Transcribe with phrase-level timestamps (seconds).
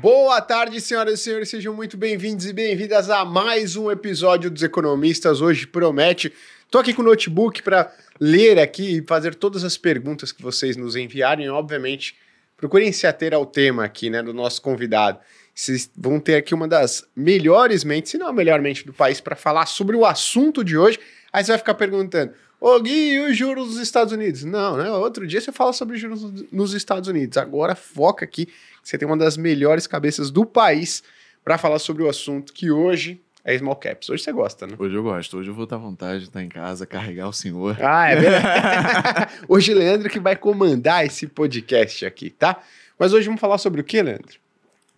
[0.00, 4.62] Boa tarde, senhoras e senhores, sejam muito bem-vindos e bem-vindas a mais um episódio dos
[4.62, 5.40] Economistas.
[5.40, 6.32] Hoje promete.
[6.70, 10.76] Tô aqui com o notebook para ler aqui e fazer todas as perguntas que vocês
[10.76, 11.50] nos enviarem.
[11.50, 12.14] Obviamente,
[12.56, 15.18] procurem se ater ao tema aqui, né, do nosso convidado.
[15.52, 19.20] Vocês vão ter aqui uma das melhores mentes, se não a melhor mente do país,
[19.20, 21.00] para falar sobre o assunto de hoje.
[21.32, 24.42] Aí você vai ficar perguntando: Ô Gui, e os juros dos Estados Unidos?
[24.42, 24.90] Não, né?
[24.90, 27.38] Outro dia você fala sobre juros nos Estados Unidos.
[27.38, 28.48] Agora foca aqui,
[28.88, 31.02] você tem uma das melhores cabeças do país
[31.44, 34.08] para falar sobre o assunto que hoje é small caps.
[34.08, 34.76] Hoje você gosta, né?
[34.78, 35.36] Hoje eu gosto.
[35.36, 37.76] Hoje eu vou estar à vontade de estar em casa, carregar o senhor.
[37.82, 39.32] Ah, é verdade.
[39.46, 42.62] hoje Leandro que vai comandar esse podcast aqui, tá?
[42.98, 44.38] Mas hoje vamos falar sobre o que, Leandro?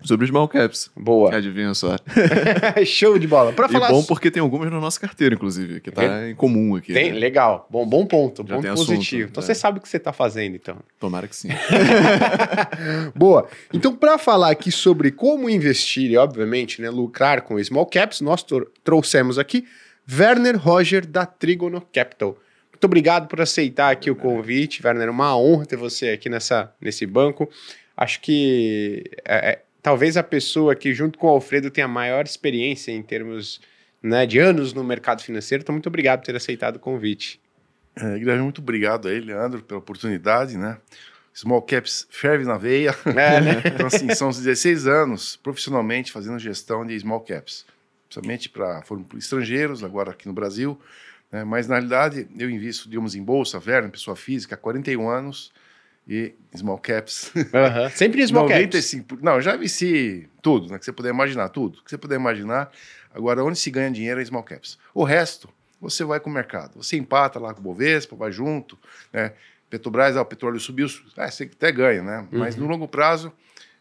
[0.03, 0.91] Sobre small caps.
[0.97, 1.35] Boa.
[1.35, 1.97] Adivinha só.
[2.87, 3.53] Show de bola.
[3.53, 6.75] Pra e falar bom porque tem algumas na nossa carteira, inclusive, que tá em comum
[6.77, 6.93] aqui.
[6.93, 7.19] Tem, né?
[7.19, 7.67] legal.
[7.71, 9.01] Bom, bom ponto, Já tem positivo.
[9.01, 9.47] assunto, então é.
[9.47, 10.77] você sabe o que você tá fazendo, então.
[10.99, 11.49] Tomara que sim.
[13.15, 13.49] Boa.
[13.73, 18.43] Então, para falar aqui sobre como investir e, obviamente, né, lucrar com small caps, nós
[18.43, 19.67] tro- trouxemos aqui
[20.11, 22.37] Werner Roger da Trigono Capital.
[22.73, 25.09] Muito obrigado por aceitar aqui o convite, Werner.
[25.09, 27.49] É uma honra ter você aqui nessa, nesse banco.
[27.97, 32.93] Acho que é, é, talvez a pessoa que, junto com o Alfredo, tenha maior experiência
[32.93, 33.61] em termos
[34.03, 35.63] né, de anos no mercado financeiro.
[35.63, 37.41] Então, muito obrigado por ter aceitado o convite.
[37.97, 40.79] É, Guilherme, muito obrigado aí, Leandro, pela oportunidade, né?
[41.35, 42.95] Small Caps ferve na veia.
[43.07, 43.63] É, né?
[43.75, 47.67] Então, assim, são 16 anos profissionalmente fazendo gestão de Small Caps,
[48.09, 50.79] principalmente para foram estrangeiros, agora aqui no Brasil.
[51.31, 51.45] né?
[51.45, 55.53] Mas, na realidade, eu invisto, digamos, em bolsa, Verno, pessoa física, há 41 anos
[56.11, 57.31] e Small Caps.
[57.55, 57.89] Aham.
[57.91, 58.59] Sempre small caps.
[58.59, 59.19] 95.
[59.23, 60.77] Não, eu já investi tudo, né?
[60.77, 61.81] Que você puder imaginar, tudo.
[61.85, 62.73] Que você puder imaginar.
[63.15, 64.77] Agora, onde se ganha dinheiro é small caps.
[64.93, 65.49] O resto,
[65.81, 66.83] você vai com o mercado.
[66.83, 68.77] Você empata lá com o Bovespa, vai junto,
[69.13, 69.33] né?
[69.71, 72.27] Petrobras, ah, o petróleo subiu, é, você até ganha, né?
[72.33, 73.33] Mas no longo prazo,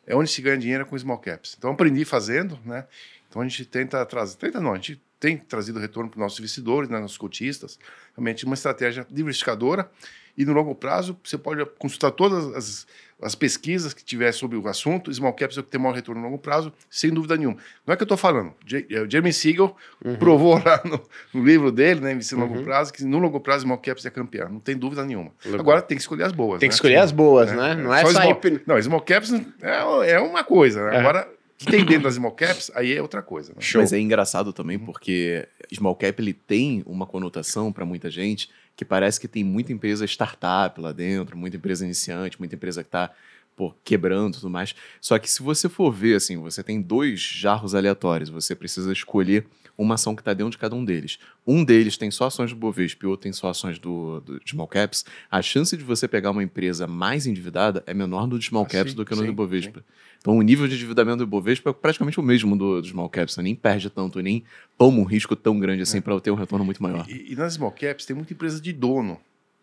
[0.05, 1.55] é onde se ganha dinheiro é com small caps.
[1.57, 2.85] Então, aprendi fazendo, né?
[3.27, 6.39] Então, a gente tenta trazer, tenta não, a gente tem trazido retorno para os nossos
[6.39, 7.77] investidores, né, nossos cotistas,
[8.15, 9.89] realmente uma estratégia diversificadora
[10.37, 12.87] e no longo prazo você pode consultar todas as,
[13.21, 16.21] as pesquisas que tiver sobre o assunto, small caps é o que tem maior retorno
[16.21, 17.57] no longo prazo, sem dúvida nenhuma.
[17.85, 19.75] Não é que eu estou falando, J- é, o Jeremy Siegel
[20.17, 21.01] provou lá no,
[21.33, 24.09] no livro dele, né, Investir no longo prazo, que no longo prazo small caps é
[24.09, 25.31] campeão, não tem dúvida nenhuma.
[25.43, 25.59] Legal.
[25.59, 26.61] Agora tem que escolher as boas.
[26.61, 26.77] Tem que né?
[26.77, 27.75] escolher as boas, né?
[27.75, 30.95] Não é só, small, Não, small caps é, é uma coisa, né?
[30.95, 30.99] É.
[30.99, 31.27] Agora,
[31.59, 33.51] que tem dentro das small caps, aí é outra coisa.
[33.53, 33.59] Né?
[33.59, 33.81] Show.
[33.81, 38.85] Mas é engraçado também porque small cap ele tem uma conotação para muita gente que
[38.85, 43.11] parece que tem muita empresa startup lá dentro, muita empresa iniciante, muita empresa que está
[43.83, 44.73] quebrando e tudo mais.
[45.01, 49.45] Só que se você for ver, assim, você tem dois jarros aleatórios, você precisa escolher
[49.79, 51.17] uma ação que está dentro de cada um deles.
[51.47, 54.41] Um deles tem só ações do Bovespa e o outro tem só ações do, do
[54.45, 55.05] small caps.
[55.31, 58.69] A chance de você pegar uma empresa mais endividada é menor no de small Ah,
[58.69, 59.83] caps sim, do que no sim, do Bovespa.
[60.19, 63.35] Então o nível de endividamento do Bovespa é praticamente o mesmo do, do small caps.
[63.35, 64.43] Você nem perde tanto, nem
[64.77, 67.05] toma um risco tão grande assim para ter um retorno muito maior.
[67.09, 69.17] E, e nas small caps tem muita empresa de dono.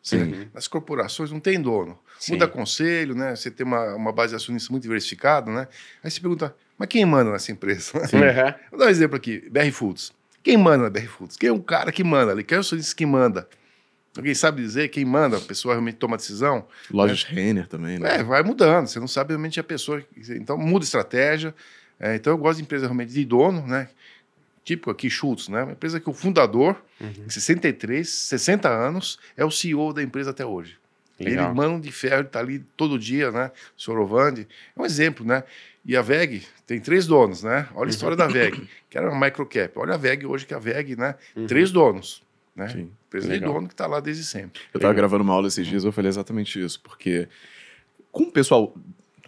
[0.06, 0.24] Sim.
[0.24, 0.48] né?
[0.54, 1.98] Nas corporações não tem dono.
[2.20, 2.34] Sim.
[2.34, 3.34] Muda conselho, né?
[3.34, 5.66] Você tem uma, uma base de acionistas muito diversificada, né?
[6.02, 7.92] Aí você pergunta, mas quem manda nessa empresa?
[8.14, 8.54] Aham.
[8.70, 10.12] Vou dar um exemplo aqui, BR Foods.
[10.44, 11.36] Quem manda na BR Foods?
[11.36, 12.44] Quem é o cara que manda ali?
[12.44, 13.48] Quem é o acionista que manda?
[14.16, 15.38] Alguém sabe dizer quem manda?
[15.38, 16.66] A pessoa realmente toma a decisão?
[16.90, 18.20] Lojas Renner também, né?
[18.20, 18.86] É, vai mudando.
[18.86, 20.02] Você não sabe realmente a pessoa.
[20.30, 21.52] Então muda estratégia.
[21.98, 23.88] É, então eu gosto de empresa realmente de dono, né?
[24.66, 25.62] Típico aqui, Schultz, né?
[25.62, 27.28] Uma empresa que o fundador, Uhum.
[27.28, 30.76] 63, 60 anos, é o CEO da empresa até hoje.
[31.20, 31.46] Legal.
[31.46, 33.52] Ele, mano de ferro, ele tá ali todo dia, né?
[33.78, 34.48] O senhor Ovandi.
[34.76, 35.44] É um exemplo, né?
[35.84, 37.68] E a VEG tem três donos, né?
[37.76, 39.78] Olha a história da VEG, que era uma microcap.
[39.78, 41.14] Olha a VEG hoje, que a VEG, né?
[41.46, 42.22] Três donos,
[42.56, 42.68] né?
[42.70, 42.90] Sim.
[43.06, 43.48] Empresa Legal.
[43.50, 44.60] de dono que tá lá desde sempre.
[44.74, 47.28] Eu tava gravando uma aula esses dias eu falei exatamente isso, porque
[48.10, 48.74] com o pessoal,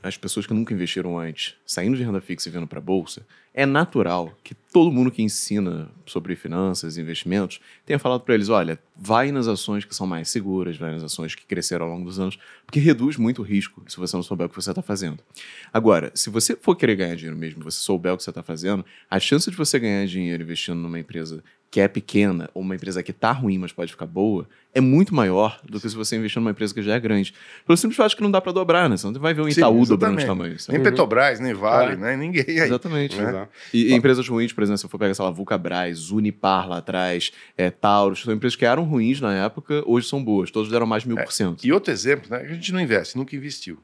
[0.03, 3.25] as pessoas que nunca investiram antes, saindo de renda fixa e vindo para bolsa,
[3.55, 8.49] é natural que todo mundo que ensina sobre finanças e investimentos tenha falado para eles,
[8.49, 12.05] olha, vai nas ações que são mais seguras, vai nas ações que cresceram ao longo
[12.05, 14.83] dos anos, porque reduz muito o risco se você não souber o que você está
[14.83, 15.19] fazendo.
[15.73, 18.85] Agora, se você for querer ganhar dinheiro mesmo, você souber o que você está fazendo,
[19.11, 23.03] a chance de você ganhar dinheiro investindo numa empresa que é pequena ou uma empresa
[23.03, 26.41] que está ruim, mas pode ficar boa, é muito maior do que se você investir
[26.41, 27.35] numa empresa que já é grande.
[27.67, 28.97] Pelo simples fato que não dá para dobrar, né?
[28.97, 30.59] Você não vai ver um Sim, Itaú dobrando de tamanho.
[30.59, 30.79] sabe?
[30.79, 31.97] Nem Petrobras, nem Vale, É.
[31.97, 32.17] né?
[32.17, 32.61] Ninguém aí.
[32.61, 33.17] Exatamente.
[33.73, 36.79] E, e empresas ruins, por exemplo, se eu for pegar, sei lá, Vulcabras, Unipar lá
[36.79, 40.51] atrás, é, Taurus, são empresas que eram ruins na época, hoje são boas.
[40.51, 41.65] Todos deram mais de mil por cento.
[41.65, 42.39] E outro exemplo, né?
[42.39, 43.79] A gente não investe, nunca investiu.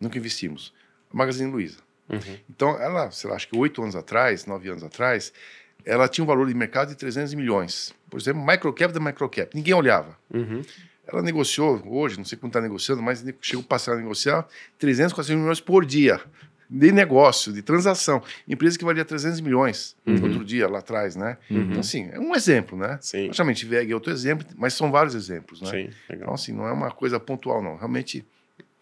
[0.00, 0.72] Nunca investimos.
[1.12, 1.78] A Magazine Luiza.
[2.08, 2.38] Uhum.
[2.50, 5.32] Então, ela, sei lá, acho que oito anos atrás, nove anos atrás,
[5.84, 7.94] ela tinha um valor de mercado de 300 milhões.
[8.10, 9.54] Por exemplo, microcap da microcap.
[9.54, 10.16] Ninguém olhava.
[10.32, 10.62] Uhum.
[11.06, 14.46] Ela negociou hoje, não sei quanto está negociando, mas chegou a passar a negociar
[14.78, 16.20] 300, 400 milhões por dia.
[16.68, 18.22] De negócio, de transação.
[18.48, 20.14] Empresa que valia 300 milhões Uhum.
[20.22, 21.36] outro dia, lá atrás, né?
[21.50, 21.62] Uhum.
[21.62, 22.98] Então, assim, é um exemplo, né?
[23.00, 23.26] Sim.
[23.26, 25.70] Logicamente, VEG é outro exemplo, mas são vários exemplos, né?
[25.70, 26.24] Sim, legal.
[26.24, 27.76] Então, assim, não é uma coisa pontual, não.
[27.76, 28.24] Realmente,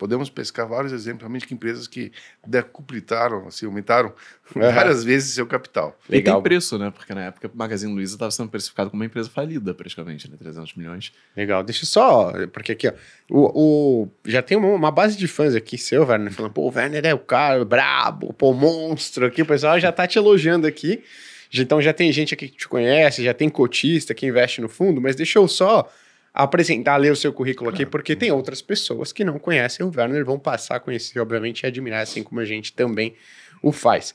[0.03, 2.11] podemos pescar vários exemplos, realmente, que empresas que
[2.45, 4.13] decuplitaram, assim, aumentaram
[4.57, 4.71] Aham.
[4.75, 5.97] várias vezes seu capital.
[6.09, 6.35] E Legal.
[6.37, 6.91] tem preço, né?
[6.91, 10.37] Porque na época o Magazine Luiza estava sendo precificado como uma empresa falida, praticamente, né?
[10.37, 11.13] 300 milhões.
[11.37, 12.93] Legal, deixa eu só, porque aqui, ó,
[13.31, 16.73] o, o- já tem uma, uma base de fãs aqui, seu, Werner, falando, pô, o
[16.75, 21.05] Werner é o cara brabo, pô, monstro aqui, o pessoal já tá te elogiando aqui,
[21.49, 24.69] Já- então já tem gente aqui que te conhece, já tem cotista que investe no
[24.69, 25.89] fundo, mas deixa eu só
[26.33, 30.25] apresentar, ler o seu currículo aqui, porque tem outras pessoas que não conhecem o Werner,
[30.25, 33.15] vão passar a conhecer, obviamente, e admirar, assim como a gente também
[33.63, 34.15] o faz.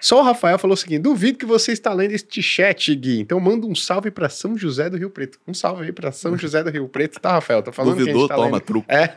[0.00, 3.20] Só o Rafael falou o seguinte: duvido que você está lendo este chat, Gui.
[3.20, 5.38] Então manda um salve para São José do Rio Preto.
[5.48, 7.62] Um salve aí para São José do Rio Preto, tá, Rafael?
[7.62, 8.60] Tô falando Duvidou, tá toma lendo.
[8.60, 8.86] truco.
[8.88, 9.08] É.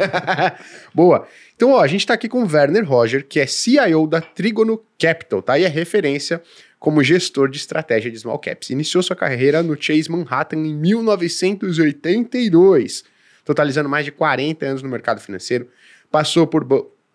[0.96, 1.28] Boa.
[1.56, 4.82] Então, ó, a gente tá aqui com o Werner Roger, que é CIO da Trigono
[4.98, 5.60] Capital, tá?
[5.60, 6.42] E é referência
[6.80, 8.70] como gestor de estratégia de small caps.
[8.70, 13.06] Iniciou sua carreira no Chase Manhattan em 1982,
[13.44, 15.68] totalizando mais de 40 anos no mercado financeiro.
[16.12, 16.64] Passou por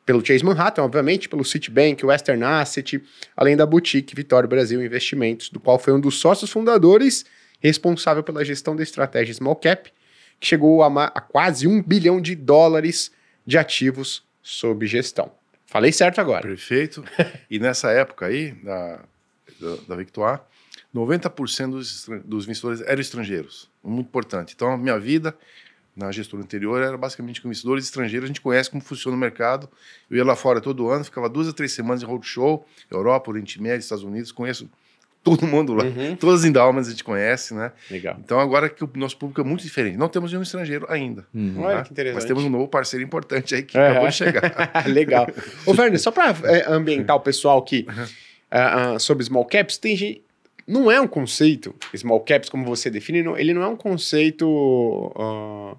[0.05, 3.00] pelo Chase Manhattan, obviamente, pelo Citibank, Western Asset,
[3.37, 7.25] além da boutique Vitória Brasil Investimentos, do qual foi um dos sócios fundadores,
[7.61, 9.93] responsável pela gestão da estratégia small cap,
[10.41, 13.12] que chegou a, a quase um bilhão de dólares
[13.47, 15.31] de ativos sob gestão.
[15.67, 16.43] Falei certo agora.
[16.43, 17.05] Perfeito.
[17.49, 18.55] e nessa época aí,
[19.62, 20.41] da, da Victoire,
[20.94, 23.70] 90% dos, dos investidores eram estrangeiros.
[23.82, 24.53] Muito importante.
[24.55, 25.35] Então, a minha vida
[25.97, 28.25] na gestora anterior era basicamente com investidores estrangeiros.
[28.25, 29.69] A gente conhece como funciona o mercado.
[30.11, 33.61] Eu ia lá fora todo ano, ficava duas a três semanas em roadshow, Europa, Oriente
[33.61, 34.70] Médio, Estados Unidos, conheço
[35.23, 35.85] todo mundo lá.
[35.85, 36.17] Uhum.
[36.17, 37.73] Todas as endowments a gente conhece, né?
[37.91, 38.17] Legal.
[38.19, 39.97] Então, agora que o nosso público é muito diferente.
[39.97, 41.25] Não temos nenhum estrangeiro ainda.
[41.35, 41.55] Hum.
[41.59, 41.82] Olha né?
[41.85, 42.20] que interessante.
[42.20, 43.91] Mas temos um novo parceiro importante aí que É.
[43.91, 44.43] acabou de chegar.
[44.88, 45.29] Legal.
[45.64, 46.35] Ô, Werner, só para
[46.69, 47.87] ambientar o pessoal aqui
[48.60, 50.22] ah, sobre small caps, tem gente.
[50.66, 55.12] Não é um conceito, small caps, como você define, não- ele não é um conceito
[55.16, 55.76] ah,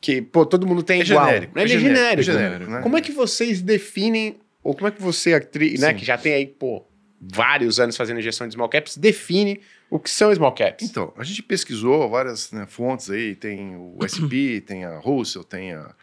[0.00, 1.26] que, pô, todo mundo tem É igual.
[1.26, 2.22] genérico, Ele é é genérico.
[2.22, 2.80] genérico, é genérico, né?
[2.82, 6.32] Como é que vocês definem, ou como é que você, atri- né, que já tem
[6.34, 6.82] aí, pô,
[7.20, 9.60] vários anos fazendo gestão de small caps, define
[9.90, 10.88] o que são small caps?
[10.88, 15.72] Então, a gente pesquisou várias né, fontes aí, tem o SP, tem a Russell, tem
[15.74, 15.94] a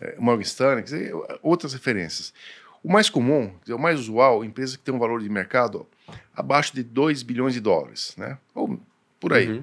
[0.00, 0.84] é, Morgan Stanley,
[1.42, 2.32] outras referências.
[2.82, 5.86] O mais comum, o mais usual, empresa que tem um valor de mercado
[6.34, 8.38] abaixo de 2 bilhões de dólares, né?
[8.54, 8.80] Ou
[9.20, 9.48] por aí.
[9.48, 9.62] Uhum.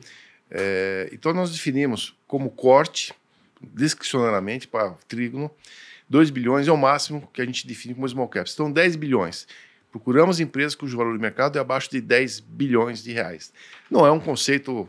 [0.50, 3.14] É, então, nós definimos como corte,
[3.62, 5.52] discricionariamente, para trígono,
[6.10, 8.54] 2 bilhões é o máximo que a gente define como small caps.
[8.54, 9.48] Então, 10 bilhões.
[9.92, 13.52] Procuramos empresas cujo valor de mercado é abaixo de 10 bilhões de reais.
[13.92, 14.88] Não é um conceito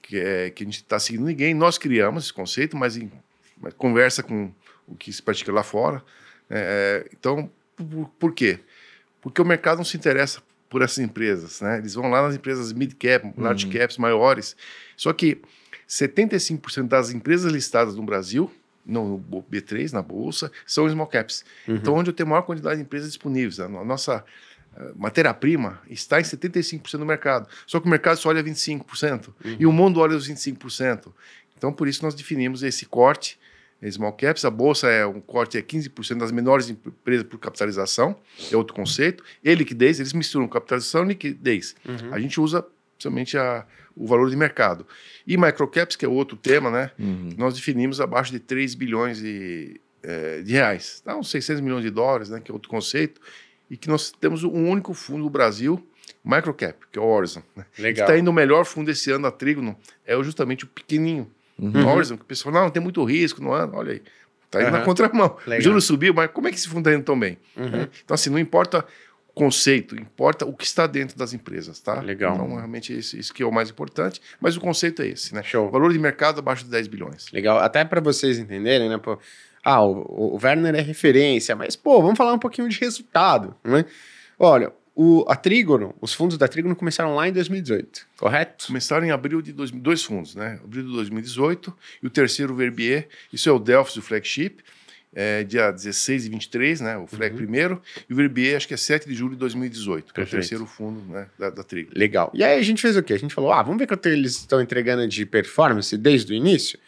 [0.00, 1.52] que, é, que a gente está seguindo ninguém.
[1.52, 3.10] Nós criamos esse conceito, mas em
[3.58, 4.52] mas conversa com
[4.86, 6.02] o que se pratica lá fora.
[6.50, 8.60] É, então, por, por quê?
[9.20, 11.78] Porque o mercado não se interessa por essas empresas, né?
[11.78, 14.56] Eles vão lá nas empresas mid cap, large caps, maiores.
[14.96, 15.40] Só que
[15.88, 18.50] 75% das empresas listadas no Brasil,
[18.84, 19.18] no
[19.50, 21.44] B3, na bolsa, são small caps.
[21.66, 23.58] Então, onde eu tenho a maior quantidade de empresas disponíveis.
[23.60, 24.24] A no- a nossa
[24.94, 27.48] matéria-prima está em 75% do mercado.
[27.66, 29.34] Só que o mercado só olha 25%.
[29.58, 31.12] E o mundo olha os 25%.
[31.56, 33.38] Então, por isso, nós definimos esse corte
[33.90, 34.44] small caps.
[34.44, 38.16] A bolsa é um corte é 15% das menores empresas por capitalização,
[38.50, 39.22] é outro conceito.
[39.42, 41.74] E liquidez, eles misturam capitalização e liquidez.
[41.86, 42.12] Uhum.
[42.12, 42.64] A gente usa
[42.98, 44.86] somente a, o valor de mercado.
[45.26, 46.90] E microcaps, que é outro tema, né?
[46.98, 47.30] Uhum.
[47.36, 51.02] Nós definimos abaixo de 3 bilhões de, eh, de reais.
[51.04, 52.40] Dá uns 600 milhões de dólares, né?
[52.40, 53.20] Que é outro conceito.
[53.70, 55.84] E que nós temos um único fundo no Brasil,
[56.24, 57.42] microcap, que é o Horizon.
[57.54, 57.64] Né?
[57.78, 58.06] Legal.
[58.06, 61.30] Está indo o melhor fundo esse ano, a Trígono, é justamente o pequenininho.
[61.58, 61.72] Uhum.
[61.72, 64.02] O Horizon, que o pessoal, não, tem muito risco no ano, olha aí.
[64.44, 64.78] Está indo Aham.
[64.78, 65.36] na contramão.
[65.46, 65.58] Legal.
[65.58, 67.38] O juro subiu, mas como é que esse fundo está indo tão bem?
[67.56, 67.68] Uhum.
[67.68, 67.88] né?
[68.04, 68.84] Então, assim, não importa
[69.28, 72.00] o conceito, importa o que está dentro das empresas, tá?
[72.00, 72.34] Legal.
[72.34, 75.42] Então, realmente, isso, isso que é o mais importante, mas o conceito é esse, né?
[75.42, 75.66] Show.
[75.66, 77.30] O valor de mercado abaixo de 10 bilhões.
[77.32, 78.98] Legal, até para vocês entenderem, né?
[78.98, 79.18] Pô,
[79.64, 83.84] ah, o, o Werner é referência, mas, pô, vamos falar um pouquinho de resultado, né?
[84.38, 88.66] Olha, o, a Trígono, os fundos da Trígono começaram lá em 2018, correto?
[88.68, 90.58] Começaram em abril de dois, dois fundos, né?
[90.64, 94.62] Abril de 2018 e o terceiro, o Verbier, isso é o Delphis, o flagship,
[95.14, 96.96] é, dia 16 e 23, né?
[96.96, 100.20] O flag primeiro, e o Verbier, acho que é 7 de julho de 2018, que
[100.20, 101.62] é o terceiro fundo né, da, da.
[101.94, 102.30] Legal.
[102.32, 103.12] E aí a gente fez o quê?
[103.12, 106.78] A gente falou, ah, vamos ver quanto eles estão entregando de performance desde o início.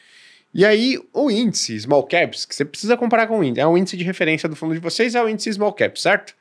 [0.54, 3.76] E aí, o índice Small Caps, que você precisa comparar com o índice, é o
[3.76, 6.34] índice de referência do fundo de vocês, é o índice Small Cap, certo?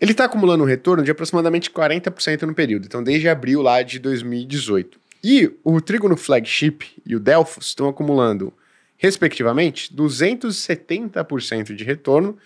[0.00, 3.98] Ele está acumulando um retorno de aproximadamente 40% no período, então desde abril lá de
[3.98, 5.00] 2018.
[5.22, 8.52] E o Trigono Flagship e o Delphos estão acumulando,
[8.96, 12.36] respectivamente, 270% de retorno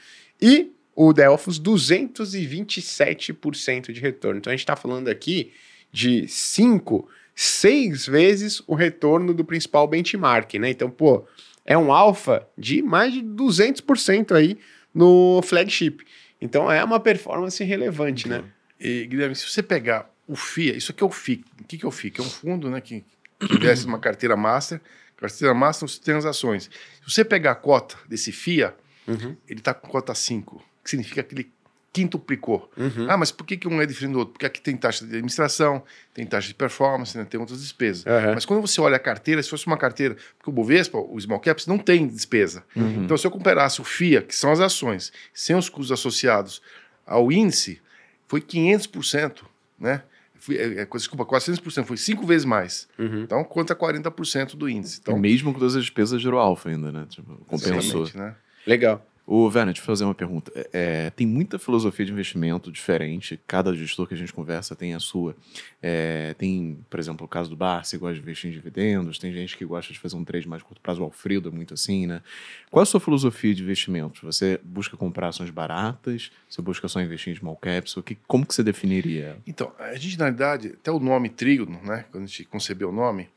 [0.40, 4.38] e o Delphos 227% de retorno.
[4.38, 5.52] Então a gente está falando aqui
[5.90, 10.70] de 5, 6 vezes o retorno do principal benchmark, né?
[10.70, 11.24] Então, pô,
[11.64, 14.58] é um alfa de mais de 200% aí
[14.92, 16.04] no flagship.
[16.40, 18.44] Então é uma performance relevante, né?
[18.78, 21.44] E, Guilherme, se você pegar o FIA, isso aqui é o FIC.
[21.60, 22.20] O que, que é o FIC?
[22.20, 23.04] É um fundo né, que,
[23.40, 24.80] que investe numa carteira master.
[25.16, 26.70] Carteira master você tem as ações.
[27.04, 28.74] Se você pegar a cota desse FIA,
[29.08, 29.34] Uhum.
[29.48, 31.50] ele está com cota 5, que significa que ele
[31.98, 32.70] quintuplicou.
[32.76, 33.06] Uhum.
[33.08, 34.32] Ah, mas por que, que um é diferente do outro?
[34.32, 35.82] Porque aqui tem taxa de administração,
[36.14, 38.06] tem taxa de performance, né, tem outras despesas.
[38.06, 38.34] Aham.
[38.34, 41.40] Mas quando você olha a carteira, se fosse uma carteira, porque o Bovespa, o Small
[41.40, 42.62] Caps, não tem despesa.
[42.76, 43.04] Uhum.
[43.04, 46.62] Então, se eu comparasse o FIA, que são as ações, sem os custos associados
[47.04, 47.80] ao índice,
[48.28, 49.42] foi 500%,
[49.78, 50.02] né?
[50.40, 52.88] Fui, é, é, desculpa, 400%, foi cinco vezes mais.
[52.96, 53.22] Uhum.
[53.22, 55.00] Então, conta 40% do índice.
[55.02, 57.06] Então, Mesmo com todas as despesas, gerou alfa ainda, né?
[57.08, 58.08] Tipo, compensou.
[58.14, 58.36] né?
[58.64, 59.04] Legal.
[59.30, 60.50] Ô, Werner, deixa eu fazer uma pergunta.
[60.54, 64.94] É, é, tem muita filosofia de investimento diferente, cada gestor que a gente conversa tem
[64.94, 65.36] a sua.
[65.82, 69.30] É, tem, por exemplo, o caso do Barça, que gosta de investir em dividendos, tem
[69.30, 72.06] gente que gosta de fazer um trade mais curto prazo, o Alfredo é muito assim,
[72.06, 72.22] né?
[72.70, 74.22] Qual é a sua filosofia de investimentos?
[74.22, 76.32] Você busca comprar ações baratas?
[76.48, 77.98] Você busca só investir em small caps?
[77.98, 79.36] O que, como que você definiria?
[79.46, 82.06] Então, a gente, na realidade, até o nome trígono, né?
[82.10, 83.28] Quando a gente concebeu o nome,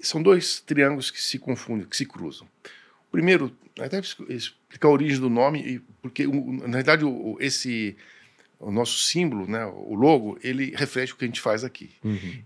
[0.00, 2.48] são dois triângulos que se confundem, que se cruzam.
[3.10, 3.98] Primeiro, até
[4.28, 7.96] explicar a origem do nome, e porque, na o, o- esse,
[8.58, 9.64] o nosso símbolo, né?
[9.66, 11.90] O logo, ele reflete o que a gente faz aqui.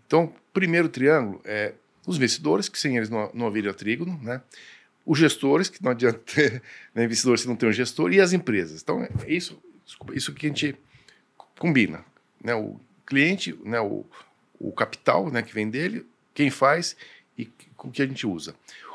[0.07, 1.75] Então, o primeiro triângulo é
[2.07, 4.41] os investidores, que sem eles não, não haveria trígono, né?
[5.07, 6.63] Os gestores, que não adianta ter
[6.95, 8.81] né, investidor se não tem um gestor, e as empresas.
[8.83, 10.75] Então, é isso, desculpa, isso que a gente
[11.59, 12.05] combina.
[12.43, 12.55] Né?
[12.55, 13.81] O cliente, né?
[13.81, 14.05] o,
[14.59, 15.43] o capital né?
[15.43, 16.97] que vem dele, quem faz
[17.37, 18.55] e com o que a gente usa.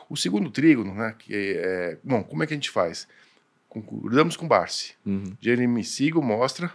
[0.09, 1.13] O segundo trígono, né?
[1.19, 3.07] que é, bom, como é que a gente faz?
[3.67, 4.93] Concordamos com o Barsi.
[5.05, 5.35] Uhum.
[5.39, 6.71] Jeremy Siegel mostra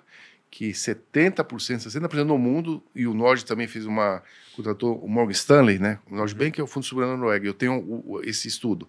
[0.50, 4.22] que 70%, 60% no mundo, e o Nord também fez uma,
[4.54, 5.98] contratou o Morgan Stanley, né?
[6.08, 8.88] O Nordbank é o fundo soberano da Noruega, eu tenho o- o- esse estudo.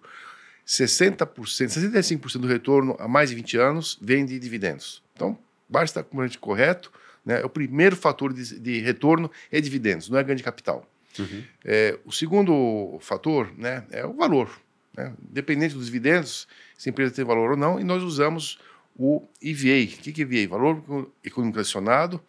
[0.64, 5.02] 60%, 65% do retorno há mais de 20 anos vem de dividendos.
[5.14, 5.38] Então,
[5.68, 6.92] basta estar completamente correto,
[7.24, 7.44] né?
[7.44, 10.88] O primeiro fator de, de retorno é dividendos, não é ganho de capital.
[11.64, 14.50] É, o segundo fator né, é o valor.
[14.96, 15.12] Né?
[15.30, 18.58] Independente dos dividendos, se a empresa tem valor ou não, e nós usamos
[18.98, 19.84] o EVA.
[19.84, 20.50] O que é EVA?
[20.50, 22.20] Valor econômico adicionado,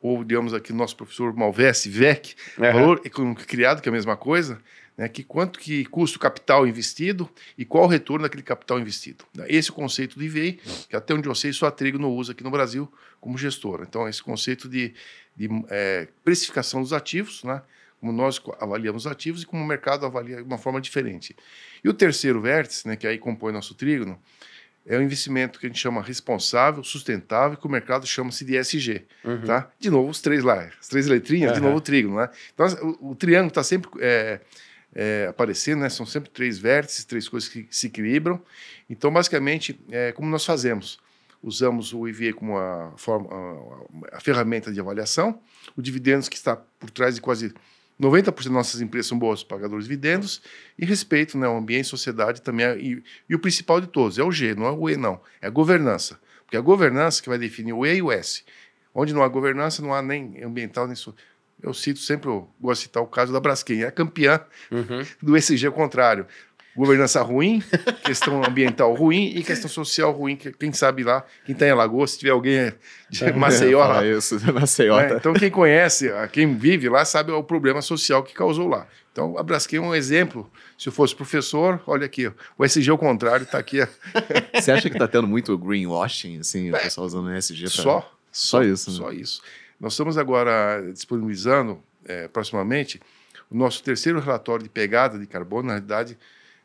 [0.00, 2.72] ou digamos aqui o nosso professor Malvese, VEC, Aham.
[2.72, 4.60] valor econômico criado, que é a mesma coisa,
[4.96, 9.24] né, que quanto que custa o capital investido e qual o retorno daquele capital investido.
[9.48, 10.58] Esse é o conceito do IVA,
[10.88, 13.84] que até onde eu sei só a Trigo não usa aqui no Brasil como gestora.
[13.88, 14.94] Então, esse conceito de,
[15.34, 17.62] de é, precificação dos ativos, né,
[18.00, 21.34] como nós avaliamos os ativos e como o mercado avalia de uma forma diferente.
[21.82, 24.18] E o terceiro vértice, né, que aí compõe nosso trígono,
[24.86, 29.06] é o investimento que a gente chama responsável, sustentável, que o mercado chama-se de ESG.
[29.24, 29.40] Uhum.
[29.42, 29.70] Tá?
[29.78, 31.68] De novo, os três lá, as três letrinhas, de Aham.
[31.68, 32.16] novo o trígono.
[32.16, 32.28] Né?
[32.52, 32.66] Então,
[33.00, 34.40] o, o triângulo está sempre é,
[34.94, 35.88] é, aparecendo, né?
[35.88, 38.42] são sempre três vértices, três coisas que se equilibram.
[38.88, 40.98] Então, basicamente, é como nós fazemos.
[41.42, 45.40] Usamos o IVA como a, forma, a, a ferramenta de avaliação,
[45.76, 47.54] o dividendos que está por trás de quase
[48.00, 50.42] 90% das nossas empresas são boas pagadores de dividendos
[50.78, 52.66] e respeito né, ao ambiente, sociedade também.
[52.66, 55.20] é- E, e o principal de todos é o G, não é o E, não.
[55.40, 56.18] É a governança.
[56.44, 58.42] Porque é a governança que vai definir o E e o S.
[58.94, 60.96] Onde não há governança, não há nem ambiental, nem.
[60.96, 61.14] so-
[61.62, 65.02] Eu cito sempre, eu gosto de citar o caso da Braskem, é a campeã Uhum.
[65.22, 66.26] do ESG ao contrário.
[66.76, 67.62] Governança ruim,
[68.04, 70.34] questão ambiental ruim e questão social ruim.
[70.36, 72.72] que Quem sabe lá, quem está em Alagoas, se tiver alguém
[73.08, 74.96] de Maceió lá, Fala isso, Maceió.
[75.00, 75.16] né?
[75.16, 78.88] Então, quem conhece, a- quem vive lá, sabe o problema social que causou lá.
[79.12, 80.50] Então, a Braskem é um exemplo.
[80.76, 82.26] Se eu fosse professor, olha aqui,
[82.58, 83.78] o SG ao contrário está aqui.
[84.52, 87.70] Você acha que tá tendo muito greenwashing, assim, o pessoal usando ESG pra...
[87.70, 88.96] Só, Só isso, né?
[88.96, 89.40] Só isso.
[89.78, 93.00] Nós estamos agora disponibilizando, eh, proximamente,
[93.48, 95.68] o nosso terceiro relatório de pegada de carbono.
[95.68, 96.18] Na realidade,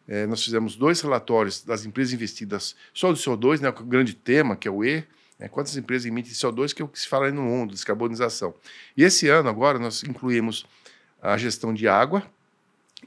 [0.09, 4.55] eh, nós fizemos dois relatórios das empresas investidas só do CO2, né, o grande tema,
[4.55, 5.03] que é o E,
[5.37, 8.55] né, quantas empresas emitem CO2, que é o que se fala aí no mundo, descarbonização.
[8.97, 10.65] E esse ano, agora, nós incluímos
[11.21, 12.23] a gestão de água,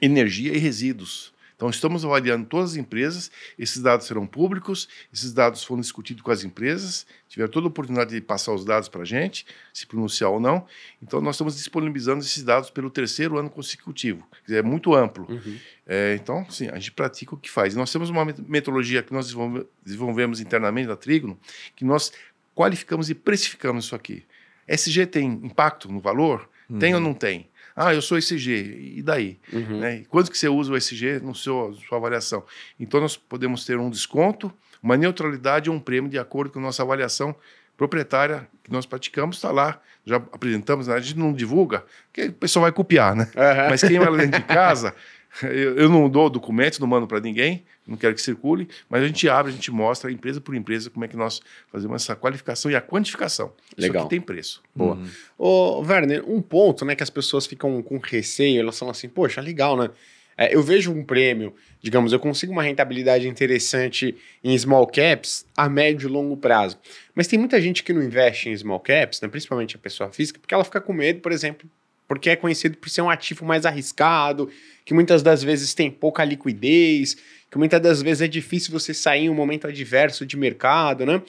[0.00, 1.31] energia e resíduos.
[1.62, 6.32] Então, estamos avaliando todas as empresas, esses dados serão públicos, esses dados foram discutidos com
[6.32, 10.28] as empresas, tiveram toda a oportunidade de passar os dados para a gente, se pronunciar
[10.30, 10.66] ou não.
[11.00, 14.26] Então, nós estamos disponibilizando esses dados pelo terceiro ano consecutivo.
[14.44, 15.24] Dizer, É muito amplo.
[15.30, 15.56] Uhum.
[15.86, 17.76] É, então, sim, a gente pratica o que faz.
[17.76, 21.38] Nós temos uma met- metodologia que nós desenvolve- desenvolvemos internamente da Trígono,
[21.76, 22.10] que nós
[22.56, 24.24] qualificamos e precificamos isso aqui.
[24.66, 26.48] SG tem impacto no valor?
[26.80, 27.48] Tem ou não tem?
[27.74, 29.38] Ah, eu sou ESG, e daí?
[29.52, 29.80] Uhum.
[29.80, 30.04] Né?
[30.08, 32.44] Quanto que você usa o ESG no seu sua avaliação?
[32.78, 34.52] Então nós podemos ter um desconto,
[34.82, 37.34] uma neutralidade ou um prêmio de acordo com a nossa avaliação
[37.76, 42.64] proprietária que nós praticamos, está lá, já apresentamos, a gente não divulga, porque o pessoal
[42.64, 43.28] vai copiar, né?
[43.36, 43.70] Aham.
[43.70, 44.94] Mas quem vai lá dentro de casa,
[45.42, 49.06] eu, eu não dou documentos, não mando para ninguém, não quero que circule, mas a
[49.06, 52.70] gente abre, a gente mostra, empresa por empresa, como é que nós fazemos essa qualificação
[52.70, 53.52] e a quantificação.
[53.76, 53.96] Legal.
[53.96, 54.62] Isso aqui tem preço.
[54.74, 54.98] Boa.
[55.36, 59.40] Ô, Werner, um ponto, né, que as pessoas ficam com receio, elas falam assim, poxa,
[59.40, 59.90] legal, né?
[60.36, 65.68] É, eu vejo um prêmio, digamos, eu consigo uma rentabilidade interessante em small caps a
[65.68, 66.78] médio e longo prazo.
[67.14, 70.40] Mas tem muita gente que não investe em small caps, né, principalmente a pessoa física,
[70.40, 71.68] porque ela fica com medo, por exemplo,
[72.12, 74.50] porque é conhecido por ser um ativo mais arriscado,
[74.84, 77.16] que muitas das vezes tem pouca liquidez,
[77.50, 81.22] que muitas das vezes é difícil você sair em um momento adverso de mercado, né?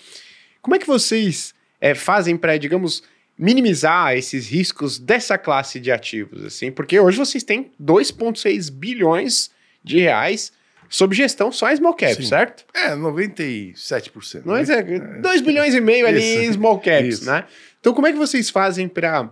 [0.62, 3.02] Como é que vocês é, fazem para, digamos,
[3.38, 6.70] minimizar esses riscos dessa classe de ativos, assim?
[6.70, 10.52] Porque hoje vocês têm 2,6 bilhões de reais
[10.90, 12.24] sob gestão só em small cap, Sim.
[12.24, 12.66] certo?
[12.74, 14.42] É, 97%.
[14.44, 15.20] Não é, né?
[15.22, 16.42] 2 bilhões e meio ali Isso.
[16.42, 17.25] em small caps, Isso.
[17.25, 17.46] né?
[17.80, 19.32] Então, como é que vocês fazem para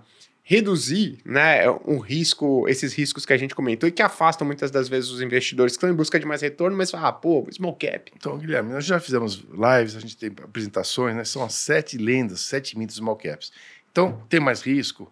[0.51, 4.89] reduzir, né, um risco, esses riscos que a gente comentou e que afastam muitas das
[4.89, 8.11] vezes os investidores que estão em busca de mais retorno, mas ah, pô, small cap.
[8.13, 11.23] Então, Guilherme, nós já fizemos lives, a gente tem apresentações, né?
[11.23, 13.49] São as sete lendas, sete mitos small caps.
[13.93, 15.09] Então, tem mais risco?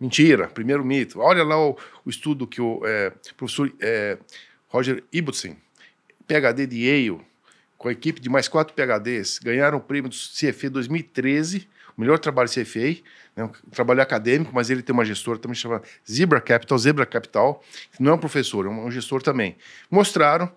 [0.00, 1.20] Mentira, primeiro mito.
[1.20, 4.18] Olha lá o, o estudo que o é, professor é,
[4.66, 5.54] Roger Ibbotson,
[6.26, 7.20] PhD de Yale,
[7.78, 12.18] com a equipe de mais quatro PhDs, ganharam o prêmio do CFA 2013, o melhor
[12.18, 13.02] trabalho CFA,
[13.36, 17.62] né, um trabalho acadêmico, mas ele tem uma gestora também chamada Zebra Capital, Zebra Capital,
[17.94, 19.56] que não é um professor, é um gestor também.
[19.90, 20.50] Mostraram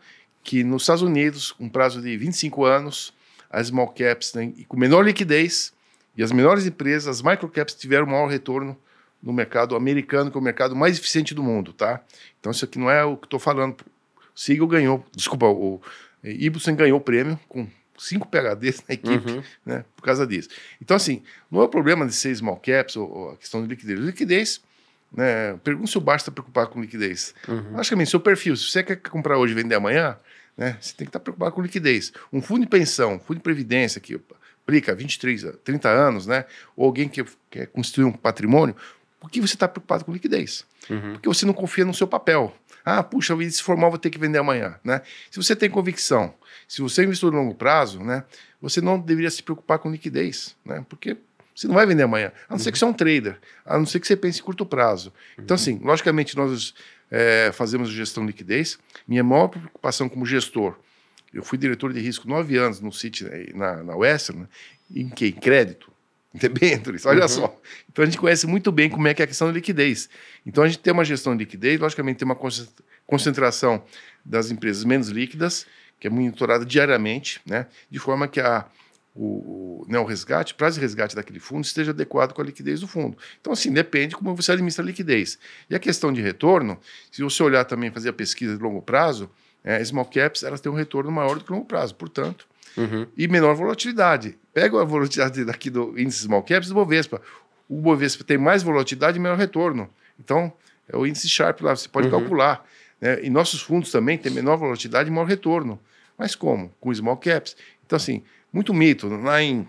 [0.43, 3.13] que nos Estados Unidos, com um prazo de 25 anos,
[3.49, 5.73] as small caps né, com menor liquidez
[6.15, 8.77] e as menores empresas, as microcaps tiveram maior retorno
[9.21, 12.01] no mercado americano, que é o mercado mais eficiente do mundo, tá?
[12.39, 13.81] Então isso aqui não é o que estou falando.
[14.35, 15.81] O Siegel ganhou, desculpa, o
[16.23, 19.43] Ibusen ganhou o prêmio com cinco PHDs na equipe, Uhum.
[19.65, 19.85] né?
[19.95, 20.49] Por causa disso.
[20.81, 23.67] Então assim, não é o problema de ser small caps ou, ou a questão de
[23.67, 23.99] liquidez.
[23.99, 24.61] Liquidez,
[25.11, 25.57] né?
[25.63, 27.33] Pergunta se o Bar está preocupado com liquidez.
[27.47, 27.71] Uhum.
[27.77, 30.17] Logicamente, seu perfil, se você quer comprar hoje e vender amanhã,
[30.57, 32.11] né, você tem que estar preocupado com liquidez.
[32.31, 34.19] Um fundo de pensão, fundo de previdência que
[34.63, 38.75] aplica 23, a 30 anos, né, ou alguém que quer construir um patrimônio,
[39.19, 40.65] por que você está preocupado com liquidez?
[40.89, 41.13] Uhum.
[41.13, 42.55] Porque você não confia no seu papel.
[42.85, 44.75] Ah, puxa, eu se formar, vou ter que vender amanhã.
[44.83, 45.01] Né?
[45.31, 46.33] Se você tem convicção,
[46.67, 48.23] se você é investidor de longo prazo, né,
[48.61, 50.85] você não deveria se preocupar com liquidez, né?
[50.87, 51.17] porque
[51.55, 53.85] você não vai vender amanhã, a não ser que você é um trader, a não
[53.85, 55.11] ser que você pense em curto prazo.
[55.37, 56.75] Então, assim, logicamente, nós
[57.09, 58.77] é, fazemos gestão de liquidez.
[59.07, 60.75] Minha maior preocupação como gestor,
[61.33, 64.47] eu fui diretor de risco nove anos no City, né, na, na Western, né,
[64.93, 65.27] em que?
[65.27, 65.91] Em crédito,
[66.39, 67.27] debêntures, olha Uhum.
[67.27, 67.61] só.
[67.91, 70.09] Então a gente conhece muito bem como é que é a questão da liquidez.
[70.45, 72.69] Então a gente tem uma gestão de liquidez, logicamente tem uma concent-
[73.05, 73.83] concentração
[74.23, 75.65] das empresas menos líquidas,
[75.99, 78.65] que é monitorada diariamente, né, de forma que a,
[79.15, 82.45] o, o, né, o resgate, o prazo de resgate daquele fundo esteja adequado com a
[82.45, 83.17] liquidez do fundo.
[83.39, 85.39] Então, assim, depende como você administra a liquidez.
[85.69, 86.77] E a questão de retorno,
[87.11, 89.29] se você olhar também, fazer a pesquisa de longo prazo,
[89.63, 92.45] é, small caps, elas têm um retorno maior do que longo prazo, portanto,
[92.77, 93.07] Uhum.
[93.17, 94.37] e menor volatilidade.
[94.53, 97.21] Pega a volatilidade daqui do índice small caps do Bovespa.
[97.69, 99.89] O Bovespa tem mais volatilidade e menor retorno.
[100.19, 100.51] Então,
[100.87, 102.19] é o índice Sharp lá, você pode Uhum.
[102.19, 102.65] calcular.
[103.01, 103.23] Né?
[103.23, 105.79] E nossos fundos também têm menor volatilidade e maior retorno.
[106.17, 106.73] Mas como?
[106.79, 107.55] Com small caps.
[107.85, 108.23] Então, assim,
[108.53, 109.07] muito mito.
[109.07, 109.67] Lá em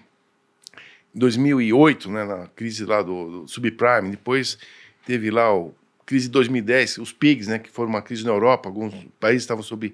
[1.15, 4.59] 2008, né, na crise lá do, do subprime, depois
[5.07, 5.65] teve lá a
[6.05, 9.63] crise de 2010, os PIGs, né, que foram uma crise na Europa, alguns países estavam
[9.63, 9.93] sob,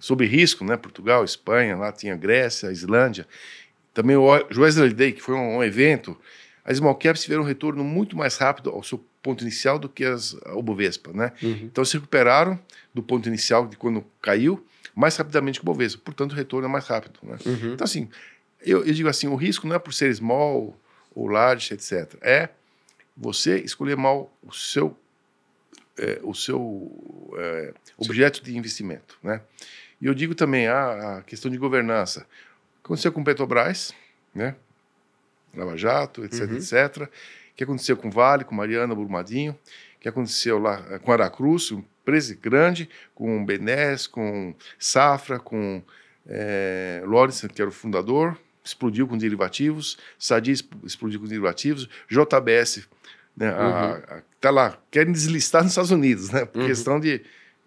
[0.00, 3.28] sob risco, né, Portugal, Espanha, lá tinha Grécia, Islândia.
[3.94, 6.16] Também o Wesley Day, que foi um, um evento,
[6.64, 10.04] as small caps tiveram um retorno muito mais rápido ao seu ponto inicial do que
[10.04, 11.32] as, o Bovespa, né?
[11.42, 11.64] Uhum.
[11.64, 12.58] Então se recuperaram
[12.94, 16.70] do ponto inicial de quando caiu mais rapidamente que o Bovespa, portanto o retorno é
[16.70, 17.36] mais rápido, né?
[17.44, 17.74] Uhum.
[17.74, 18.08] Então assim,
[18.62, 20.76] eu, eu digo assim, o risco não é por ser small
[21.14, 22.14] ou large, etc.
[22.22, 22.48] É
[23.16, 24.96] você escolher mal o seu
[25.98, 29.42] é, o seu é, objeto de investimento, né?
[30.00, 32.26] E eu digo também a, a questão de governança.
[32.82, 33.92] Aconteceu com Petrobras,
[34.34, 34.54] né?
[35.54, 36.56] Lava Jato, etc, Uhum.
[36.56, 37.02] etc.
[37.06, 37.08] O
[37.56, 41.84] que aconteceu com Vale, com Mariana Burmadinho, o que aconteceu lá eh, com Aracruz, uma
[42.02, 45.82] empresa grande, com Benés, com Safra, com
[46.26, 52.86] é, Lawrence, que era o fundador, explodiu com derivativos, Sadi exp- explodiu com derivativos, JBS,
[53.36, 56.66] né, a- a- tá lá, querem deslistar nos Estados Unidos, né, por Uhum.
[56.68, 57.20] questão de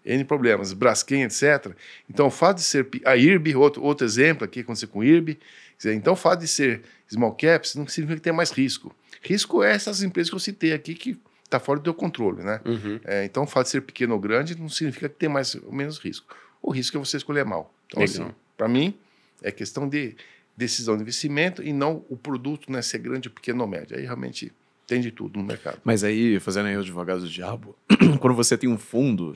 [0.06, 1.74] N problemas, Braskem, etc.
[2.10, 5.40] Então, o fato de ser, a IRB, outro, outro exemplo aqui, aconteceu com IRB,
[5.78, 8.94] dizer, então o fato de ser small caps não significa que tem mais risco.
[9.22, 12.60] Risco é essas empresas que eu citei aqui, que está fora do teu controle, né?
[12.66, 13.00] Uhum.
[13.06, 15.72] É, então, o fato de ser pequeno ou grande não significa que tem mais ou
[15.72, 16.36] menos risco.
[16.62, 17.74] O risco é você escolher mal.
[17.88, 18.98] Então, assim, para mim,
[19.42, 20.16] é questão de
[20.56, 23.98] decisão de investimento e não o produto né, ser grande, pequeno ou médio.
[23.98, 24.52] Aí realmente
[24.88, 25.80] tem de tudo no mercado.
[25.84, 27.76] Mas aí, fazendo aí o advogado do diabo,
[28.20, 29.36] quando você tem um fundo,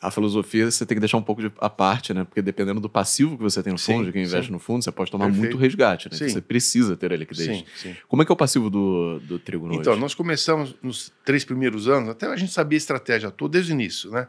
[0.00, 2.24] a filosofia você tem que deixar um pouco de, à parte, né?
[2.24, 4.52] Porque dependendo do passivo que você tem no fundo, de quem investe sim.
[4.52, 5.42] no fundo, você pode tomar Perfeito.
[5.50, 6.16] muito resgate, né?
[6.28, 7.58] Você precisa ter a liquidez.
[7.58, 7.96] Sim, sim.
[8.06, 10.00] Como é que é o passivo do, do trigo no Então, hoje?
[10.02, 13.74] nós começamos nos três primeiros anos, até a gente sabia a estratégia toda desde o
[13.74, 14.28] início, né?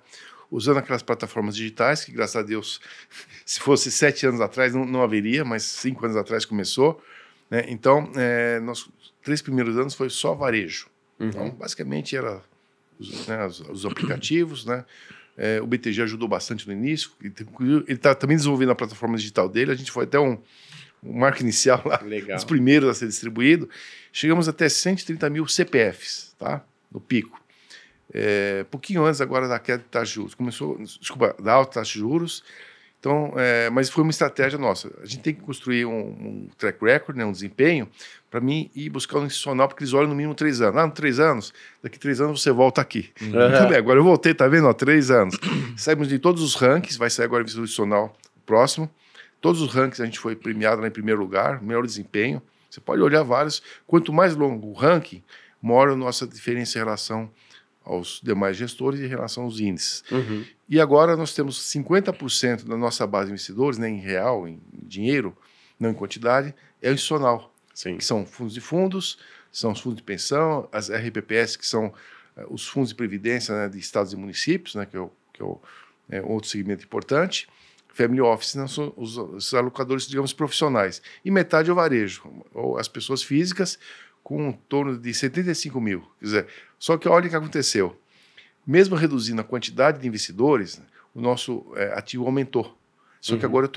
[0.51, 2.82] Usando aquelas plataformas digitais, que graças a Deus,
[3.45, 6.99] se fosse sete anos atrás, não, não haveria, mas cinco anos atrás começou.
[7.51, 7.65] Né?
[7.67, 8.89] Então, é, nos
[9.23, 10.88] três primeiros anos foi só varejo.
[11.19, 12.41] Então, basicamente, era
[12.97, 14.86] os, né, os- os aplicativos, né?
[15.41, 17.12] É, o BTG ajudou bastante no início.
[17.23, 19.71] Ele está também desenvolvendo a plataforma digital dele.
[19.71, 20.38] A gente foi até um,
[21.02, 22.38] um marco inicial lá Legal.
[22.38, 23.69] os primeiros a ser distribuído,
[24.12, 26.62] chegamos até 130 mil CPFs, tá?
[26.91, 27.41] No pico.
[28.13, 30.36] É, pouquinho antes agora da queda de taxa de juros.
[30.36, 32.43] Começou, desculpa, da alta taxa de juros.
[32.99, 34.91] Então, é, mas foi uma estratégia nossa.
[35.01, 37.88] A gente tem que construir um, um track record, né, um desempenho,
[38.29, 40.77] para mim ir buscar um institucional, porque eles olham no mínimo três anos.
[40.77, 43.09] Ah, no três anos, daqui três anos você volta aqui.
[43.21, 43.31] Uhum.
[43.31, 44.67] Tudo bem, agora eu voltei, tá vendo?
[44.67, 45.38] Ó, três anos.
[45.77, 48.13] Saímos de todos os rankings, vai sair agora o institucional
[48.45, 48.89] próximo.
[49.39, 52.41] Todos os rankings a gente foi premiado lá em primeiro lugar, melhor desempenho.
[52.69, 53.63] Você pode olhar vários.
[53.88, 55.23] Quanto mais longo o ranking,
[55.62, 57.31] maior a nossa diferença em relação
[57.89, 60.04] aos demais gestores em relação aos índices.
[60.12, 60.45] Uhum.
[60.69, 65.36] E agora nós temos 50% da nossa base de investidores, né, em real, em dinheiro,
[65.80, 67.97] não em quantidade, é o institucional, Sim.
[67.97, 69.17] que são fundos de fundos,
[69.52, 71.91] são os fundos de pensão, as RPPS, que são
[72.38, 75.41] eh, os fundos de previdência né, de estados e municípios, né, que é, o, que
[75.41, 75.62] é, o,
[76.12, 77.47] é outro segmento importante.
[77.91, 81.02] Family Office né, são os, os alocadores, digamos, profissionais.
[81.25, 82.21] E metade é o varejo,
[82.54, 83.80] ou as pessoas físicas,
[84.23, 86.02] com em torno de 75 mil.
[86.19, 86.47] Quer dizer,
[86.79, 87.95] só que olha o que aconteceu.
[88.65, 90.81] Mesmo reduzindo a quantidade de investidores,
[91.13, 92.75] o nosso eh, ativo aumentou.
[93.19, 93.49] Só que Uhum.
[93.49, 93.69] agora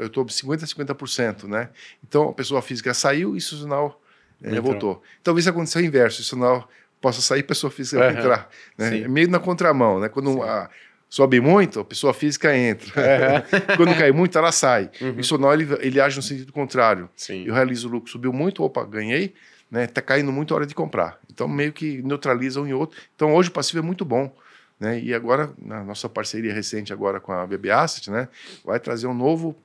[0.00, 1.68] eu estou 50% a 50%, né?
[2.06, 4.00] Então a pessoa física saiu e o institucional
[4.42, 4.62] eh, Entrou.
[4.64, 5.02] voltou.
[5.22, 6.68] Talvez aconteça o inverso, o institucional
[7.00, 8.18] possa sair e pessoa física Aham.
[8.18, 8.50] entrar.
[8.76, 9.02] Né?
[9.02, 10.08] É meio na contramão, né?
[10.08, 10.68] Quando a-
[11.08, 12.90] sobe muito, a pessoa física entra.
[13.76, 14.90] Quando cai muito, ela sai.
[15.00, 15.08] Uhum.
[15.08, 17.08] O institucional ele, ele age no sentido contrário.
[17.14, 17.44] Sim.
[17.46, 19.32] Eu realizo o lucro, subiu muito, opa, ganhei,
[19.70, 19.86] né?
[19.86, 21.18] Tá caindo muito a hora de comprar.
[21.30, 22.98] Então meio que neutraliza um e outro.
[23.14, 24.34] Então hoje o passivo é muito bom.
[24.78, 25.00] Né?
[25.00, 28.28] E agora, na nossa parceria recente agora com a BB Asset, né?
[28.64, 29.56] vai trazer um novo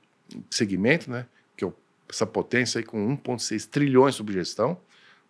[0.50, 1.26] segmento, né?
[1.56, 1.72] que é
[2.08, 4.76] essa potência aí com 1,6 trilhões sob gestão,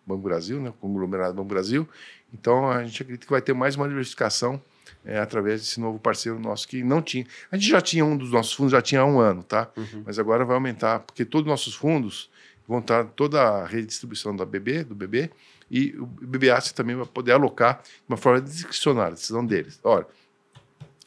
[0.05, 0.73] Banco Brasil, né?
[0.81, 1.87] conglomerado Banco Brasil.
[2.33, 4.61] Então a gente acredita que vai ter mais uma diversificação
[5.05, 7.25] é, através desse novo parceiro nosso que não tinha.
[7.51, 9.69] A gente já tinha um dos nossos fundos, já tinha há um ano, tá?
[9.77, 10.03] Uhum.
[10.05, 12.29] Mas agora vai aumentar, porque todos os nossos fundos
[12.67, 15.29] vão estar toda a rede de distribuição da BB, do BB,
[15.69, 19.79] e o BB Asset também vai poder alocar de uma forma discricionária, a decisão deles.
[19.83, 20.05] Olha,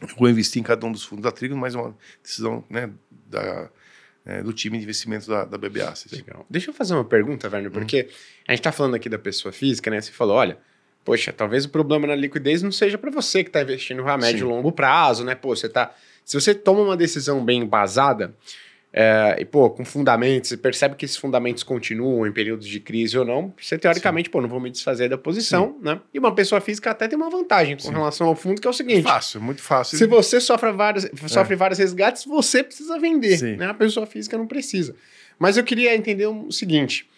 [0.01, 2.91] eu vou investir em cada um dos fundos da Trigo, mas é uma decisão né,
[3.27, 3.69] da,
[4.25, 6.15] é, do time de investimentos da, da BB Asset.
[6.15, 6.47] Legal.
[6.49, 7.53] Deixa eu fazer uma pergunta, Hum.
[7.53, 8.09] Werner, porque
[8.47, 10.01] a gente tá falando aqui da pessoa física, né?
[10.01, 10.59] Você falou, olha,
[11.05, 14.47] poxa, talvez o problema na liquidez não seja para você que tá investindo a médio
[14.47, 15.35] e longo prazo, né?
[15.35, 15.95] Pô, você tá.
[16.25, 18.37] Se você toma uma decisão bem embasada,
[19.01, 23.17] é, e, pô, com fundamentos, você percebe que esses fundamentos continuam em períodos de crise
[23.17, 26.01] ou não, você teoricamente, pô, não vou me desfazer da posição, né?
[26.13, 27.93] E uma pessoa física até tem uma vantagem com Sim.
[27.93, 29.97] relação ao fundo, que é o É seguinte: fácil, é muito fácil.
[29.97, 33.37] se você sofre vários, sofre vários resgates, você precisa vender.
[33.39, 33.55] Sim.
[33.55, 33.67] Né?
[33.67, 34.97] A pessoa física não precisa.
[35.39, 37.09] Mas eu queria entender o seguinte: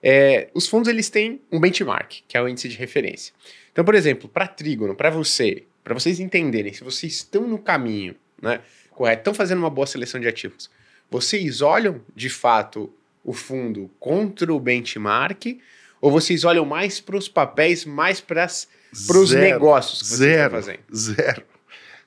[0.00, 3.34] é, os fundos eles têm um benchmark, que é o índice de referência.
[3.72, 8.14] Então, por exemplo, para Trígono, para você, para vocês entenderem se vocês estão no caminho,
[8.40, 8.60] né,
[8.92, 10.70] correto, estão fazendo uma boa seleção de ativos,
[11.10, 12.92] vocês olham de fato
[13.24, 15.58] o fundo contra o benchmark
[16.00, 20.58] ou vocês olham mais para os papéis, mais para os negócios que vocês Zero.
[20.58, 20.80] estão fazendo?
[20.94, 21.42] Zero.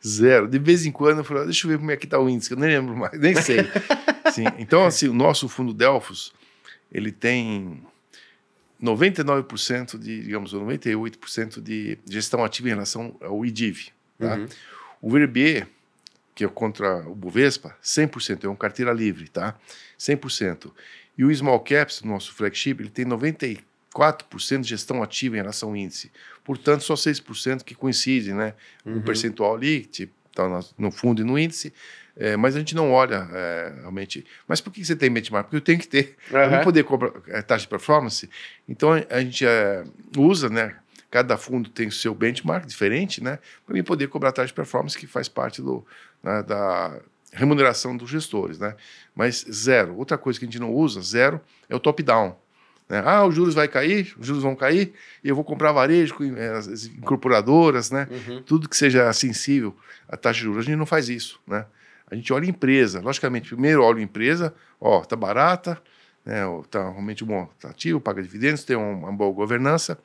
[0.06, 0.48] Zero.
[0.48, 2.30] De vez em quando eu falo, "Ah, deixa eu ver como é que está o
[2.30, 3.60] índice, que eu nem lembro mais, nem sei.
[4.32, 4.46] Sim.
[4.60, 6.32] Então, assim, o nosso fundo Delfos,
[6.92, 7.82] ele tem
[8.82, 13.90] 99% de, digamos, 98% de gestão ativa em relação ao IDIV.
[14.20, 14.36] Tá?
[14.36, 14.48] Uhum.
[15.02, 15.66] O VRB,
[16.38, 19.56] que é contra o Bovespa, 100%, é uma carteira livre, tá?
[19.98, 20.72] 100%.
[21.18, 25.76] E o Small Caps, nosso flagship, ele tem 94% de gestão ativa em relação ao
[25.76, 26.12] índice.
[26.44, 28.54] Portanto, só 6% que coincidem, né?
[28.86, 28.98] Uhum.
[28.98, 30.48] Um percentual ali, que está
[30.78, 31.74] no fundo e no índice,
[32.16, 34.24] é, mas a gente não olha é, realmente.
[34.48, 35.46] Mas por que você tem benchmark?
[35.46, 36.16] Porque eu tenho que ter.
[36.30, 36.64] Para Aham.
[36.64, 38.30] poder cobrar é, taxa de performance,
[38.70, 39.84] então a gente é,
[40.16, 40.76] usa, né?
[41.10, 43.40] Cada fundo tem o seu benchmark diferente, né?
[43.66, 45.86] Para mim poder cobrar taxa de performance, que faz parte do,
[46.22, 47.00] né, da
[47.32, 48.76] remuneração dos gestores, né?
[49.16, 49.96] Mas zero.
[49.98, 51.40] Outra coisa que a gente não usa, zero,
[51.70, 52.36] é o top-down.
[52.90, 53.02] Né?
[53.06, 54.94] Ah, os juros vai cair, os juros vão cair,
[55.24, 58.08] e eu vou comprar varejo com eh, as incorporadoras, né?
[58.10, 58.42] Uhum.
[58.44, 59.76] Tudo que seja sensível
[60.08, 60.60] à taxa de juros.
[60.60, 61.66] A gente não faz isso, né?
[62.10, 63.02] A gente olha a empresa.
[63.02, 65.82] Logicamente, primeiro olha a empresa, ó, tá barata,
[66.26, 66.42] né?
[66.72, 70.00] Tá realmente um bom ativo, paga dividendos, tem um- uma boa governança.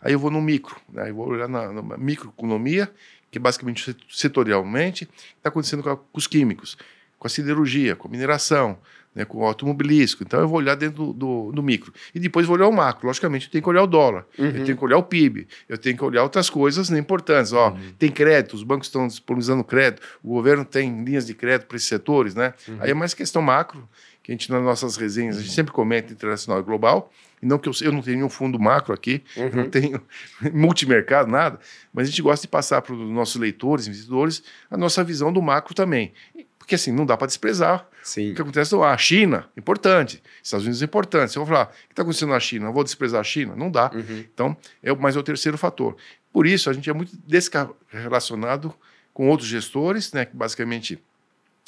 [0.00, 1.10] Aí eu vou no micro, né?
[1.10, 2.90] Eu vou olhar na, na microeconomia,
[3.30, 6.76] que é basicamente set- setorialmente está acontecendo com, a- com os químicos,
[7.18, 8.78] com a siderurgia, com a mineração,
[9.14, 10.22] né, com o automobilístico.
[10.22, 11.92] Então eu vou olhar dentro do, do, do micro.
[12.14, 13.06] E depois vou olhar o macro.
[13.08, 14.46] Logicamente, eu tenho que olhar o dólar, Uhum.
[14.46, 17.52] eu tenho que olhar o PIB, eu tenho que olhar outras coisas né, importantes.
[17.52, 21.76] Ó, Tem crédito, os bancos estão disponibilizando crédito, o governo tem linhas de crédito para
[21.76, 22.34] esses setores.
[22.34, 22.54] Né?
[22.78, 23.86] Aí é mais questão macro,
[24.22, 27.12] que a gente, nas nossas resenhas, a gente sempre comenta internacional e global.
[27.42, 29.50] E não que eu, eu não tenho nenhum fundo macro aqui, Uhum.
[29.54, 30.00] não tenho
[30.52, 31.58] multimercado, nada,
[31.92, 35.40] mas a gente gosta de passar para os nossos leitores, investidores, a nossa visão do
[35.40, 36.12] macro também.
[36.58, 38.30] Porque assim, não dá para desprezar Sim.
[38.30, 38.92] o que acontece lá.
[38.92, 40.22] A China, importante.
[40.42, 41.32] Estados Unidos é importante.
[41.32, 42.66] Se eu falar, o que está acontecendo na China?
[42.66, 43.56] Eu vou desprezar a China?
[43.56, 43.90] Não dá.
[43.92, 44.24] Uhum.
[44.32, 45.96] Então, é, mas é o terceiro fator.
[46.32, 48.72] Por isso, a gente é muito desrelacionado
[49.12, 50.24] com outros gestores, né?
[50.24, 51.02] Que basicamente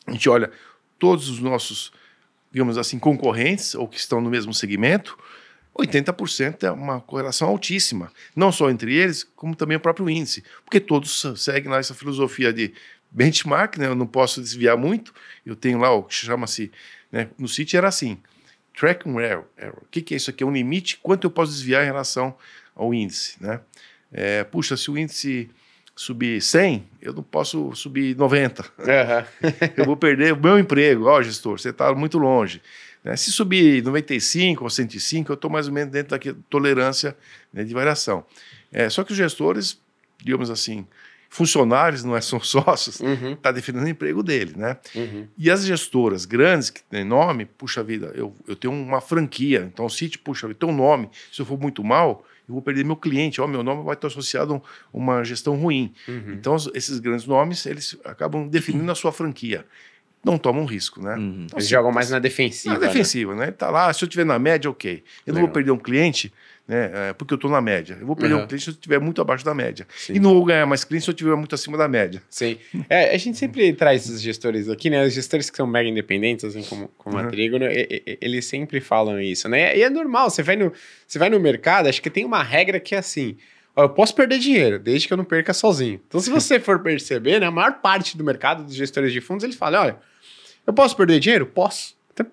[0.06, 0.50] a gente olha
[0.98, 1.92] todos os nossos,
[2.52, 5.18] digamos assim, concorrentes ou que estão no mesmo segmento.
[5.76, 10.78] 80% é uma correlação altíssima, não só entre eles, como também o próprio índice, porque
[10.78, 12.74] todos seguem lá essa filosofia de
[13.10, 13.86] benchmark, né?
[13.86, 15.14] Eu não posso desviar muito.
[15.44, 16.70] Eu tenho lá o que chama-se,
[17.10, 17.28] né?
[17.38, 18.18] No City era assim,
[18.78, 19.44] track and error.
[19.82, 20.42] O que, que é isso aqui?
[20.42, 22.34] É um limite, quanto eu posso desviar em relação
[22.74, 23.60] ao índice, né?
[24.10, 25.50] É, puxa, se o índice
[25.94, 28.64] subir 100, eu não posso subir 90.
[28.78, 29.26] Aham.
[29.76, 31.06] Eu vou perder o meu emprego.
[31.06, 32.62] Ó, gestor, você está muito longe.
[33.04, 33.16] Né?
[33.16, 37.16] Se subir 95 ou 105, eu estou mais ou menos dentro da tolerância
[37.52, 38.24] né, de variação.
[38.70, 39.80] É, só que os gestores,
[40.22, 40.86] digamos assim,
[41.28, 43.32] funcionários, não é, são sócios, Uhum.
[43.32, 44.76] está defendendo o emprego dele, né?
[44.94, 45.26] Uhum.
[45.36, 49.86] E as gestoras grandes, que têm nome, puxa vida, eu, eu tenho uma franquia, então
[49.86, 52.84] o City, puxa vida, tem um nome, se eu for muito mal, eu vou perder
[52.84, 54.60] meu cliente, ó, meu nome vai estar associado a
[54.96, 55.94] uma gestão ruim.
[56.06, 56.34] Uhum.
[56.34, 59.64] Então, esses grandes nomes, eles acabam definindo a sua franquia.
[60.24, 61.16] Não tomam risco, né?
[61.16, 61.42] Uhum.
[61.46, 62.74] Então, Eles assim, jogam mais na defensiva.
[62.74, 62.86] na né?
[62.86, 63.50] defensiva, né?
[63.50, 65.02] Tá lá, se eu tiver na média, ok.
[65.26, 65.46] Eu não Legal.
[65.48, 66.32] vou perder um cliente,
[66.68, 66.90] né?
[67.08, 67.98] é, porque eu estou na média.
[68.00, 68.42] Eu vou perder Uhum.
[68.42, 69.84] um cliente se eu estiver muito abaixo da média.
[69.96, 70.14] Sim.
[70.14, 72.22] E não vou ganhar mais clientes se eu estiver muito acima da média.
[72.30, 72.56] Sim.
[72.88, 75.04] É, a gente sempre traz esses gestores aqui, né?
[75.04, 77.28] Os gestores que são mega independentes, assim como, como a Uhum.
[77.28, 79.76] Trígono, e- e- eles sempre falam isso, né?
[79.76, 80.72] E é normal, você vai no,
[81.04, 83.36] você vai no mercado, acho que tem uma regra que é assim.
[83.76, 86.00] Eu posso perder dinheiro, desde que eu não perca sozinho.
[86.06, 89.44] Então, se você for perceber, né, a maior parte do mercado dos gestores de fundos,
[89.44, 89.96] eles falam: olha,
[90.66, 91.46] eu posso perder dinheiro?
[91.46, 91.94] Posso.
[92.14, 92.26] Até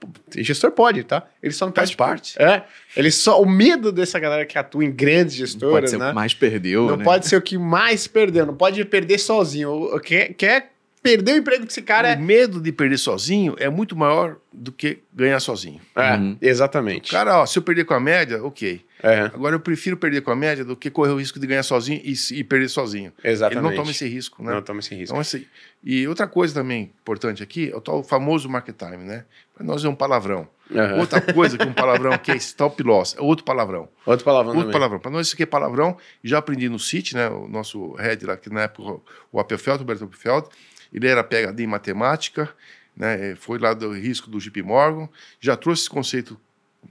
[0.43, 1.25] gestor pode, tá?
[1.41, 1.97] Ele só não Faz pode.
[1.97, 2.41] parte.
[2.41, 2.63] É.
[2.97, 3.41] Ele só.
[3.41, 6.09] O medo dessa galera que atua em grandes Pode gestoras, ser o né?
[6.09, 7.03] que mais perdeu, Não né?
[7.05, 9.69] pode ser o que mais perdeu, não pode perder sozinho.
[9.69, 13.69] O- o- Quer, quer perder o emprego desse cara O medo de perder sozinho é
[13.69, 15.79] muito maior do que ganhar sozinho.
[15.95, 16.13] é.
[16.15, 16.37] Uhum.
[16.41, 17.09] exatamente.
[17.09, 18.81] Cara, ó, se eu perder com a média, ok.
[19.01, 21.63] É, Agora eu prefiro perder com a média do que correr o risco de ganhar
[21.63, 23.13] sozinho e, e perder sozinho.
[23.23, 23.57] exatamente.
[23.65, 24.53] Ele não toma esse risco, né?
[24.53, 25.13] Não toma esse risco.
[25.13, 25.45] Então, assim,
[25.83, 29.25] e outra coisa também importante aqui é o tal famoso market time, né?
[29.55, 30.47] Para nós é um palavrão.
[30.71, 30.99] Aham.
[30.99, 33.89] Outra coisa que um palavrão que é stop loss, é outro palavrão.
[34.05, 34.73] Outro palavrão Outro também.
[34.73, 34.99] palavrão.
[34.99, 35.97] Para nós isso aqui é palavrão.
[36.23, 37.27] Já aprendi no City, né?
[37.29, 40.47] O nosso head lá, que na época, o Appelfeld, o Roberto Appelfeld,
[40.93, 42.49] ele era PhD em matemática,
[42.95, 43.35] né?
[43.35, 45.09] Foi lá do risco do JP Morgan,
[45.39, 46.39] já trouxe esse conceito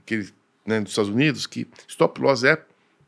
[0.05, 0.29] que ele,
[0.69, 2.57] né, dos Estados Unidos, que stop loss é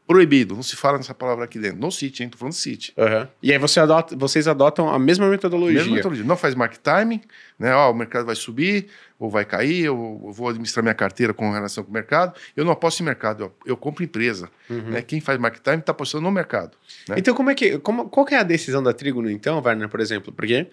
[0.08, 0.56] proibido.
[0.56, 1.80] Não se fala nessa palavra aqui dentro.
[1.80, 2.30] No City, hein?
[2.30, 2.92] Tô falando City.
[2.98, 3.30] Aham.
[3.42, 5.80] E aí você adota- vocês adotam a mesma metodologia.
[5.80, 6.26] Mesma metodologia.
[6.26, 7.22] Não faz market timing,
[7.58, 7.74] né?
[7.74, 11.50] Ó, o mercado vai subir ou vai cair, eu, eu vou administrar minha carteira com
[11.52, 12.34] relação com o mercado.
[12.58, 14.50] Eu não aposto em mercado, eu, eu compro empresa.
[14.70, 14.90] Uhum.
[14.90, 15.02] Né?
[15.02, 16.76] Quem faz market timing está apostando no mercado.
[17.08, 17.16] né?
[17.18, 17.78] Então, como é que.
[17.80, 20.34] Como, qual que é a decisão da Trígono, então, Werner, por exemplo?
[20.34, 20.68] Porque,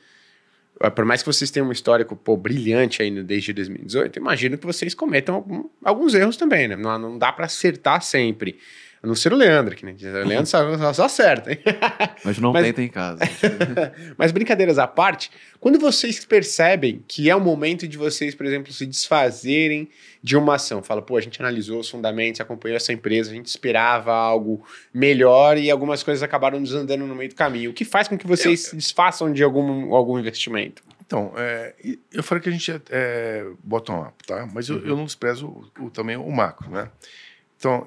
[0.95, 4.95] por mais que vocês tenham um histórico pô, brilhante no- desde 2018, imagino que vocês
[4.95, 6.77] cometam algum- alguns erros também, né?
[6.77, 8.59] Não, não dá para acertar sempre.
[9.03, 9.95] A não ser o Leandro, que né?
[10.01, 11.59] o Leandro só, só- só acerta, hein?
[12.25, 13.21] Mas não Mas- tentem em casa.
[14.19, 15.31] Mas brincadeiras à parte,
[15.61, 19.89] quando vocês percebem que é o momento de vocês, por exemplo, se desfazerem
[20.23, 23.47] de uma ação, fala, pô, a gente analisou os fundamentos, acompanhou essa empresa, a gente
[23.47, 27.71] esperava algo melhor e algumas coisas acabaram desandando no meio do caminho.
[27.71, 30.83] O que faz com que vocês se desfaçam de algum, algum investimento?
[31.07, 31.73] Então, é,
[32.13, 34.47] eu falei que a gente é, é bottom-up, tá?
[34.53, 35.47] Mas eu, eu não desprezo
[35.79, 36.91] o, o- também o macro, né?
[37.57, 37.87] Então,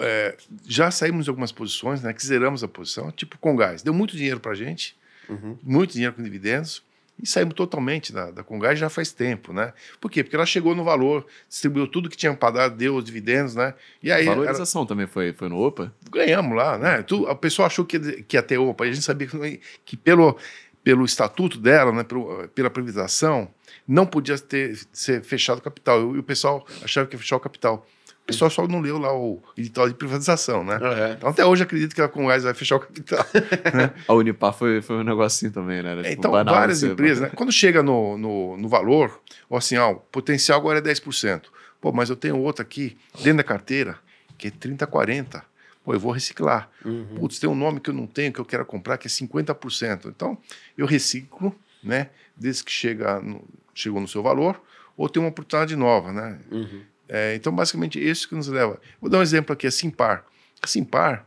[0.00, 2.12] é, já saímos de algumas posições, né?
[2.12, 3.82] Que zeramos a posição, tipo com gás.
[3.82, 4.96] Deu muito dinheiro pra gente,
[5.28, 5.56] Uhum.
[5.62, 6.82] muito dinheiro com dividendos,
[7.20, 9.72] e saímos totalmente da, da Congás já faz tempo, né?
[10.00, 10.22] Por quê?
[10.22, 13.72] Porque ela chegou no valor, distribuiu tudo que tinha para dar, deu os dividendos, né?
[14.02, 15.92] E aí ela- Valorização também foi, foi no OPA?
[16.12, 17.02] ganhamos lá, né?
[17.02, 19.96] Tu, a pessoa achou que, que ia ter OPA, e a gente sabia que, que
[19.96, 20.36] pelo,
[20.84, 23.48] pelo estatuto dela, né, pelo, pela privatização,
[23.88, 26.14] não podia ter, ser fechado o capital.
[26.14, 27.86] E o pessoal achava que ia fechar o capital.
[28.26, 30.76] Pessoal só não leu lá o edital de privatização, né?
[30.78, 31.12] Uhum.
[31.12, 33.24] Então até hoje acredito que a Comgás vai fechar o capital.
[34.08, 35.92] A Unipar foi, foi um negocinho também, né?
[35.92, 37.30] Era, tipo, então banal várias você- empresas, né?
[37.34, 41.42] Quando chega no, no, no valor, ou assim, ó, o potencial agora é 10%.
[41.80, 43.98] Pô, mas eu tenho outro aqui dentro da carteira
[44.36, 45.42] que é 30, 40.
[45.84, 46.68] Pô, eu vou reciclar.
[46.84, 47.06] Uhum.
[47.20, 50.06] Putz, tem um nome que eu não tenho, que eu quero comprar, que é 50%.
[50.06, 50.36] Então,
[50.76, 52.10] eu reciclo, né?
[52.36, 54.60] Desde que chega no, chegou no seu valor,
[54.96, 56.38] ou tem uma oportunidade nova, né?
[56.50, 56.82] Uhum.
[57.08, 58.80] É, então, basicamente, isso que nos leva.
[59.00, 60.24] Vou dar um exemplo aqui, a Simpar.
[60.62, 61.26] A Simpar,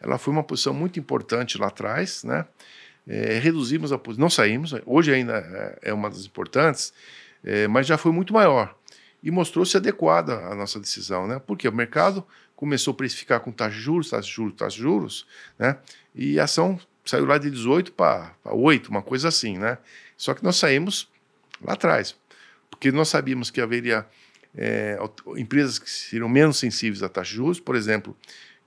[0.00, 2.46] ela foi uma posição muito importante lá atrás, né?
[3.06, 5.38] É, reduzimos a posição, não saímos, hoje ainda
[5.82, 6.92] é, é uma das importantes,
[7.44, 8.76] é, mas já foi muito maior.
[9.22, 11.40] E mostrou-se adequada a nossa decisão, né?
[11.44, 14.82] Porque o mercado começou a precificar com taxa de juros, taxa de juros, taxa de
[14.82, 15.26] juros,
[15.58, 15.78] né?
[16.14, 19.78] E a ação saiu lá de 18 para 8, uma coisa assim, né?
[20.16, 21.08] Só que nós saímos
[21.62, 22.16] lá atrás,
[22.70, 24.06] porque nós sabíamos que haveria
[24.56, 24.98] é,
[25.36, 28.16] empresas que seriam menos sensíveis à taxa de juros, por exemplo,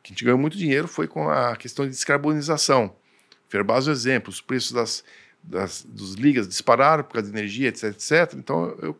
[0.03, 2.95] que a gente ganhou muito dinheiro foi com a questão de descarbonização.
[3.47, 5.03] Ferbaz é o exemplo, os preços das,
[5.43, 8.33] das, dos ligas dispararam por causa de energia, etc, etc.
[8.35, 8.99] Então eu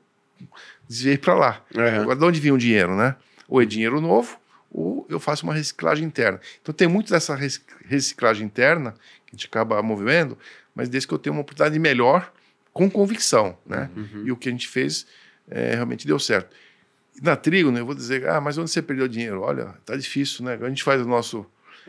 [0.88, 1.66] desviei para lá.
[1.76, 2.02] Uhum.
[2.02, 3.16] Agora, de onde vinha o dinheiro, né?
[3.48, 4.40] Ou é dinheiro novo,
[4.72, 6.40] ou eu faço uma reciclagem interna.
[6.62, 8.92] Então, tem muito dessa rec- reciclagem interna
[9.26, 10.38] que a gente acaba movendo,
[10.76, 12.32] mas desde que eu tenho uma oportunidade melhor,
[12.72, 13.90] com convicção, né?
[13.96, 14.24] Uhum.
[14.26, 15.08] E o que a gente fez
[15.50, 16.56] é, realmente deu certo.
[17.22, 19.42] Na trigo, né, eu vou dizer, ah, mas onde você perdeu dinheiro?
[19.42, 20.58] Olha, tá difícil, né?
[20.62, 21.46] A gente faz o nosso,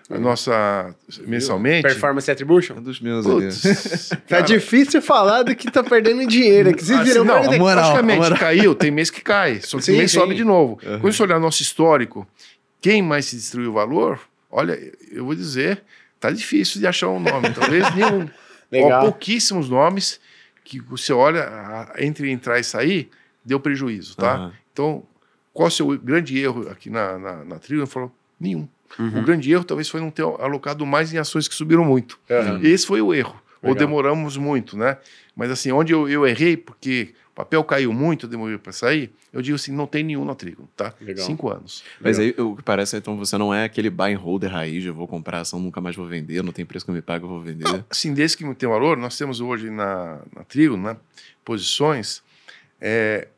[0.08, 0.94] a nossa
[1.26, 1.82] mensalmente.
[1.82, 2.78] Performance Attribution?
[2.78, 3.24] É dos meus.
[3.24, 6.74] Putz, Tá difícil falar do que tá perdendo dinheiro.
[6.74, 7.56] Que vocês Assim, viram não, perder.
[7.56, 8.38] a moral, moral.
[8.38, 10.18] caiu, tem mês que cai, só que Sim, tem mês sim.
[10.18, 10.80] sobe de novo.
[10.84, 10.98] Uhum.
[11.00, 12.26] Quando você olhar nosso histórico,
[12.80, 14.18] quem mais se destruiu o valor,
[14.50, 14.76] olha,
[15.12, 15.82] eu vou dizer,
[16.18, 18.28] tá difícil de achar um nome, talvez nenhum.
[18.72, 19.00] Legal.
[19.00, 20.18] Ó, pouquíssimos nomes
[20.64, 21.48] que você olha,
[21.98, 23.10] entre entrar e sair,
[23.44, 24.34] deu prejuízo, tá?
[24.34, 24.52] Aham.
[24.72, 25.02] Então,
[25.60, 27.80] qual o seu grande erro aqui na, na, na trilha?
[27.80, 28.66] Ele falou, nenhum.
[28.98, 29.18] Uhum.
[29.18, 32.18] O grande erro talvez foi não ter alocado mais em ações que subiram muito.
[32.30, 32.60] Uhum.
[32.62, 33.38] Esse foi o erro.
[33.62, 33.86] Ou Legal.
[33.86, 34.96] demoramos muito, né?
[35.36, 39.12] Mas assim, onde eu, eu errei, porque o papel caiu muito, eu demorei para sair,
[39.30, 40.94] eu digo assim, não tem nenhum na trigo, tá?
[40.98, 41.26] Legal.
[41.26, 41.84] Cinco anos.
[42.00, 44.94] Mas aí o que parece, então, você não é aquele buy and holder raiz, eu
[44.94, 47.28] vou comprar ação, nunca mais vou vender, não tem preço que eu me pago, eu
[47.28, 47.64] vou vender.
[47.64, 50.96] Não, assim, desde que tem valor, nós temos hoje na, na trigo, né,
[51.44, 52.22] posições,
[52.80, 53.28] é,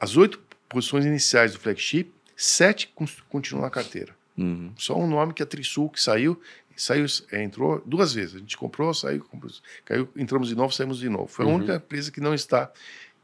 [0.00, 2.92] as oito posições iniciais do flagship, sete
[3.28, 4.14] continuam na carteira.
[4.36, 4.72] Uhum.
[4.76, 6.40] Só um nome que é a Trisul, que saiu,
[6.76, 8.36] saiu é, entrou duas vezes.
[8.36, 9.52] A gente comprou, saiu, comprou,
[9.84, 11.26] caiu, entramos de novo, saímos de novo.
[11.26, 11.56] Foi a Uhum.
[11.56, 12.70] única empresa que não está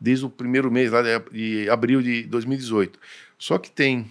[0.01, 2.99] desde o primeiro mês, lá de, abril de 2018.
[3.39, 4.11] Só que tem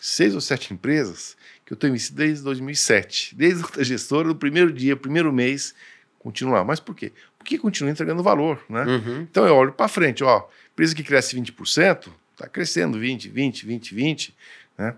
[0.00, 3.34] seis ou sete empresas que eu tenho visto desde 2007.
[3.36, 5.74] Desde a gestora, do primeiro dia, primeiro mês,
[6.18, 6.64] continuar.
[6.64, 7.12] Mas por quê?
[7.38, 8.84] Porque continua entregando valor, né?
[8.84, 9.20] Uhum.
[9.30, 12.08] Então eu olho para frente, ó, empresa que cresce 20%,
[12.40, 14.34] está crescendo 20, 20, 20, 20,
[14.78, 14.96] né?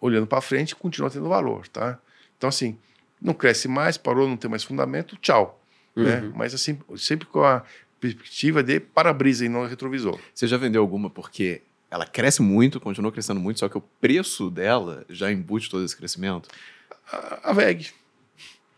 [0.00, 1.98] Olhando para frente, continua tendo valor, tá?
[2.36, 2.76] Então assim,
[3.20, 5.62] não cresce mais, parou, não tem mais fundamento, tchau,
[5.96, 6.20] né?
[6.20, 6.32] Uhum.
[6.34, 7.62] Mas assim, sempre com a
[8.00, 10.18] perspectiva de para-brisa e não retrovisor.
[10.34, 14.50] Você já vendeu alguma porque ela cresce muito, continua crescendo muito, só que o preço
[14.50, 16.48] dela já embute todo esse crescimento?
[17.10, 17.92] A, a VEG,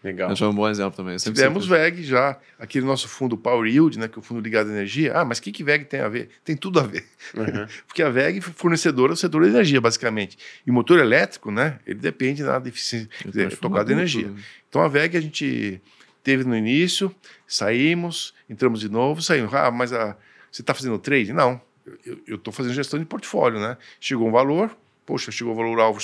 [0.05, 0.31] Legal.
[0.31, 1.19] Acho um bom exemplo também.
[1.19, 4.38] Sempre tivemos sempre- VEG já, aquele nosso fundo Power Yield, né, que é o fundo
[4.40, 5.17] ligado à energia.
[5.17, 6.29] Ah, mas o que, que VEG tem a ver?
[6.45, 7.07] Tem tudo a ver.
[7.35, 7.67] Uhum.
[7.88, 10.37] Porque a VEG é fornecedora do setor de energia, basicamente.
[10.67, 14.29] E o motor elétrico, né, ele depende da deficiência, quer dizer, Transformador, tocada de energia.
[14.29, 14.40] tudo.
[14.69, 15.81] Então a VEG a gente
[16.23, 17.11] teve no início,
[17.47, 19.55] saímos, entramos de novo, saímos.
[19.55, 20.17] Ah, mas a,
[20.51, 21.33] você está fazendo trade?
[21.33, 21.61] Não,
[22.27, 23.77] eu estou fazendo gestão de portfólio, né?
[24.01, 26.01] Chegou um valor, poxa, chegou o valor alvo,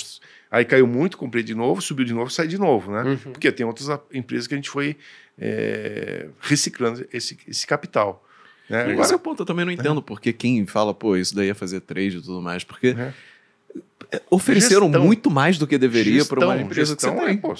[0.49, 3.03] aí caiu muito, comprei de novo, subiu de novo, saí de novo, né?
[3.03, 3.17] Uhum.
[3.33, 4.95] Porque tem outras empresas que a gente foi
[5.39, 8.25] é, reciclando esse, esse capital.
[8.69, 8.95] Né?
[8.99, 11.53] Esse é o ponto, eu também não entendo porque quem fala, pô, isso daí é
[11.53, 14.21] fazer trade e tudo mais, porque É.
[14.29, 15.03] ofereceram Gestão.
[15.03, 17.37] muito mais do que deveria para uma empresa gestão que você é, tem.
[17.37, 17.53] pô,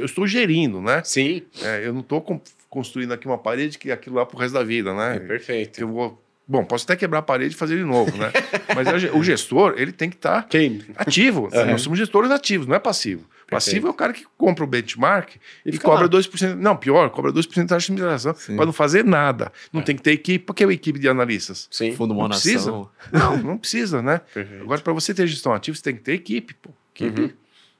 [0.00, 1.02] eu estou gerindo, né?
[1.04, 2.20] Sim, É, eu não estou
[2.68, 5.20] construindo aqui uma parede que é aquilo lá pro resto da vida, é né?
[5.20, 5.80] perfeito.
[5.80, 8.32] Eu vou, bom, posso até quebrar a parede e fazer de novo, né?
[8.74, 10.82] Mas ge- o gestor, ele tem que estar Quem?
[10.96, 11.48] ativo.
[11.52, 11.66] Uhum.
[11.66, 13.24] Nós somos gestores ativos, não é passivo.
[13.50, 16.08] Passivo é o cara que compra o benchmark e, fica cobra lá.
[16.10, 16.54] 2%.
[16.54, 18.56] Não, pior, cobra 2% de taxa de mineração Sim.
[18.56, 19.50] para não fazer nada.
[19.72, 20.44] Não tem que ter equipe.
[20.44, 21.66] Por que a equipe de analistas?
[21.70, 21.92] Sim.
[21.92, 22.70] Fundo Não precisa.
[23.10, 24.20] Não, não precisa, né?
[24.34, 24.62] Perfeito.
[24.64, 26.70] Agora, para você ter gestão ativa, você tem que ter equipe, pô.
[26.94, 27.30] Equipe Uhum.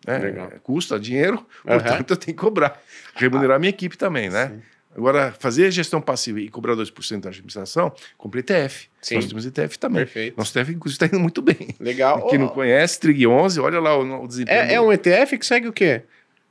[0.06, 0.18] né?
[0.18, 0.50] Legal.
[0.62, 1.80] custa dinheiro, Aham.
[1.80, 2.80] portanto eu tenho que cobrar.
[3.14, 4.48] Remunerar a minha equipe também, né?
[4.48, 4.62] Sim.
[4.98, 8.88] Agora, fazer gestão passiva e cobrar 2% da administração, compre ETF.
[9.00, 9.14] Sim.
[9.14, 10.04] Nós temos ETF também.
[10.04, 10.36] Perfeito.
[10.36, 11.74] Nosso ETF, inclusive, está indo muito bem.
[11.78, 12.26] Legal.
[12.26, 14.58] Quem não Ó, conhece, Trig 11, olha lá o, o desempenho.
[14.58, 16.02] é, é um ETF que segue o quê?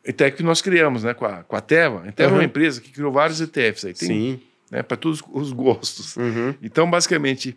[0.06, 1.14] ETF que nós criamos, né?
[1.14, 2.08] Com a, com a Teva.
[2.08, 2.38] A Teva é Uhum.
[2.40, 3.94] uma empresa que criou vários ETFs aí.
[3.94, 4.40] Tem, Sim.
[4.72, 6.16] Né, para todos os gostos.
[6.16, 6.56] Uhum.
[6.62, 7.56] Então, basicamente,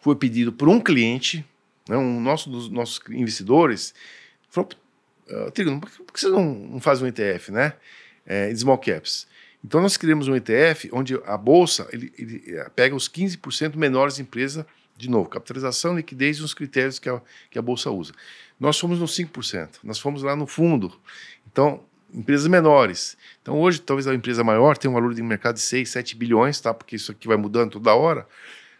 [0.00, 1.44] foi pedido por um cliente,
[1.88, 3.92] né, um nosso dos nossos investidores
[4.48, 4.70] falou,
[5.28, 7.72] uh, Trigo, por que você não, não faz um ETF, né?
[8.26, 9.26] É, de small caps.
[9.64, 14.18] Então nós criamos um ETF onde a bolsa ele, ele eh, pega os 15% menores
[14.18, 14.64] empresas,
[14.96, 18.12] de novo, capitalização, liquidez e os critérios que a, que a bolsa usa.
[18.58, 20.92] Nós fomos no 5%, nós fomos lá no fundo.
[21.50, 21.82] Então,
[22.12, 23.16] empresas menores.
[23.42, 26.60] Então hoje, talvez a empresa maior tenha um valor de mercado de 6, 7 bilhões,
[26.60, 26.74] tá?
[26.74, 28.26] Porque isso aqui vai mudando toda hora.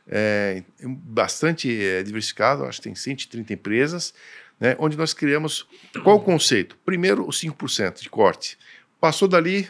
[0.07, 4.13] É, bastante é, diversificado, acho que tem 130 empresas,
[4.59, 5.69] né, onde nós criamos
[6.03, 6.77] qual o conceito?
[6.85, 8.59] Primeiro, o 5% de corte.
[9.01, 9.69] Passou dali,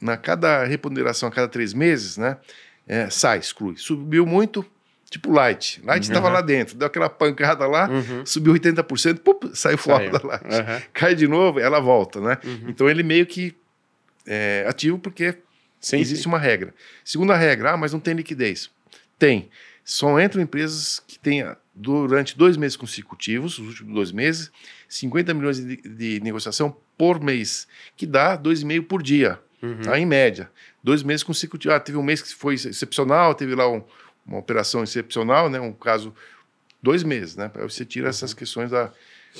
[0.00, 2.36] na cada reponderação a cada três meses, né,
[2.86, 3.76] é, sai, exclui.
[3.76, 4.64] Subiu muito,
[5.10, 5.80] tipo Light.
[5.84, 6.34] Light estava uhum.
[6.34, 8.24] lá dentro, deu aquela pancada lá, uhum.
[8.24, 10.44] subiu 80%, pup, saiu fora da Light.
[10.44, 10.82] Uhum.
[10.92, 12.38] Cai de novo, ela volta, né?
[12.44, 12.68] Uhum.
[12.68, 13.54] Então ele meio que
[14.26, 15.36] é ativo porque
[15.80, 16.28] sim, existe sim.
[16.28, 16.74] uma regra.
[17.04, 18.70] Segunda regra, ah, mas não tem liquidez.
[19.18, 19.48] Tem.
[19.84, 24.50] Só entram empresas que tenha durante dois meses consecutivos, os últimos dois meses,
[24.88, 29.82] 50 milhões de, de negociação por mês, que dá 2,5 por dia, uhum.
[29.82, 30.50] tá, em média.
[30.82, 31.76] Dois meses consecutivos.
[31.76, 33.82] Ah, teve um mês que foi excepcional, teve lá um,
[34.26, 36.14] uma operação excepcional, né, um caso,
[36.82, 37.50] dois meses, né?
[37.60, 38.10] Você tira uhum.
[38.10, 38.92] essas questões da,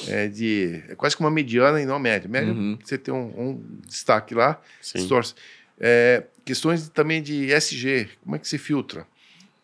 [0.08, 0.82] é, de.
[0.88, 2.28] É quase que uma mediana e não média.
[2.28, 2.78] Média, uhum.
[2.82, 4.60] você tem um, um, destaque lá,
[4.94, 5.34] distorce.
[5.78, 9.06] É, questões também de SG, como é que se filtra?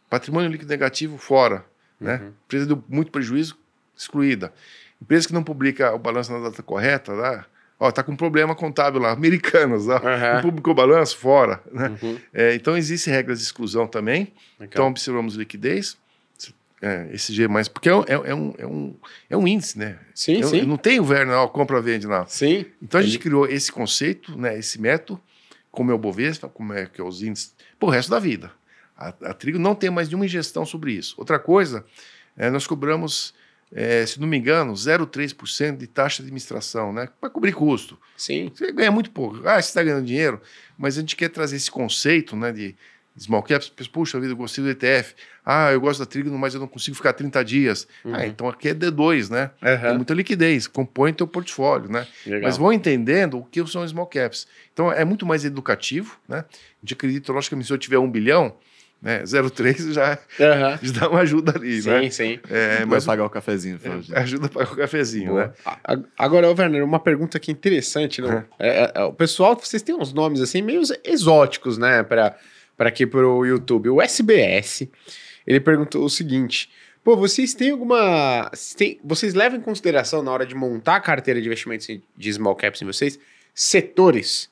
[0.08, 1.64] Patrimônio líquido negativo fora.
[2.00, 2.16] Né?
[2.16, 2.32] Uhum.
[2.44, 3.56] Empresa deu muito prejuízo,
[3.96, 4.52] excluída.
[5.00, 7.46] Empresa que não publica o balanço na data correta, lá,
[7.82, 10.34] ó, tá com problema contábil lá, americanas, ó, uhum.
[10.34, 11.60] não publicou balanço, fora.
[11.72, 11.98] Né?
[12.00, 12.18] Uhum.
[12.32, 14.32] É, então, existem regras de exclusão também.
[14.58, 14.68] Legal.
[14.70, 16.00] Então, observamos liquidez.
[16.80, 18.96] É, esse G mais, porque é, é, é, um, é, um,
[19.30, 19.98] é um índice, né?
[20.12, 20.62] Sim, sim.
[20.62, 22.26] Não tem o Werner, ó, compra-vende lá.
[22.26, 22.66] Sim.
[22.82, 25.20] Então a gente criou esse conceito, né, esse método,
[25.70, 28.50] como é o Bovespa, como é que é os índices, pro resto da vida.
[28.96, 31.14] A, a Trigo não tem mais nenhuma ingestão sobre isso.
[31.18, 31.84] Outra coisa,
[32.36, 33.32] é, nós cobramos,
[33.74, 37.08] é, se não me engano, 0,3% de taxa de administração, né?
[37.20, 37.98] Para cobrir custo.
[38.16, 38.52] Sim.
[38.54, 39.36] Você ganha muito pouco.
[39.48, 40.40] Ah, você está ganhando dinheiro,
[40.76, 42.76] mas a gente quer trazer esse conceito né, de
[43.18, 43.72] small caps.
[43.88, 45.14] Puxa vida, eu gostei do ETF.
[45.44, 47.88] Ah, eu gosto da Trigo, mas eu não consigo ficar 30 dias.
[48.04, 48.14] Uhum.
[48.14, 49.50] Ah, então aqui é D2, né?
[49.62, 49.80] Uhum.
[49.80, 52.06] Tem muita liquidez, compõe teu portfólio, né?
[52.26, 52.42] Legal.
[52.42, 54.46] Mas vão entendendo o que são small caps.
[54.72, 56.44] Então é muito mais educativo, né?
[56.48, 58.54] A gente acredita, logicamente, se eu tiver um bilhão,
[59.02, 59.22] né?
[59.24, 60.78] 0,3 já, uhum.
[60.86, 62.02] já dá uma ajuda ali, sim, né?
[62.02, 62.40] Sim, sim.
[62.48, 63.80] É, mas pagar o cafezinho.
[64.12, 65.54] É, ajuda a pagar o cafezinho, Boa.
[65.66, 66.04] né?
[66.16, 68.44] Agora, Werner, uma pergunta aqui interessante, né?
[68.58, 72.04] É, é, o pessoal, vocês têm uns nomes assim meio exóticos, né?
[72.04, 72.36] Para
[72.78, 73.88] aqui para o YouTube.
[73.90, 74.88] O SBS,
[75.44, 76.70] ele perguntou o seguinte...
[77.04, 78.48] Pô, vocês têm alguma.
[79.02, 82.80] Vocês levam em consideração na hora de montar a carteira de investimentos de small caps
[82.80, 83.18] em vocês
[83.52, 84.51] setores?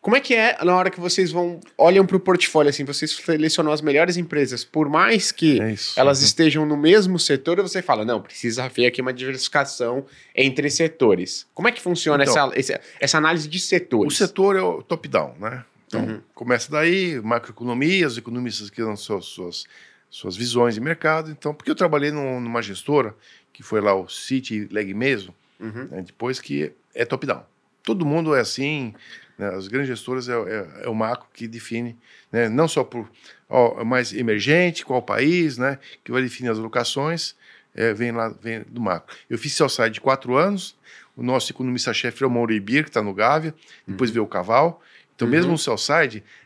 [0.00, 3.10] Como é que é na hora que vocês vão olham para o portfólio assim, vocês
[3.16, 6.24] selecionam as melhores empresas, por mais que é elas uhum.
[6.24, 11.46] estejam no mesmo setor, você fala, não, precisa ver aqui uma diversificação entre setores.
[11.52, 14.12] Como é que funciona então, essa, essa análise de setores?
[14.12, 15.64] O setor é o top-down, né?
[15.88, 16.20] Então, uhum.
[16.34, 19.64] começa daí, macroeconomia, os economistas que dão suas, suas,
[20.10, 21.30] suas visões de mercado.
[21.30, 23.16] Então, porque eu trabalhei numa gestora,
[23.52, 25.88] que foi lá o City Leg mesmo, uhum.
[25.90, 27.42] né, depois que é top-down.
[27.82, 28.94] Todo mundo é assim,
[29.38, 29.48] né?
[29.54, 31.96] As grandes gestoras é, é, é, o macro que define,
[32.32, 32.48] né?
[32.48, 33.08] não só por
[33.48, 35.78] ó, mais emergente, qual país, né?
[36.02, 37.36] que vai definir as locações,
[37.74, 39.14] é, vem lá vem do macro.
[39.30, 40.76] Eu fiz sell de quatro anos,
[41.16, 43.54] o nosso economista-chefe é o Mauro Ibir, que está no Gávea,
[43.86, 44.14] depois uhum.
[44.14, 44.82] veio o Caval.
[45.14, 45.32] Então, uhum.
[45.32, 45.76] mesmo o sell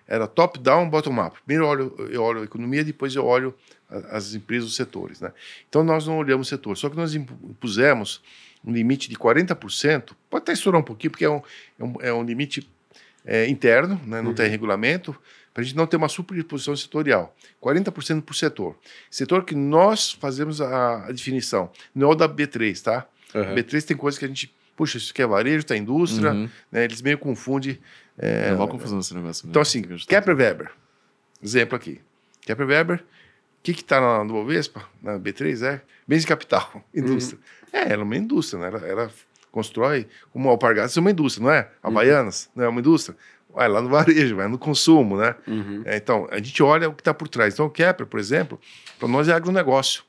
[0.06, 1.38] era top-down, bottom-up.
[1.44, 3.54] Primeiro eu olho, eu olho a economia, depois eu olho
[4.10, 5.20] as empresas, os setores.
[5.20, 5.32] Né?
[5.68, 8.22] Então, nós não olhamos o setor, só que nós impusemos
[8.64, 11.42] um limite de 40%, pode até estourar um pouquinho, porque é um,
[11.78, 12.68] é um, é um limite
[13.24, 14.34] é, interno, né, não uhum.
[14.34, 15.16] tem regulamento,
[15.52, 17.34] para a gente não ter uma superposição setorial.
[17.62, 18.76] 40% por setor.
[19.10, 23.06] Setor que nós fazemos a, a, definição, não é o da B3, tá?
[23.34, 23.54] Uhum.
[23.54, 26.48] B3 tem coisas que a gente, puxa, isso aqui é varejo, está indústria, uhum.
[26.70, 27.78] né, eles meio confundem.
[28.18, 29.48] É, não, confusão esse negócio.
[29.48, 30.70] Então, assim, Kepler Weber,
[31.42, 32.00] exemplo aqui.
[32.42, 37.38] Kepler Weber, o que está no Bovespa, na B3, é bens de capital, indústria.
[37.72, 37.80] Uhum.
[37.80, 38.88] É, ela é uma indústria, né?
[38.88, 39.10] ela
[39.52, 41.70] constrói uma alpargatas, é uma indústria, não é?
[41.82, 42.52] Havaianas, uhum.
[42.56, 43.16] não é uma indústria?
[43.54, 45.36] Vai lá no varejo, vai no consumo, né?
[45.46, 45.82] Uhum.
[45.84, 47.52] É, então, a gente olha o que está por trás.
[47.54, 48.58] Então, o Kepler, por exemplo,
[48.98, 50.02] para nós é agronegócio.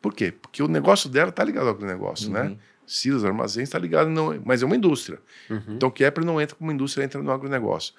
[0.00, 0.30] Por quê?
[0.30, 2.42] Porque o negócio dela está ligado ao agronegócio, né?
[2.42, 2.48] uhum.
[2.50, 2.56] né?
[2.86, 5.18] Silas, armazéns está ligado, não, mas é uma indústria.
[5.48, 5.62] Uhum.
[5.70, 7.94] Então, o Kepler não entra como indústria, entra no agronegócio.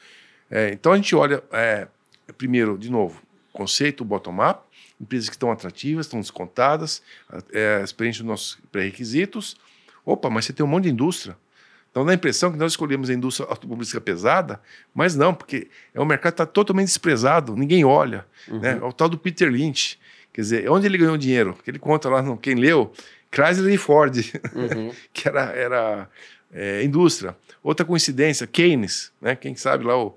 [0.49, 1.87] É, então, a gente olha, é,
[2.37, 3.21] primeiro, de novo,
[3.53, 4.63] conceito bottom-up,
[4.99, 7.01] empresas que estão atrativas, estão descontadas,
[7.51, 9.57] é, experiência dos nossos pré-requisitos,
[10.05, 11.35] Opa, mas você tem um monte de indústria.
[11.91, 14.61] Então dá a impressão que nós escolhemos a indústria automobilística pesada,
[14.95, 18.25] mas não, porque é um mercado que está totalmente desprezado, ninguém olha.
[18.47, 18.59] Uhum.
[18.59, 18.79] Né?
[18.81, 19.99] É o tal do Peter Lynch,
[20.33, 21.57] Quer dizer, onde ele ganhou dinheiro?
[21.61, 22.93] Que ele conta lá, no, quem leu,
[23.29, 24.15] Chrysler e Ford,
[24.55, 24.91] Uhum.
[25.11, 26.09] que era, era
[26.53, 27.35] é, indústria.
[27.61, 29.35] Outra coincidência, Keynes, né?
[29.35, 30.15] Quem sabe lá, o,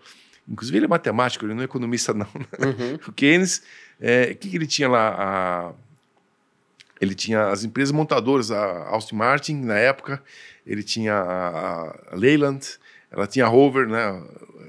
[0.48, 2.28] inclusive ele é matemático, ele não é economista não.
[2.32, 2.46] né?
[2.60, 2.98] Uhum.
[3.08, 3.64] O Keynes,
[4.00, 5.08] é, o que, que ele tinha lá?
[5.18, 5.72] A-
[7.04, 10.22] ele tinha as empresas montadoras, a Austin Martin na época,
[10.66, 12.66] ele tinha a, Leyland,
[13.10, 14.22] ela tinha a Rover, né?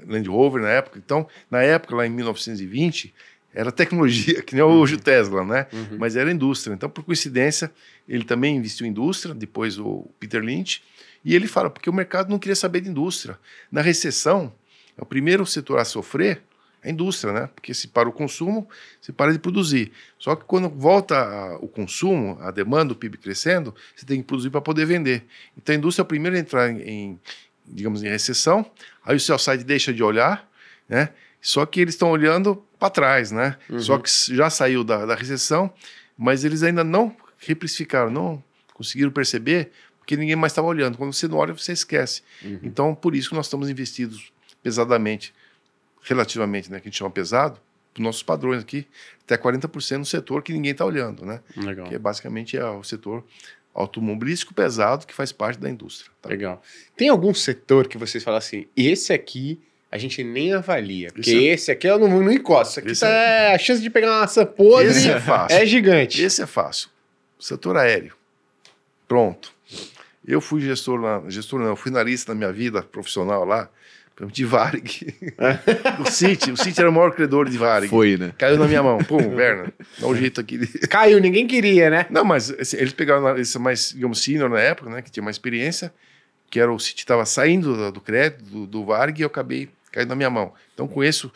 [0.06, 1.00] Land Rover na época.
[1.04, 3.12] Então, na época, lá em 1920,
[3.52, 5.66] era tecnologia, que nem hoje o Tesla, né?
[5.72, 5.96] Uhum.
[5.98, 6.74] Mas era indústria.
[6.74, 7.72] Então, por coincidência,
[8.08, 10.82] ele também investiu em indústria, depois o Peter Lynch,
[11.24, 13.36] e ele fala, porque o mercado não queria saber de indústria.
[13.72, 14.52] Na recessão,
[14.96, 16.42] é o primeiro setor a sofrer
[16.86, 17.50] a indústria, né?
[17.54, 18.68] Porque se para o consumo,
[19.00, 19.92] se para de produzir.
[20.18, 24.26] Só que quando volta a- o consumo, a demanda, o PIB crescendo, você tem que
[24.26, 25.24] produzir para poder vender.
[25.56, 27.20] Então a indústria é o primeiro a entrar em, em,
[27.66, 28.64] digamos, em recessão,
[29.04, 30.48] aí o seu site deixa de olhar,
[30.88, 31.10] né?
[31.40, 33.56] Só que eles estão olhando para trás, né?
[33.70, 33.80] Uhum.
[33.80, 35.72] Só que já saiu da, da recessão,
[36.16, 38.42] mas eles ainda não reprecificaram, não
[38.74, 40.96] conseguiram perceber, porque ninguém mais estava olhando.
[40.98, 42.22] Quando você não olha, você esquece.
[42.44, 42.60] Uhum.
[42.62, 44.32] Então, por isso que nós estamos investidos
[44.62, 45.32] pesadamente,
[46.06, 47.60] relativamente, né, que a gente chama pesado,
[47.92, 48.86] para nossos padrões aqui,
[49.24, 51.40] até 40% no setor que ninguém está olhando, né?
[51.56, 51.88] Legal.
[51.88, 53.24] Que é basicamente é o setor
[53.74, 56.10] automobilístico pesado que faz parte da indústria.
[56.22, 56.28] tá?
[56.28, 56.62] Legal.
[56.96, 61.44] Tem algum setor que vocês falam assim, esse aqui a gente nem avalia, porque Esse
[61.44, 62.72] esse aqui eu não, não encosto.
[62.72, 65.56] Isso aqui Esse tá, a chance de pegar uma maçã podre Esse é fácil.
[65.56, 66.22] é gigante.
[66.22, 66.88] Esse é fácil.
[67.38, 68.14] Setor aéreo.
[69.06, 69.52] Pronto.
[70.26, 73.70] Eu fui gestor, na, gestor não, eu fui analista na minha vida profissional lá,
[74.32, 75.14] de Varig.
[76.00, 77.88] o City, o City era o maior credor de Varig.
[77.88, 78.32] Foi, né?
[78.38, 78.98] Caiu na minha mão.
[78.98, 80.56] Pum, Werner, dá um jeito aqui.
[80.58, 82.06] de- Caiu, ninguém queria, né?
[82.08, 85.36] Não, mas assim, eles pegaram esse mais, digamos, senior na época, né, que tinha mais
[85.36, 85.92] experiência,
[86.50, 89.68] que era o City estava saindo do, do crédito, do, do Varg, e eu acabei
[89.92, 90.52] caindo na minha mão.
[90.72, 91.30] Então, conheço,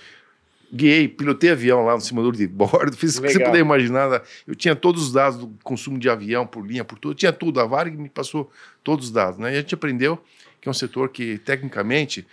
[0.72, 3.50] guiei, pilotei avião lá no simulador de bordo, fiz o que você Legal.
[3.52, 4.22] puder imaginar.
[4.46, 7.32] Eu tinha todos os dados do consumo de avião por linha, por tudo, eu tinha
[7.32, 7.60] tudo.
[7.60, 8.50] A Varg me passou
[8.82, 9.52] todos os dados, né?
[9.52, 10.18] E a gente aprendeu
[10.60, 12.26] que é um setor que, tecnicamente,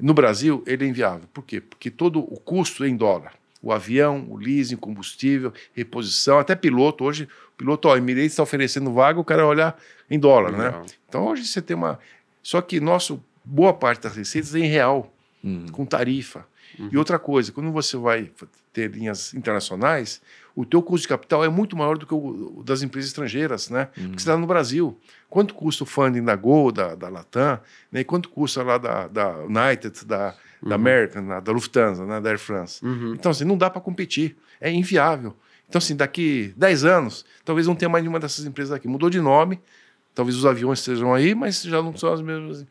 [0.00, 1.28] no Brasil, ele é inviável.
[1.32, 1.60] Por quê?
[1.60, 3.32] Porque todo o custo é em dólar.
[3.62, 7.04] O avião, o leasing, combustível, reposição, até piloto.
[7.04, 7.24] Hoje,
[7.54, 9.78] o piloto, ó, Emirates está oferecendo vaga, o cara olhar
[10.10, 10.82] em dólar, né?
[11.08, 11.98] Então, hoje você tem uma...
[12.42, 15.66] Só que nosso, boa parte das receitas é em real, Uhum.
[15.72, 16.46] com tarifa.
[16.92, 18.30] E outra coisa, quando você vai
[18.72, 20.20] ter linhas internacionais,
[20.54, 23.86] o teu custo de capital é muito maior do que o das empresas estrangeiras, né?
[23.86, 24.98] Porque você está no Brasil.
[25.30, 27.60] Quanto custa o funding da Gol, da, da Latam,
[27.90, 28.00] né?
[28.00, 32.20] E quanto custa lá da, da United, da, da American, da, da Lufthansa, né?
[32.20, 32.84] da Air France?
[32.84, 33.14] Uhum.
[33.14, 34.36] Então, assim, não dá para competir.
[34.60, 35.34] É inviável.
[35.68, 38.88] Então, assim, daqui 10 anos, talvez não tenha mais nenhuma dessas empresas aqui.
[38.88, 39.60] Mudou de nome,
[40.16, 42.66] talvez os aviões estejam aí, mas já não são as mesmas.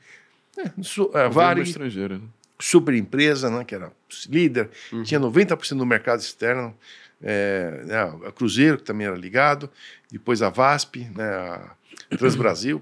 [0.58, 2.18] É, su- é, Varig, estrangeira.
[2.18, 2.24] né?
[2.62, 3.90] super empresa, né, que era
[4.28, 4.70] líder,
[5.06, 6.76] tinha 90% do mercado externo,
[7.24, 9.70] é, né, a Cruzeiro, que também era ligado,
[10.12, 11.72] depois a VASP, né, a
[12.18, 12.82] Transbrasil,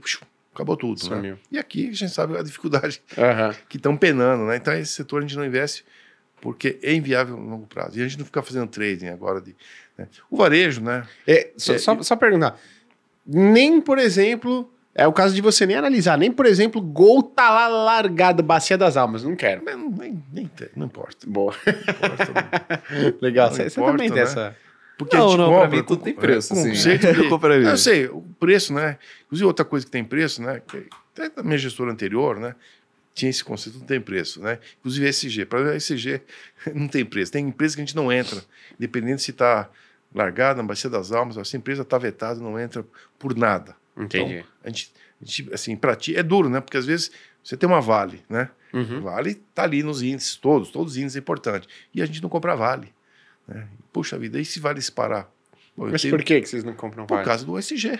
[0.53, 1.09] acabou tudo.
[1.21, 1.37] Né?
[1.51, 3.53] E aqui a gente sabe a dificuldade Aham.
[3.69, 4.57] que estão penando, né?
[4.57, 5.85] Então esse setor a gente não investe
[6.41, 7.97] porque é inviável no longo prazo.
[7.97, 9.41] E a gente não fica fazendo trading agora.
[9.41, 9.55] De,
[9.97, 10.07] né?
[10.29, 11.05] O varejo, né?
[11.25, 12.59] É, só, É, só, só perguntar.
[13.25, 17.49] Nem, por exemplo, é o caso de você nem analisar, nem, por exemplo, Gol tá
[17.49, 19.23] lá largado, Bacia das Almas.
[19.23, 19.63] Não quero.
[19.63, 21.27] Não, nem, nem, não importa.
[21.27, 21.53] Boa.
[21.65, 23.13] Não importa, não.
[23.21, 23.49] Legal.
[23.49, 24.15] Não Você você importa, também né?
[24.15, 24.55] tem essa.
[24.97, 26.69] Porque Não, a gente não, pra compra mim tudo com- tem preço, é, assim.
[26.69, 27.67] conceito Eu de- compraria.
[27.69, 28.97] Eu sei, o preço, né?
[29.25, 30.61] Inclusive, outra coisa que tem preço, né?
[30.67, 32.55] Que até da minha gestora anterior, né?
[33.13, 34.59] Tinha esse conceito, não tem preço, né?
[34.79, 35.45] Inclusive SG.
[35.45, 36.21] Para SG
[36.73, 37.31] não tem preço.
[37.31, 38.41] Tem empresa que a gente não entra,
[38.77, 39.69] independente se está
[40.13, 42.85] largada na Bacia das Almas, essa empresa está vetada, não entra
[43.19, 43.75] por nada.
[43.95, 44.35] Entendi.
[44.35, 46.59] Então, a gente, a gente, assim, para ti é duro, né?
[46.61, 47.11] Porque às vezes
[47.43, 48.49] você tem uma Vale, né?
[48.73, 49.01] Uhum.
[49.01, 51.67] Vale tá ali nos índices todos, todos os índices é importante.
[51.93, 52.93] E a gente não compra Vale.
[53.47, 53.67] Né?
[53.93, 55.31] Puxa vida, e se Vale se parar?
[55.75, 57.25] Bom, Mas tenho- por que que vocês não compram por Vale?
[57.27, 57.99] causa do OSG.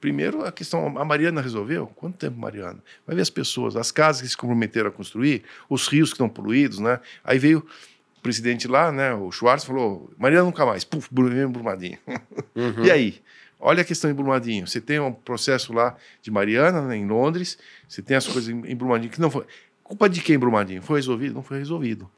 [0.00, 1.86] Primeiro, a questão, a Mariana resolveu?
[1.94, 2.82] Quanto tempo, Mariana?
[3.06, 6.28] Vai ver as pessoas, as casas que se comprometeram a construir, os rios que estão
[6.28, 6.98] poluídos, né?
[7.22, 11.98] Aí veio o presidente lá, né, o Schwartz, falou, Mariana nunca mais, puf, Brumadinho, Brumadinho.
[12.56, 12.82] Uhum.
[12.84, 13.22] E aí?
[13.60, 14.66] Olha a questão em Brumadinho.
[14.66, 17.56] Você tem um processo lá de Mariana, né, em Londres,
[17.88, 19.46] você tem as coisas em, em Brumadinho que não foi...
[19.84, 20.82] Culpa de quem, Brumadinho?
[20.82, 21.34] Foi resolvido?
[21.34, 22.10] Não foi resolvido.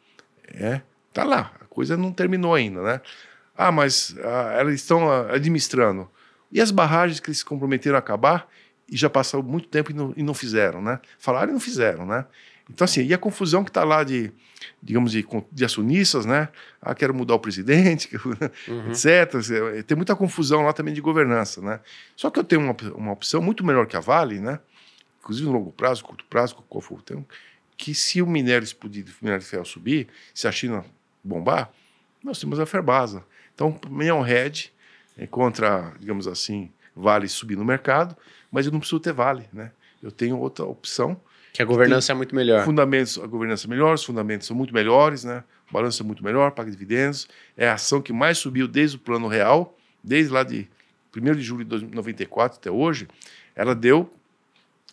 [0.54, 0.80] É,
[1.14, 3.00] tá lá, a coisa não terminou ainda, né?
[3.56, 6.10] Ah, mas ah, elas estão administrando.
[6.50, 8.48] E as barragens que eles se comprometeram a acabar
[8.90, 11.00] e já passou muito tempo e não, e não fizeram, né?
[11.18, 12.26] Falaram e não fizeram, né?
[12.70, 14.32] Então, assim, e a confusão que está lá de,
[14.82, 16.48] digamos, de, de acionistas, né?
[16.80, 18.08] Ah, quero mudar o presidente,
[18.66, 18.90] Uhum.
[18.90, 19.84] etc.
[19.86, 21.80] Tem muita confusão lá também de governança, né?
[22.16, 24.58] Só que eu tenho uma, uma opção muito melhor que a Vale, né?
[25.20, 27.26] Inclusive no longo prazo, curto prazo, qual for o tempo,
[27.76, 30.84] que se o minério explodir, o minério de ferro subir, se a China
[31.24, 31.72] bombar,
[32.22, 33.24] nós temos a Ferbasa.
[33.54, 34.72] Então, mim é um hedge,
[35.30, 38.16] contra, digamos assim, Vale subir no mercado,
[38.52, 39.72] mas eu não preciso ter Vale, né?
[40.02, 41.20] Eu tenho outra opção.
[41.52, 42.64] Que a governança é muito melhor.
[42.64, 45.42] Fundamentos, a governança é melhor, os fundamentos são muito melhores, né?
[45.68, 47.26] O balanço é muito melhor, paga dividendos.
[47.56, 50.68] É a ação que mais subiu desde o plano real, desde lá de
[51.16, 53.08] 1 de julho de 1994 até hoje.
[53.56, 54.12] Ela deu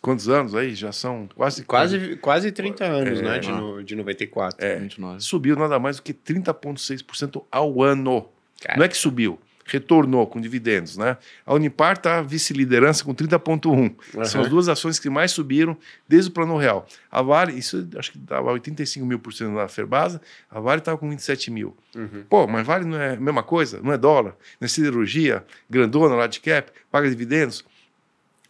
[0.02, 0.74] quantos anos aí?
[0.74, 1.64] Já são quase.
[1.64, 3.38] Quase, quase 30 anos, é, né?
[3.38, 4.62] De, no, de 94.
[4.62, 5.20] É, 29.
[5.20, 8.28] subiu nada mais do que 30,6% ao ano.
[8.60, 8.78] Cara.
[8.78, 10.96] Não é que subiu retornou com dividendos.
[10.96, 11.16] Né?
[11.46, 13.66] A Unipar está vice-liderança com 30,1.
[13.66, 14.24] Uhum.
[14.24, 15.76] São as duas ações que mais subiram
[16.08, 16.86] desde o plano real.
[17.10, 20.98] A Vale, isso acho que dava 85 mil por cento na Ferbasa, a Vale estava
[20.98, 21.76] com 27 mil.
[21.94, 22.24] Uhum.
[22.28, 23.80] Pô, mas Vale não é a mesma coisa?
[23.82, 24.34] Não é dólar?
[24.60, 25.44] Não é siderurgia?
[25.68, 27.64] Grandona, lá de cap, paga dividendos?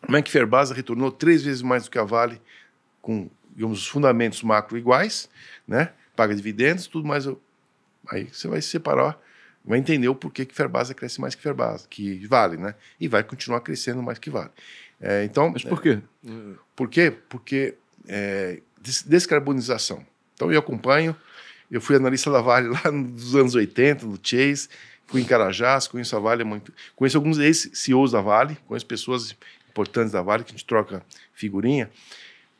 [0.04, 2.40] Como é que Ferbasa retornou três vezes mais do que a Vale,
[3.00, 5.28] com digamos, os fundamentos macro iguais,
[5.66, 5.92] né?
[6.16, 7.26] paga dividendos, tudo mais.
[8.08, 9.18] Aí você vai separar
[9.64, 12.74] vai entender o porquê que Ferbasa cresce mais que Ferbasa, que Vale, né?
[12.98, 14.50] E vai continuar crescendo mais que Vale.
[15.00, 16.00] É, então, Mas por quê?
[16.24, 16.30] É,
[16.74, 17.12] por quê?
[17.28, 17.74] Porque
[18.08, 18.60] é,
[19.06, 20.04] descarbonização.
[20.34, 21.16] Então eu acompanho,
[21.70, 24.68] eu fui analista da Vale lá nos anos 80, no Chase,
[25.06, 29.36] fui em Carajás, conheço a Vale muito, conheço alguns ex-CEOs da Vale, conheço pessoas
[29.72, 31.90] importantes da Vale que a gente troca figurinha.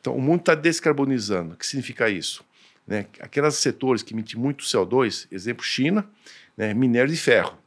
[0.01, 1.53] Então o mundo está descarbonizando.
[1.53, 2.43] O que significa isso?
[2.85, 3.05] Né?
[3.19, 6.05] Aqueles setores que emitem muito CO2, exemplo China,
[6.57, 7.57] né, minério de ferro.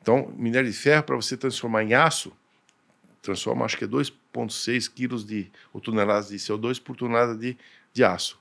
[0.00, 2.30] Então, minério de ferro, para você transformar em aço,
[3.22, 7.56] transforma acho que é 2,6 quilos de, ou toneladas de CO2 por tonelada de,
[7.92, 8.38] de aço.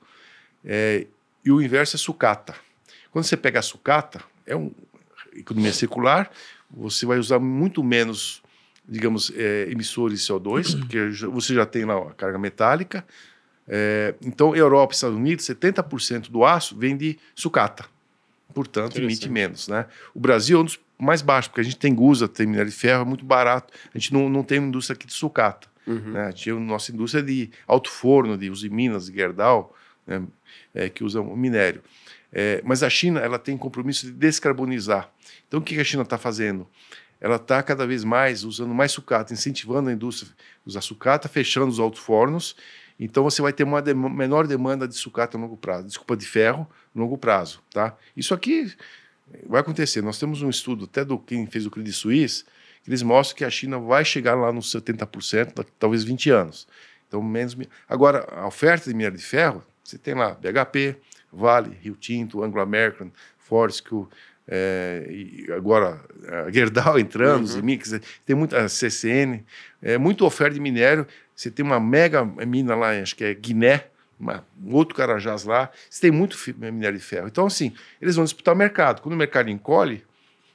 [0.63, 1.07] É,
[1.43, 2.53] e o inverso é sucata.
[3.11, 4.71] Quando você pega a sucata, é uma
[5.33, 6.29] economia circular,
[6.69, 8.42] você vai usar muito menos,
[8.87, 13.05] digamos, é, emissores de CO2, porque você já tem lá a carga metálica.
[13.67, 17.85] É, então, Europa e Estados Unidos, 70% do aço vem de sucata
[18.53, 19.67] portanto emite menos.
[19.67, 19.85] Né?
[20.13, 22.75] O Brasil é um dos mais baixos, porque a gente tem gusa, tem minério de
[22.75, 23.73] ferro, é muito barato.
[23.93, 25.67] A gente não, não tem uma indústria aqui de sucata.
[25.85, 26.11] Uhum.
[26.11, 26.27] Né?
[26.27, 29.75] A, gente, a nossa indústria de alto forno, de Usiminas, de Gerdau,
[30.07, 30.21] né?
[30.73, 31.81] é, que usam o minério.
[32.31, 35.11] É, mas a China ela tem compromisso de descarbonizar.
[35.47, 36.67] Então o que a China está fazendo?
[37.23, 41.69] Ela está cada vez mais usando mais sucata, incentivando a indústria a usar sucata, fechando
[41.69, 42.55] os altos fornos
[42.99, 46.67] então você vai ter uma menor demanda de sucata a longo prazo, desculpa, de ferro
[46.95, 47.95] a longo prazo, tá?
[48.15, 48.73] Isso aqui
[49.45, 50.01] vai acontecer.
[50.01, 52.45] Nós temos um estudo até do quem fez o Credit Suisse,
[52.83, 56.67] que eles mostram que a China vai chegar lá nos 70%, talvez 20 anos.
[57.07, 57.55] Então menos
[57.87, 60.95] Agora, a oferta de minério de ferro, você tem lá BHP,
[61.31, 64.07] Vale, Rio Tinto, Anglo American, Fortescue,
[64.47, 66.01] é, e agora
[66.45, 67.61] a Gerdau entrando, uhum.
[67.61, 69.43] Mix, tem muita CCN,
[69.81, 71.07] é, muita oferta de minério.
[71.35, 73.85] Você tem uma mega mina lá, acho que é Guiné,
[74.19, 75.69] uma, um outro Carajás lá.
[75.89, 77.27] Você tem muito minério de ferro.
[77.27, 79.01] Então, assim, eles vão disputar o mercado.
[79.01, 80.03] Quando o mercado encolhe,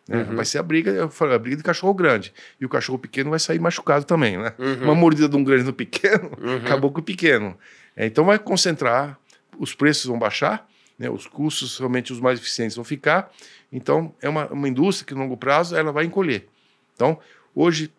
[0.06, 0.36] né, uhum.
[0.36, 2.32] vai ser a briga, eu falo, a briga de cachorro grande.
[2.60, 4.52] E o cachorro pequeno vai sair machucado também, né?
[4.58, 4.84] Uhum.
[4.84, 6.56] Uma mordida de um grande no pequeno, uhum.
[6.56, 7.58] acabou com o pequeno.
[7.96, 9.18] É, então vai concentrar,
[9.58, 10.66] os preços vão baixar,
[10.98, 13.32] né, os custos realmente os mais eficientes vão ficar.
[13.70, 16.48] Então é uma, uma indústria que no longo prazo ela vai encolher.
[16.94, 17.18] Então
[17.54, 17.92] hoje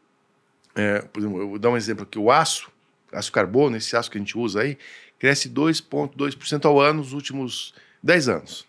[0.75, 2.71] é, por exemplo, eu vou dar um exemplo aqui: o aço,
[3.11, 4.77] aço carbono, esse aço que a gente usa aí,
[5.17, 8.67] cresce 2,2% ao ano nos últimos 10 anos.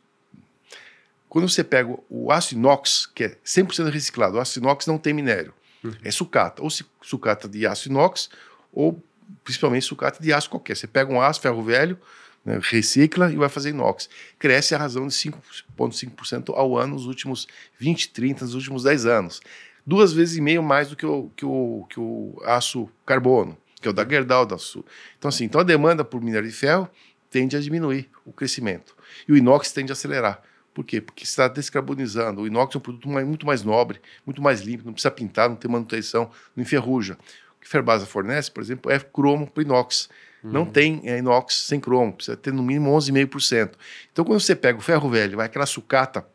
[1.28, 5.14] Quando você pega o aço inox, que é 100% reciclado, o aço inox não tem
[5.14, 5.54] minério,
[5.84, 5.92] uhum.
[6.02, 6.68] é sucata, ou
[7.00, 8.28] sucata de aço inox,
[8.72, 9.00] ou
[9.44, 10.76] principalmente sucata de aço qualquer.
[10.76, 11.96] Você pega um aço, ferro velho,
[12.44, 14.08] né, recicla e vai fazer inox.
[14.38, 17.46] Cresce a razão de 5,5% ao ano nos últimos
[17.78, 19.40] 20, 30, nos últimos 10 anos
[19.86, 23.88] duas vezes e meio mais do que o, que o, que o aço carbono, que
[23.88, 24.84] é o da Gerdau da Sul.
[25.18, 26.88] Então, assim, então a demanda por minério de ferro
[27.28, 28.96] tende a diminuir o crescimento.
[29.28, 30.42] E o inox tende a acelerar.
[30.72, 31.00] Por quê?
[31.00, 32.42] Porque está descarbonizando.
[32.42, 35.56] O inox é um produto muito mais nobre, muito mais limpo, não precisa pintar, não
[35.56, 37.18] tem manutenção, não enferruja.
[37.56, 40.08] O que Ferbasa fornece, por exemplo, é cromo para inox.
[40.42, 40.50] Uhum.
[40.50, 43.72] Não tem é, inox sem cromo, precisa ter no mínimo 11,5%.
[44.12, 46.26] Então, quando você pega o ferro velho, vai aquela sucata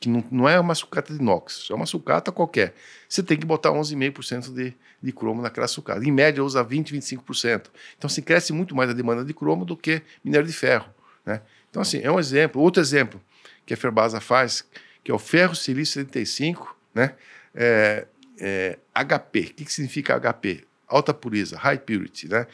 [0.00, 2.74] que não, não é uma sucata de inox, é uma sucata qualquer.
[3.08, 6.04] Você tem que botar 11,5% de, de cromo naquela sucata.
[6.04, 7.66] Em média, usa 20%, 25%.
[7.96, 10.88] Então, assim, cresce muito mais a demanda de cromo do que minério de ferro.
[11.26, 11.40] Né?
[11.70, 12.62] Então, assim, é um exemplo.
[12.62, 13.20] Outro exemplo
[13.66, 14.64] que a Ferbasa faz,
[15.02, 17.14] que é o ferro silício 75, né?
[17.54, 18.06] É,
[18.40, 19.40] é, HP.
[19.40, 20.64] O que, que significa HP?
[20.86, 22.28] Alta pureza, high purity.
[22.28, 22.46] Né?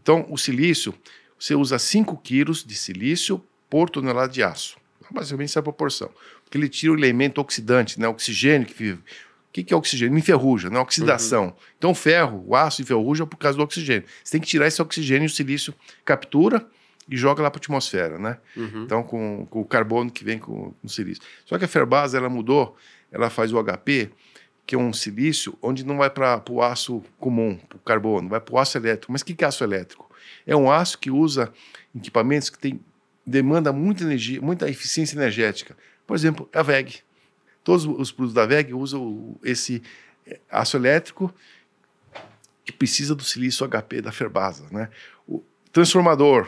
[0.00, 0.94] Então, o silício,
[1.38, 4.76] você usa 5 quilos de silício por tonelada de aço.
[5.10, 6.10] Basicamente, essa é a proporção
[6.50, 8.08] que ele tira o elemento oxidante, né?
[8.08, 8.98] Oxigênio que vive.
[8.98, 10.18] O que, que é oxigênio?
[10.18, 10.78] Enferruja, né?
[10.78, 11.46] Oxidação.
[11.46, 11.52] Uhum.
[11.78, 14.04] Então, o ferro, o aço enferruja por causa do oxigênio.
[14.22, 15.72] Você tem que tirar esse oxigênio, o silício
[16.04, 16.66] captura
[17.08, 18.38] e joga lá para a atmosfera, né?
[18.56, 18.84] Uhum.
[18.84, 21.22] Então, com, com, o carbono que vem com, com o silício.
[21.44, 22.76] Só que a Ferbasa, ela mudou,
[23.10, 24.10] ela faz o HP,
[24.70, 28.54] que é um silício onde não vai para o aço comum, o carbono, vai para
[28.54, 29.10] o aço elétrico.
[29.10, 30.08] Mas que, que é aço elétrico?
[30.46, 31.52] É um aço que usa
[31.92, 32.80] equipamentos que tem,
[33.26, 35.76] demanda muita energia, muita eficiência energética.
[36.06, 37.00] Por exemplo, a VEG.
[37.64, 39.82] Todos os produtos da VEG usam esse
[40.24, 41.34] eh, aço elétrico
[42.64, 44.88] que precisa do silício HP da Ferbasa, né?
[45.26, 45.42] O
[45.72, 46.46] transformador,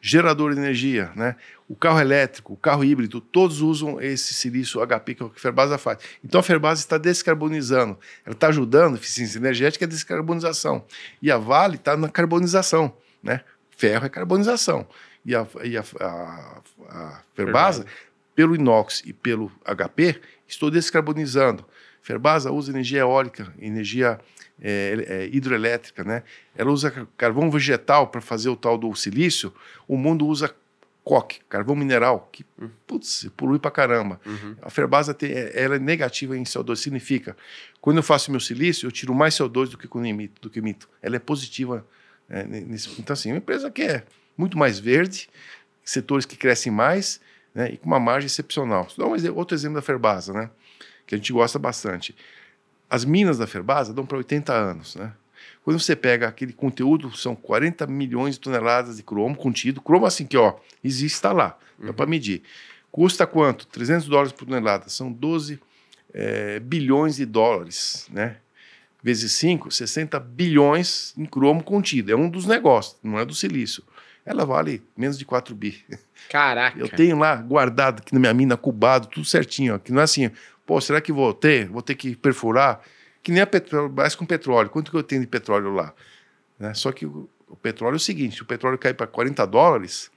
[0.00, 1.36] gerador de energia, né?
[1.70, 5.98] O carro elétrico, o carro híbrido, todos usam esse silício HP que a Ferbasa faz.
[6.24, 7.96] Então a Ferbasa está descarbonizando,
[8.26, 10.84] ela está ajudando a eficiência energética e a descarbonização.
[11.22, 12.92] E a Vale está na carbonização,
[13.22, 13.42] né?
[13.70, 14.84] Ferro é carbonização.
[15.24, 17.86] E a, e a, a, a Ferbasa,
[18.34, 21.64] pelo inox e pelo HP, estou descarbonizando.
[22.02, 24.18] Ferbasa usa energia eólica, energia
[24.60, 26.24] é, é, hidroelétrica, né?
[26.56, 29.54] Ela usa carvão vegetal para fazer o tal do silício.
[29.86, 30.52] O mundo usa
[31.02, 32.44] coque, carvão mineral, que
[32.86, 34.20] putz, polui para caramba.
[34.24, 34.56] Uhum.
[34.62, 37.36] A Ferbasa tem, é, ela é negativa em CO2, significa
[37.80, 40.40] quando eu faço meu silício, eu tiro mais CO2 do que quando emito.
[40.40, 40.88] Do que emito.
[41.00, 41.86] Ela é positiva.
[42.28, 44.04] É, nesse, então, assim, uma empresa que é
[44.36, 45.28] muito mais verde,
[45.82, 47.20] setores que crescem mais
[47.54, 48.86] né, e com uma margem excepcional.
[48.96, 50.50] Vou dar um, outro exemplo da Ferbasa, né,
[51.06, 52.14] que a gente gosta bastante.
[52.88, 55.12] As minas da Ferbasa dão para 80 anos, né?
[55.64, 59.80] Quando você pega aquele conteúdo, são 40 milhões de toneladas de cromo contido.
[59.80, 61.92] Cromo assim que, ó, existe, está lá, dá Uhum.
[61.92, 62.42] para medir.
[62.90, 63.66] Custa quanto?
[63.66, 64.88] 300 dólares por tonelada.
[64.88, 65.60] São 12
[66.12, 68.36] eh, bilhões de dólares, né?
[69.02, 72.10] Vezes 5, 60 bilhões em cromo contido.
[72.12, 73.82] É um dos negócios, não é do silício.
[74.26, 75.82] Ela vale menos de 4 bi.
[76.28, 76.78] Caraca.
[76.78, 79.74] Eu tenho lá guardado aqui na minha mina, cubado, tudo certinho.
[79.76, 80.30] Ó, que não é assim,
[80.66, 81.68] pô, será que vou ter?
[81.68, 82.80] Vou ter que perfurar?
[83.22, 84.70] Que nem a petróleo, mais com petróleo.
[84.70, 85.92] Quanto que eu tenho de petróleo lá?
[86.58, 86.72] Né?
[86.74, 90.10] Só que o, o petróleo é o seguinte: se o petróleo cair para 40 dólares,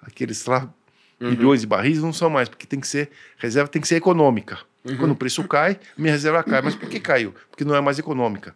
[0.00, 0.72] aqueles lá
[1.18, 1.30] Uhum.
[1.30, 4.58] milhões de barris não são mais, porque tem que ser, reserva tem que ser econômica.
[4.84, 4.98] Uhum.
[4.98, 6.60] Quando o preço cai, minha reserva cai.
[6.60, 7.34] Mas por que caiu?
[7.48, 8.54] Porque não é mais econômica.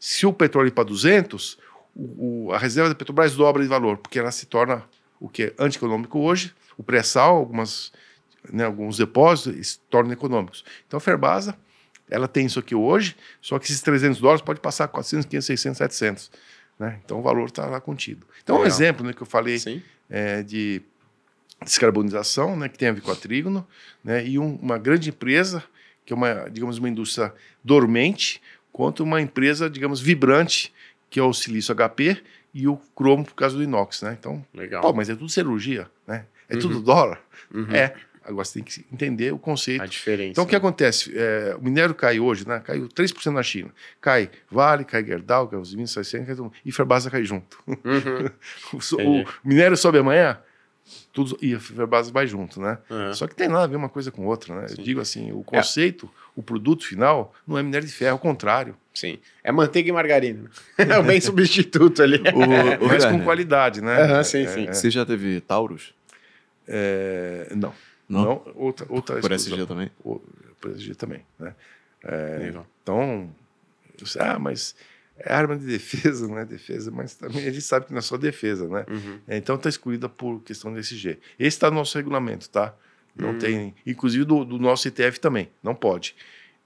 [0.00, 1.58] Se o petróleo ir para 200,
[1.94, 4.82] o, o- a reserva da Petrobras dobra de valor, porque ela se torna
[5.20, 7.92] o que é antieconômico hoje, o pré-sal, algumas,
[8.50, 10.64] né, alguns depósitos se tornam econômicos.
[10.86, 11.58] Então a Ferbasa,
[12.10, 15.46] ela tem isso aqui hoje, só que esses 300 dólares pode passar a 400, 500,
[15.46, 16.30] 600, 700.
[16.78, 17.00] Né?
[17.04, 18.26] Então o valor está lá contido.
[18.42, 18.74] Então um Legal.
[18.76, 19.82] exemplo né, que eu falei Sim.
[20.08, 20.80] é, de
[21.64, 23.66] descarbonização, né, que tem a ver com a trígono,
[24.02, 25.62] né, e um- uma grande empresa,
[26.06, 28.40] que é uma, digamos, uma indústria dormente,
[28.72, 30.72] quanto uma empresa, digamos, vibrante,
[31.10, 32.22] que é o silício HP
[32.54, 34.16] e o cromo por causa do inox, né?
[34.18, 34.80] Então, Legal.
[34.82, 36.24] pô, mas é tudo cirurgia, né?
[36.48, 36.60] É Uhum.
[36.60, 37.20] tudo dólar?
[37.52, 37.66] Uhum.
[37.70, 37.94] É.
[38.28, 40.30] Agora você tem que entender o conceito A diferença.
[40.32, 41.12] então, o que acontece?
[41.16, 42.60] É, o minério cai hoje, né?
[42.64, 43.70] Caiu 3% na China.
[44.00, 46.54] Cai Vale, cai Gerdau, cai os Minas, cai Sena, cai todo mundo.
[46.64, 47.58] e Ferbasa cai junto.
[47.66, 48.28] Uhum.
[48.98, 50.38] O, o minério sobe amanhã,
[51.12, 52.78] tudo, e a Ferbasa vai junto, né?
[52.90, 53.12] Uhum.
[53.14, 54.68] Só que tem nada a ver uma coisa com outra, né?
[54.68, 54.74] Sim.
[54.78, 58.76] Eu digo assim, o conceito, o produto final, não é minério de ferro, ao contrário.
[58.94, 59.18] Sim.
[59.42, 60.50] É manteiga e margarina.
[60.78, 62.18] É o bem substituto ali.
[62.34, 64.02] O, o mas com qualidade, né?
[64.02, 64.66] Aham, sim, É, sim.
[64.68, 65.94] é, Você já teve Taurus?
[66.66, 67.72] é, não.
[68.08, 68.24] Não?
[68.24, 69.58] Não, outra, outra Por exclusão.
[69.58, 69.90] SG também?
[70.02, 70.20] O-
[70.60, 71.54] Por SG também, né?
[72.38, 72.66] Legal.
[72.82, 73.30] Então,
[74.06, 74.74] sei, ah, mas
[75.18, 78.02] é arma de defesa, não é defesa, mas também a gente sabe que não é
[78.02, 78.84] só defesa, né?
[78.88, 79.20] Uhum.
[79.26, 81.18] É, Então está excluída por questão do SG.
[81.38, 82.74] Esse está no nosso regulamento, tá?
[83.14, 83.38] Não Hum.
[83.38, 86.14] tem, inclusive do, do nosso ITF também, não pode.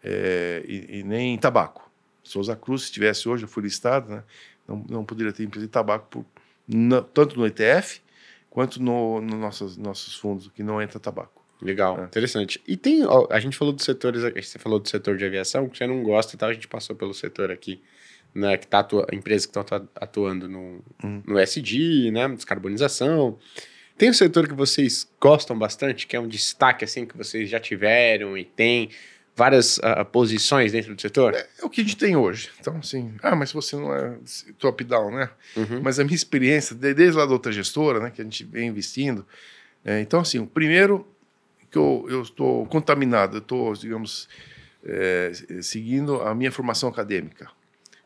[0.04, 1.90] É, e, e nem tabaco.
[2.22, 4.22] Souza Cruz, se tivesse hoje, eu fui listado, né?
[4.68, 6.26] Não, não poderia ter empresa de tabaco, por,
[6.68, 8.01] na- tanto no ETF
[8.52, 11.42] quanto no, no nossos, nossos fundos, que não entra tabaco.
[11.60, 12.04] Legal, É.
[12.04, 12.60] interessante.
[12.68, 15.78] E tem, ó, a gente falou dos setores, você falou do setor de aviação, que
[15.78, 17.80] você não gosta e tal, a gente passou pelo setor aqui,
[18.34, 21.22] né, que tá atua, empresas que estão atuando no, Hum.
[21.26, 23.38] no SD, né, descarbonização.
[23.96, 27.60] Tem um setor que vocês gostam bastante, que é um destaque, assim, que vocês já
[27.60, 28.90] tiveram e tem
[29.34, 31.34] várias ah, posições dentro do setor?
[31.34, 32.50] É o que a gente tem hoje.
[32.60, 34.16] Então, assim, ah, mas você não é
[34.58, 35.30] top-down, né?
[35.56, 35.80] Uhum.
[35.82, 38.68] Mas a minha experiência, de- desde lá da outra gestora, né, que a gente vem
[38.68, 39.26] investindo,
[39.84, 41.06] é, então, assim, o primeiro
[41.70, 44.28] que eu eu estou contaminado, eu estou, digamos,
[44.84, 47.46] é, seguindo a minha formação acadêmica.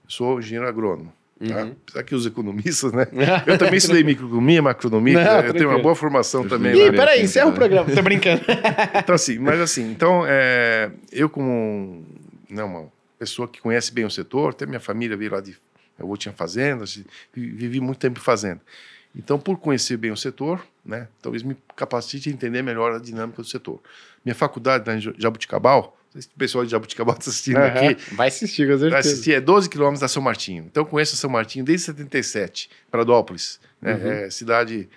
[0.05, 1.12] Eu sou engenheiro agrônomo.
[1.39, 1.64] Tá?
[1.64, 1.76] Uhum.
[1.87, 3.07] Apesar que os economistas, né?
[3.47, 5.70] Eu também estudei microeconomia, macronomia, Não, eu tenho tranquilo.
[5.70, 6.74] uma boa formação também.
[6.74, 8.41] Ih, peraí, encerra o programa, tô brincando.
[8.99, 12.05] Então, assim, mas assim, então, é, eu como
[12.49, 12.87] né, uma
[13.18, 15.57] pessoa que conhece bem o setor, até minha família veio lá de...
[15.99, 16.97] Eu tinha fazendas,
[17.34, 18.61] vi- vivi muito tempo em fazenda.
[19.14, 23.43] Então, por conhecer bem o setor, né, talvez me capacite a entender melhor a dinâmica
[23.43, 23.80] do setor.
[24.24, 27.91] Minha faculdade em Jabuticabal, não sei se o pessoal de Jabuticabal está assistindo Aham.
[27.91, 28.91] aqui, Vai assistir, com certeza.
[28.91, 30.64] Vai assistir, é 12 quilômetros da São Martinho.
[30.64, 33.95] Então, conheço São Martinho desde 77, Pradópolis, né?
[33.95, 34.11] Uhum.
[34.11, 34.89] É cidade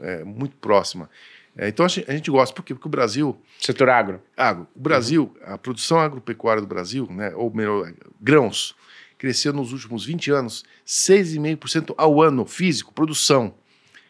[0.00, 1.08] é, muito próxima.
[1.56, 2.74] É, então a gente, gosta, por quê?
[2.74, 4.20] Porque o Brasil, Setor agro.
[4.36, 8.76] agro, o Brasil, a produção agropecuária do Brasil, né, ou melhor, grãos,
[9.16, 13.54] cresceu nos últimos 20 anos 6,5% ao ano, físico, produção.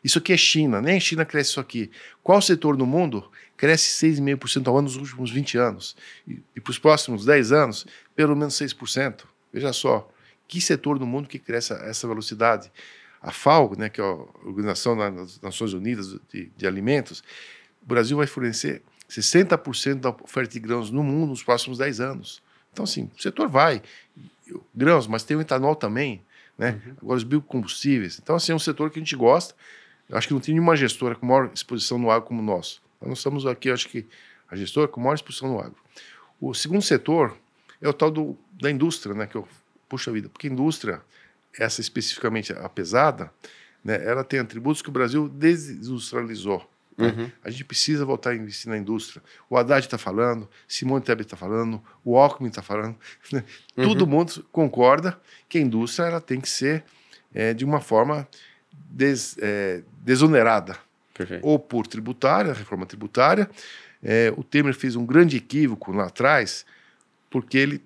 [0.06, 1.90] Isso aqui é China, nem a China cresce isso aqui.
[2.22, 5.96] Qual setor no mundo cresce 6,5% ao ano nos últimos 20 anos?
[6.28, 9.24] E, e para os próximos 10 anos, pelo menos 6%.
[9.52, 10.08] Veja só,
[10.46, 12.70] que setor no mundo que cresce a essa velocidade?
[13.20, 17.24] A FAO, né, que é a Organização das Nações Unidas de, de Alimentos,
[17.82, 22.40] o Brasil vai fornecer 60% da oferta de grãos no mundo nos próximos 10 anos.
[22.72, 23.82] Então, assim, o setor vai,
[24.72, 26.22] grãos, mas tem o etanol também,
[26.56, 26.80] né?
[26.86, 26.94] Uhum.
[27.02, 28.20] Agora os biocombustíveis.
[28.22, 29.52] Então, assim, é um setor que a gente gosta.
[30.08, 32.80] Eu acho que não tem nenhuma gestora com maior exposição no agro como nós.
[33.00, 34.06] Nós estamos aqui, acho que
[34.48, 35.76] a gestora com maior exposição no agro.
[36.40, 37.36] O segundo setor
[37.80, 39.26] é o tal do, da indústria, né?
[39.26, 39.46] Que eu,
[39.88, 41.00] puxa vida, porque a indústria,
[41.58, 43.30] essa especificamente a pesada,
[43.84, 44.04] né?
[44.04, 46.68] Ela tem atributos que o Brasil desindustrializou.
[46.96, 47.08] né?
[47.08, 47.30] Uhum.
[47.44, 49.22] A gente precisa voltar a investir na indústria.
[49.48, 52.96] O Haddad está falando, Simone Tebet está falando, o Alckmin está falando.
[53.32, 53.44] né?
[53.74, 56.84] Todo mundo concorda que a indústria ela tem que ser
[57.32, 58.26] é, de uma forma
[58.90, 60.76] des- é, desonerada,
[61.14, 61.46] Perfeito.
[61.46, 63.48] ou por tributária, reforma tributária.
[64.02, 66.64] É, o Temer fez um grande equívoco lá atrás,
[67.30, 67.82] porque ele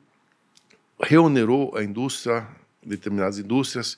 [1.03, 2.47] reonerou a indústria,
[2.85, 3.97] determinadas indústrias,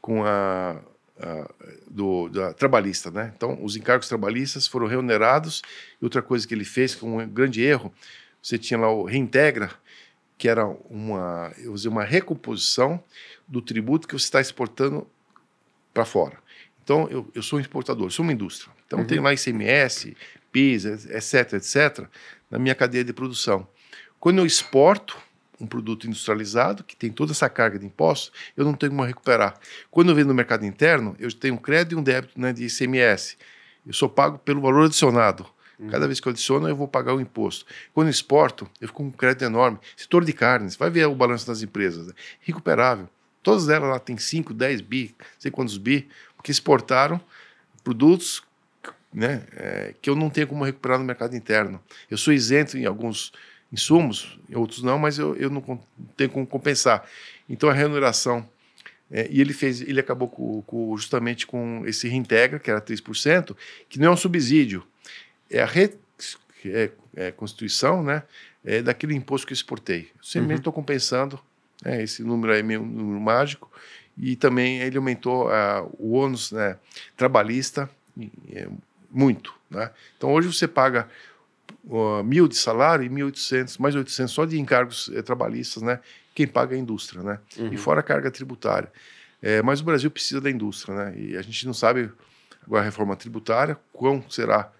[0.00, 0.80] com a,
[1.18, 1.50] a-
[1.90, 3.32] do, da trabalhista, né?
[3.36, 5.62] Então, os encargos trabalhistas foram reonerados.
[6.00, 7.92] E outra coisa que ele fez, que é um grande erro,
[8.42, 9.70] você tinha lá o reintegra,
[10.36, 13.02] que era uma, eu dizer, uma recomposição
[13.48, 15.06] do tributo que você está exportando
[15.94, 16.36] para fora.
[16.82, 18.70] Então, eu, eu sou um exportador, sou uma indústria.
[18.86, 19.06] Então, Uhum.
[19.06, 20.14] tenho lá ICMS,
[20.52, 22.06] PIS, etc, etc,
[22.50, 23.66] na minha cadeia de produção.
[24.20, 25.16] Quando eu exporto
[25.60, 29.54] um produto industrializado, que tem toda essa carga de impostos, eu não tenho como recuperar.
[29.90, 32.64] Quando eu vendo no mercado interno, eu tenho um crédito e um débito né, de
[32.66, 33.36] ICMS.
[33.86, 35.46] Eu sou pago pelo valor adicionado.
[35.90, 37.66] Cada vez que eu adiciono, eu vou pagar o imposto.
[37.92, 39.78] Quando eu exporto, eu fico com um crédito enorme.
[39.96, 42.06] Setor de carnes, vai ver o balanço das empresas.
[42.06, 42.12] Né?
[42.40, 43.08] Recuperável.
[43.44, 47.20] Todas elas lá têm 5, 10 bi, não sei quantos bi, porque exportaram
[47.84, 48.42] produtos
[49.12, 51.80] né, é, que eu não tenho como recuperar no mercado interno.
[52.10, 53.32] Eu sou isento em alguns
[53.70, 55.62] insumos, em outros não, mas eu, eu não
[56.16, 57.06] tenho como compensar.
[57.48, 58.48] Então a remuneração
[59.10, 63.54] é, e ele fez, ele acabou com, com- justamente com esse reintegra, que era 3%,
[63.88, 64.82] que não é um subsídio,
[65.50, 65.94] é a re,
[66.64, 68.22] é, é constituição né,
[68.64, 70.10] é daquele imposto que eu exportei.
[70.16, 71.38] Eu sempre estou compensando,
[71.84, 73.70] né, esse número aí é meio um número mágico,
[74.16, 76.78] e também ele aumentou ah, o ônus né,
[77.16, 77.90] trabalhista
[78.52, 78.68] é,
[79.10, 79.54] muito.
[79.70, 79.90] Né?
[80.16, 81.08] Então hoje você paga
[81.84, 86.00] uh, mil de salário e 1.800, mais 800 só de encargos eh, trabalhistas, né?
[86.34, 87.38] Quem paga é a indústria, né?
[87.72, 88.90] E fora a carga tributária.
[89.40, 91.14] É, mas o Brasil precisa da indústria, né?
[91.16, 92.10] E a gente não sabe
[92.66, 94.72] agora a reforma tributária quão será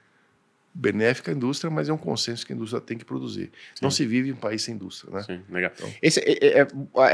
[0.75, 3.53] benéfica a indústria, mas é um consenso que a indústria tem que produzir.
[3.81, 5.23] Não se vive em um país sem indústria, né?
[5.23, 5.71] Sim, legal.
[6.03, 6.67] Esse- é- é-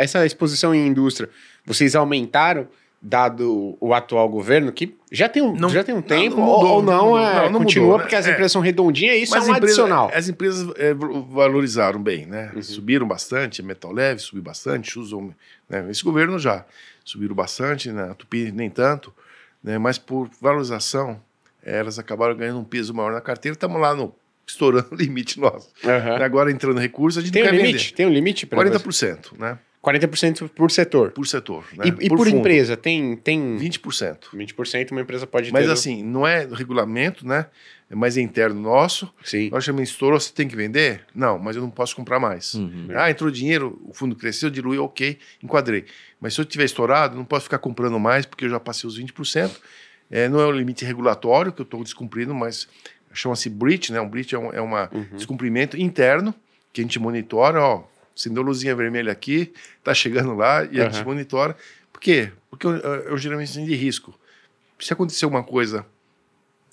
[0.02, 1.28] essa exposição em indústria,
[1.66, 2.66] vocês aumentaram
[3.02, 6.44] dado o atual governo, que já tem um, Não- já tem um não, tempo, não
[6.46, 8.04] ou- mudou, ou não, não é, Não, não continua mudou, né?
[8.04, 8.30] porque as É.
[8.30, 10.10] empresas são redondinhas e isso é um empresa- adicional.
[10.14, 12.52] As empresas é, val- valorizaram bem, né?
[12.54, 12.62] Uhum.
[12.62, 15.34] Subiram bastante, Metal Leve subiu bastante, usam,
[15.68, 15.86] né?
[15.90, 16.64] esse governo já
[17.02, 18.14] subiram bastante, né?
[18.18, 19.12] Tupi nem tanto,
[19.64, 19.78] né?
[19.78, 21.18] mas por valorização,
[21.64, 23.54] elas acabaram ganhando um peso maior na carteira.
[23.54, 24.14] Estamos lá no
[24.46, 25.70] estourando o limite nosso.
[25.84, 26.22] Aham.
[26.22, 27.84] Agora entrando recursos, a gente Tem um não quer limite?
[27.84, 27.94] vender.
[27.96, 28.46] Tem um limite?
[28.46, 29.58] pra 40%, né?
[29.82, 31.10] 40% por setor.
[31.12, 31.64] Por setor.
[31.74, 31.86] Né?
[31.86, 34.18] E, e por, fundo, empresa, tem, tem 20%.
[34.34, 35.72] 20% uma empresa pode Mas ter.
[35.72, 37.46] assim, não é regulamento, né?
[37.90, 39.12] É mais interno nosso.
[39.24, 39.48] Sim.
[39.50, 41.06] Nós chamamos estourou, você tem que vender?
[41.14, 42.54] Não, mas eu não posso comprar mais.
[42.54, 42.88] Uhum.
[42.94, 45.86] Ah, entrou dinheiro, o fundo cresceu, diluiu, ok, enquadrei.
[46.20, 49.00] Mas se eu tiver estourado, não posso ficar comprando mais, porque eu já passei os
[49.00, 49.50] 20%.
[50.10, 52.66] É, não é o limite regulatório que eu estou descumprindo, mas
[53.12, 54.00] chama-se breach, né?
[54.00, 55.06] Um breach é um é uma Uhum.
[55.16, 56.34] descumprimento interno
[56.72, 57.84] que a gente monitora, ó,
[58.16, 59.52] acendeu luzinha vermelha aqui,
[59.82, 61.04] tá chegando lá e a gente Aham.
[61.04, 61.56] monitora.
[61.92, 62.32] Por quê?
[62.50, 64.14] Porque eu, eu, eu geralmente tenho de risco.
[64.78, 65.84] Se acontecer uma coisa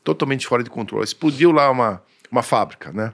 [0.04, 3.14] totalmente fora de controle, explodiu lá uma, uma fábrica, né?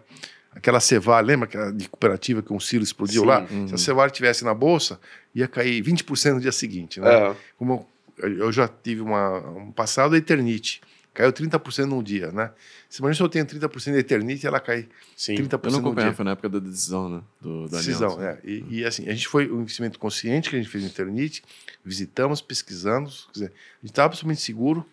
[0.55, 3.47] Aquela Cevar, lembra aquela de cooperativa que um silo explodiu Sim, lá?
[3.49, 3.67] uhum.
[3.67, 4.99] Se a Cevar estivesse na bolsa,
[5.33, 7.09] ia cair 20% no dia seguinte, né?
[7.09, 7.35] Aham.
[7.57, 10.81] Como eu já tive uma, um passado da Eternite,
[11.13, 12.51] caiu 30% num dia, né?
[12.89, 15.35] Se imagina se eu tenho 30% da Eternite, ela cai Sim.
[15.35, 16.15] 30% Eu não acompanhava, dia.
[16.15, 17.21] foi na época da decisão, né?
[17.41, 18.39] Do, da Decisão, é.
[18.43, 21.43] E, e, assim, a gente foi um investimento consciente que a gente fez no Eternite,
[21.83, 24.85] visitamos, pesquisamos, quer dizer, a gente estava absolutamente seguro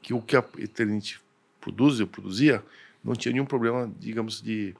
[0.00, 1.20] que o que a Eternite
[1.60, 2.62] produz, eu produzia,
[3.02, 4.74] não tinha nenhum problema, digamos, de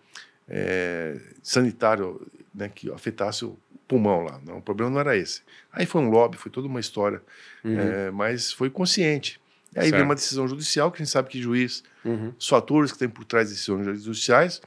[0.49, 3.57] é, sanitário né, que afetasse o
[3.89, 4.41] pulmão lá.
[4.45, 5.43] Não, o problema não era esse.
[5.73, 7.23] Aí foi um lobby, foi toda uma história,
[7.65, 7.79] Uhum.
[7.79, 9.41] é, mas foi consciente.
[9.75, 12.33] E aí vem uma decisão judicial, que a gente sabe que juiz, Uhum.
[12.39, 14.61] os fatores que tem por trás de decisões judiciais,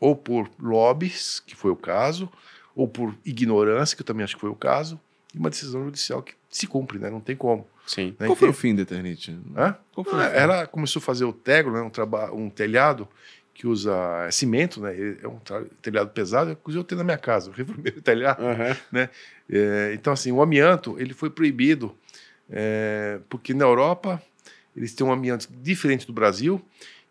[0.00, 2.28] ou por lobbies, que foi o caso,
[2.74, 4.98] ou por ignorância, que eu também acho que foi o caso,
[5.34, 7.08] e uma decisão judicial que se cumpre, né?
[7.08, 7.66] Não tem como.
[7.86, 8.14] Sim.
[8.18, 8.26] Né?
[8.26, 9.38] Qual foi o fim da Eternity?
[9.56, 9.76] Hã?
[9.94, 10.36] Qual foi o fim?
[10.36, 11.80] Ela começou a fazer o tegro, né?
[11.80, 13.08] um, um telhado
[13.54, 13.92] que usa
[14.30, 14.94] cimento, né?
[15.22, 15.38] É um
[15.80, 18.42] telhado pesado, inclusive eu tenho na minha casa, eu reformei o telhado.
[18.44, 19.08] Aham.
[19.50, 21.94] É, então, assim, o amianto ele foi proibido
[22.50, 24.22] é, porque na Europa
[24.76, 26.62] eles têm um amianto diferente do Brasil,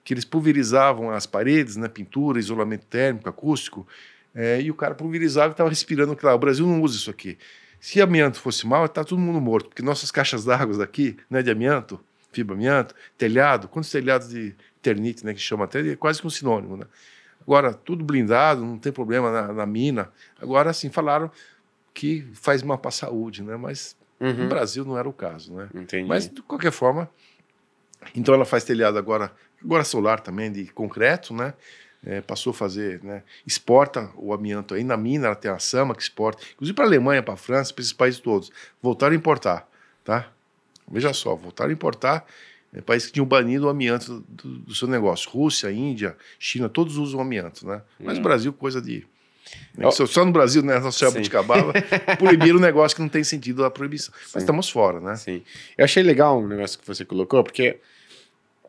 [0.03, 3.87] que eles pulverizavam as paredes, né, pintura, isolamento térmico, acústico,
[4.33, 6.35] é, e o cara pulverizava e estava respirando aquilo lá.
[6.35, 7.37] O Brasil não usa isso aqui.
[7.79, 11.51] Se amianto fosse mal, tá todo mundo morto, porque nossas caixas d'água daqui, né, de
[11.51, 11.99] amianto,
[12.31, 16.29] fibra amianto, telhado, quantos telhados de ternite, né, que chama até, é quase que um
[16.29, 16.85] sinônimo, né?
[17.41, 20.11] Agora, tudo blindado, não tem problema na, na mina.
[20.39, 21.31] Agora, assim, falaram
[21.93, 23.55] que faz mal para a saúde, né?
[23.57, 24.47] Mas no Uhum.
[24.47, 25.67] Brasil não era o caso, né?
[25.73, 26.07] Entendi.
[26.07, 27.09] Mas, de qualquer forma,
[28.15, 29.31] então ela faz telhado agora,
[29.63, 31.53] agora solar também, de concreto, né?
[32.03, 33.23] É, passou a fazer, né?
[33.45, 36.87] Exporta o amianto aí na mina, ela tem a Sama que exporta, inclusive para a
[36.87, 38.51] Alemanha, para a França, para esses países todos.
[38.81, 39.67] Voltaram a importar,
[40.03, 40.31] tá?
[40.91, 42.25] Veja só, voltaram a importar
[42.73, 45.29] é, países que tinham banido o amianto do, do seu negócio.
[45.29, 47.81] Rússia, Índia, China, todos usam amianto, né?
[47.99, 49.05] Mas o Brasil, coisa de.
[49.77, 49.91] né, Ó.
[49.91, 50.79] Só, no Brasil, né?
[50.79, 51.73] Nossa jabuticababa,
[52.17, 54.13] proibiram um negócio que não tem sentido a proibição.
[54.15, 54.31] Sim.
[54.35, 55.15] Mas estamos fora, né?
[55.15, 55.41] Sim.
[55.77, 57.77] Eu achei legal um negócio que você colocou, porque,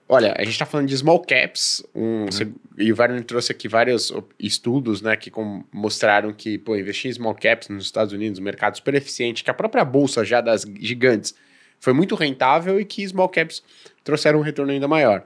[0.08, 3.68] olha, a gente tá falando de small caps, um, você- e o Werner trouxe aqui
[3.68, 8.38] vários estudos, né, que com- mostraram que, pô, investir em small caps nos Estados Unidos,
[8.38, 11.34] um mercado super eficiente, que a própria bolsa já das gigantes
[11.78, 13.62] foi muito rentável e que small caps
[14.04, 15.24] trouxeram um retorno ainda maior.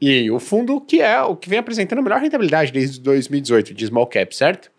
[0.00, 3.86] E o fundo que é o que vem apresentando a melhor rentabilidade desde 2018 de
[3.86, 4.70] small cap, certo?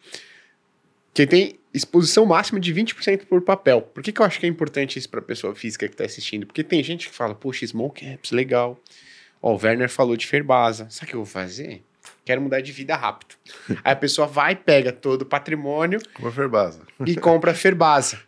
[1.14, 3.82] Que tem exposição máxima de 20% por papel.
[3.82, 6.46] Por que, que eu acho que é importante isso para pessoa física que está assistindo?
[6.46, 8.80] Porque tem gente que fala, poxa, small caps, legal.
[9.42, 10.88] Ó, o Werner falou de Ferbasa.
[10.90, 11.82] Sabe o que eu vou fazer?
[12.24, 13.36] Quero mudar de vida rápido.
[13.84, 16.82] Aí a pessoa vai, pega todo o patrimônio Como a Ferbasa.
[17.06, 18.20] e compra a Ferbasa.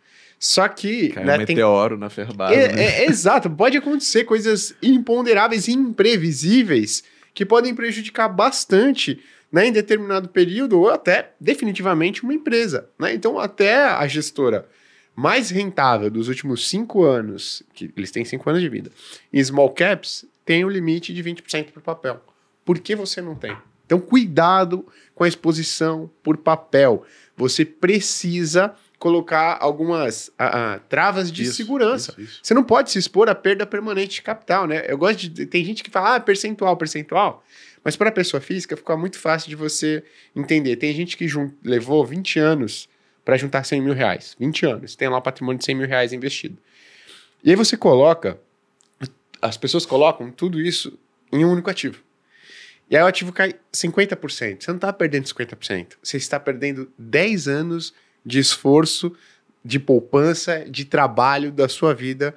[0.42, 2.82] Só que Caiu né, um tem meteoro na Ferbasa, é, né?
[2.82, 9.22] é- exato, pode acontecer coisas imponderáveis e imprevisíveis que podem prejudicar bastante
[9.52, 12.88] né, em determinado período ou até definitivamente uma empresa.
[12.98, 13.12] Né?
[13.12, 14.66] Então, até a gestora
[15.14, 18.90] mais rentável dos últimos cinco anos, que eles têm cinco anos de vida,
[19.30, 22.24] em small caps, tem o limite de 20% por papel.
[22.64, 23.54] Por que você não tem?
[23.84, 27.04] Então, cuidado com a exposição por papel.
[27.36, 32.12] Você precisa colocar algumas ah, ah, travas de Isso, segurança.
[32.12, 32.40] isso, isso.
[32.42, 34.84] Você não pode se expor à perda permanente de capital, né?
[34.86, 35.46] Eu gosto de.
[35.46, 37.42] Tem gente que fala, ah, percentual, percentual.
[37.82, 40.04] Mas para a pessoa física fica muito fácil de você
[40.36, 40.76] entender.
[40.76, 42.88] Tem gente que jun- levou 20 anos
[43.24, 44.36] para juntar 100 mil reais.
[44.38, 44.94] 20 anos.
[44.94, 46.58] Tem lá um patrimônio de 100 mil reais investido.
[47.42, 48.38] E aí você coloca.
[49.42, 50.98] As pessoas colocam tudo isso
[51.32, 52.02] em um único ativo.
[52.90, 54.62] E aí o ativo cai 50%.
[54.62, 55.92] Você não está perdendo 50%.
[56.02, 57.94] Você está perdendo 10 anos
[58.24, 59.12] de esforço,
[59.64, 62.34] de poupança, de trabalho da sua vida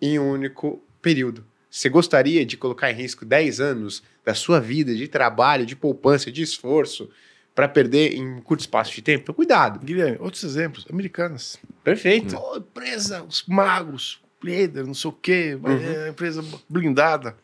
[0.00, 1.44] em um único período.
[1.70, 6.30] Você gostaria de colocar em risco 10 anos da sua vida de trabalho, de poupança,
[6.30, 7.08] de esforço
[7.54, 9.22] para perder em um curto espaço de tempo?
[9.22, 9.78] Então, cuidado.
[9.84, 10.84] Guilherme, outros exemplos.
[10.90, 11.58] Americanas.
[11.84, 12.34] Perfeito.
[12.36, 15.76] Pô, empresa, os magos, líder, não sei o quê, Uhum.
[15.78, 17.36] é empresa blindada.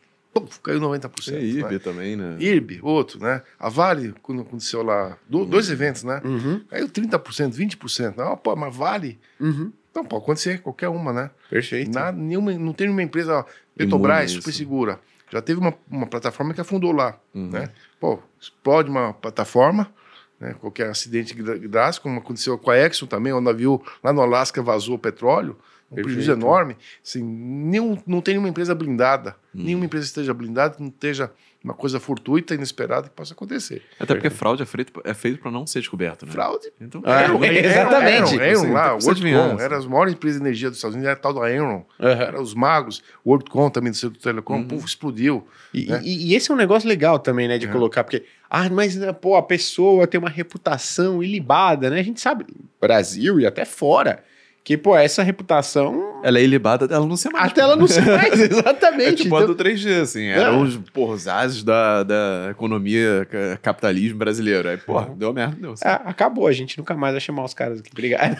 [0.63, 1.33] Caiu 90%.
[1.35, 1.79] É IRB né?
[1.79, 2.35] também, né?
[2.39, 3.41] IRB, outro, né?
[3.59, 6.21] A Vale, quando aconteceu lá, do- dois eventos, né?
[6.23, 8.15] Uhum, Caiu 30%, 20%.
[8.17, 9.19] Não, pô, mas Vale?
[9.39, 9.71] uhum.
[9.95, 11.31] Não, pode acontecer, qualquer uma, né?
[11.49, 11.91] Perfeito.
[11.91, 14.57] Nada, nenhuma, não tem nenhuma empresa, ó, Petrobras, super isso.
[14.59, 14.99] segura.
[15.31, 17.49] Já teve uma, uma plataforma que afundou lá, Uhum.
[17.49, 17.69] né?
[17.99, 19.91] Pô, explode uma plataforma,
[20.39, 20.53] né?
[20.59, 21.33] qualquer acidente
[21.67, 25.57] drástico, como aconteceu com a Exxon também, o navio lá no Alasca vazou petróleo,
[25.91, 26.45] um prejuízo Perfeito.
[26.45, 26.77] enorme.
[27.03, 29.63] Assim, nenhum, não tem nenhuma empresa blindada, Uhum.
[29.63, 31.31] nenhuma empresa esteja blindada, que não esteja
[31.63, 33.81] uma coisa fortuita, inesperada que possa acontecer.
[33.99, 36.31] Até porque fraude é feito, é feito pra não ser descoberto, né?
[36.31, 36.71] Fraude.
[36.79, 38.35] Então, Ah, é, exatamente.
[38.35, 39.63] Enron, Enron Sim, lá, então o WorldCom, assim.
[39.63, 41.83] era as maiores empresas de energia dos Estados Unidos, era a tal da Enron.
[41.99, 42.21] Aham.
[42.23, 44.67] Era os magos, o WorldCom também do setor telecom, Uhum.
[44.67, 45.47] puf, explodiu.
[45.73, 45.99] E, né?
[46.03, 47.71] e- e esse é um negócio legal também, né, de É.
[47.71, 51.99] colocar, porque, ah, mas, né, pô, a pessoa tem uma reputação ilibada, né?
[51.99, 52.45] A gente sabe,
[52.79, 54.23] Brasil e até fora,
[54.67, 57.51] que, pô, essa reputação, ela é ilibada, ela não se mais.
[57.51, 59.23] até ela não se É exatamente.
[59.23, 60.25] tipo a Então- do 3G, assim.
[60.25, 60.63] Eram É.
[60.63, 64.67] os, porra, os ases da, da economia, ca- capitalismo brasileiro.
[64.67, 65.71] Aí, porra, deu merda, deu.
[65.71, 65.83] assim.
[65.87, 67.91] Ah, acabou, a gente nunca mais vai chamar os caras aqui.
[67.93, 68.35] Obrigado.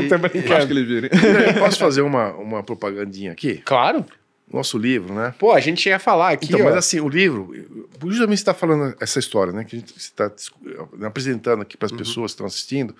[0.00, 0.66] E- Tô Eu acho brincando.
[0.66, 1.10] que eles virem.
[1.58, 3.60] Posso fazer uma, uma propagandinha aqui?
[3.66, 4.02] Claro.
[4.50, 5.34] Nosso livro, né?
[5.38, 6.64] Pô, a gente ia falar aqui, Então, ó.
[6.64, 7.52] mas assim, o livro,
[8.06, 9.62] justamente você está falando essa história, né?
[9.64, 10.30] Que a gente está
[11.06, 11.78] apresentando aqui Uhum.
[11.80, 12.94] para as pessoas que estão assistindo.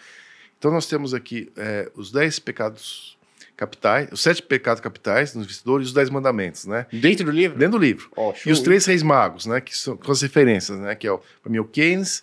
[0.64, 3.18] Então, nós temos aqui é, os 10 pecados
[3.54, 6.86] capitais, os sete pecados capitais nos investidores e os dez mandamentos, né?
[6.90, 7.58] Dentro do livro?
[7.58, 8.08] Dentro do livro.
[8.16, 9.60] Ó, E os três reis magos, né?
[9.60, 10.94] Que são, com as referências, né?
[10.94, 12.22] Que é o, para mim, o Keynes,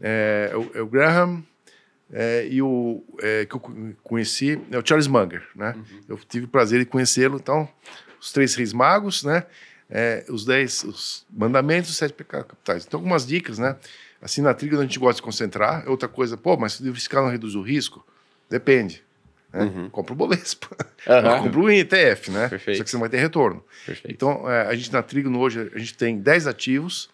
[0.00, 1.44] é, é o, é o Graham
[2.10, 3.72] é, e o é, que eu co-
[4.02, 5.76] conheci é o Charles Munger, né?
[6.08, 7.36] Eu tive o prazer de conhecê-lo.
[7.36, 7.68] Então,
[8.18, 9.44] os três reis magos, né?
[9.90, 12.86] É, os dez os mandamentos, os sete pecados capitais.
[12.86, 13.76] Então, algumas dicas, né?
[14.24, 15.86] Assim, na trilha a gente gosta de concentrar.
[15.86, 18.02] Outra coisa, pô, mas se o diversificar não reduz o risco?
[18.48, 19.04] Depende.
[19.52, 19.90] Né?
[19.92, 20.74] Compra o Bovespa.
[21.06, 21.42] Aham.
[21.44, 22.48] Compra o ETF, né?
[22.48, 22.78] Perfeito.
[22.78, 23.62] Só que você não vai ter retorno.
[23.84, 24.10] Perfeito.
[24.10, 27.10] Então, é, a gente na Trigno hoje, a gente tem 10 ativos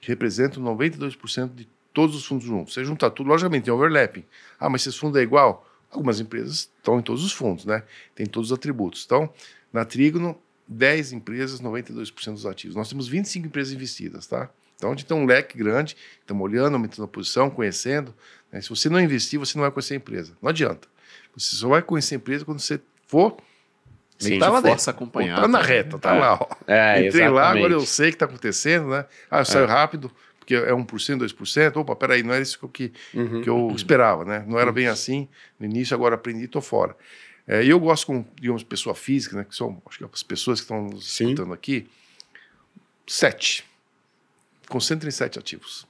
[0.00, 2.74] que representam 92% de todos os fundos juntos.
[2.74, 4.24] Você junta tudo, logicamente tem overlapping.
[4.60, 5.68] Ah, mas se esse fundo é igual?
[5.90, 7.82] Algumas empresas estão em todos os fundos, né?
[8.14, 9.02] Tem todos os atributos.
[9.04, 9.28] Então,
[9.72, 10.38] na Trigno,
[10.68, 12.76] 10 empresas, 92% dos ativos.
[12.76, 14.48] Nós temos 25 empresas investidas, tá?
[14.82, 18.12] Então, a gente tem um leque grande, estamos olhando, aumentando a posição, conhecendo.
[18.50, 18.60] né?
[18.60, 20.32] Se você não investir, você não vai conhecer a empresa.
[20.42, 20.88] Não adianta.
[21.36, 23.36] Você só vai conhecer a empresa quando você for
[24.18, 24.90] Sim, tá de lá força dentro.
[24.90, 25.42] acompanhada.
[25.42, 26.18] Tá na reta, tá É.
[26.18, 26.46] lá, ó.
[26.66, 27.58] É, Entrei lá, exatamente.
[27.64, 29.06] agora eu sei o que está acontecendo, né?
[29.30, 30.10] Ah, eu saio rápido,
[30.40, 31.76] porque é 1%, 2%.
[31.76, 33.40] Opa, peraí, não era isso que Uhum.
[33.40, 34.44] que eu esperava, né?
[34.48, 35.28] Não era bem assim
[35.60, 36.96] no início, agora aprendi e tô fora.
[37.46, 39.44] É, e eu gosto com, digamos, pessoa física, né?
[39.48, 41.88] Que são, acho que as pessoas que estão nos escutando aqui.
[43.06, 43.64] Sete.
[44.72, 45.86] Concentre em sete ativos.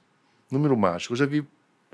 [0.51, 1.13] Número mágico.
[1.13, 1.45] Eu já vi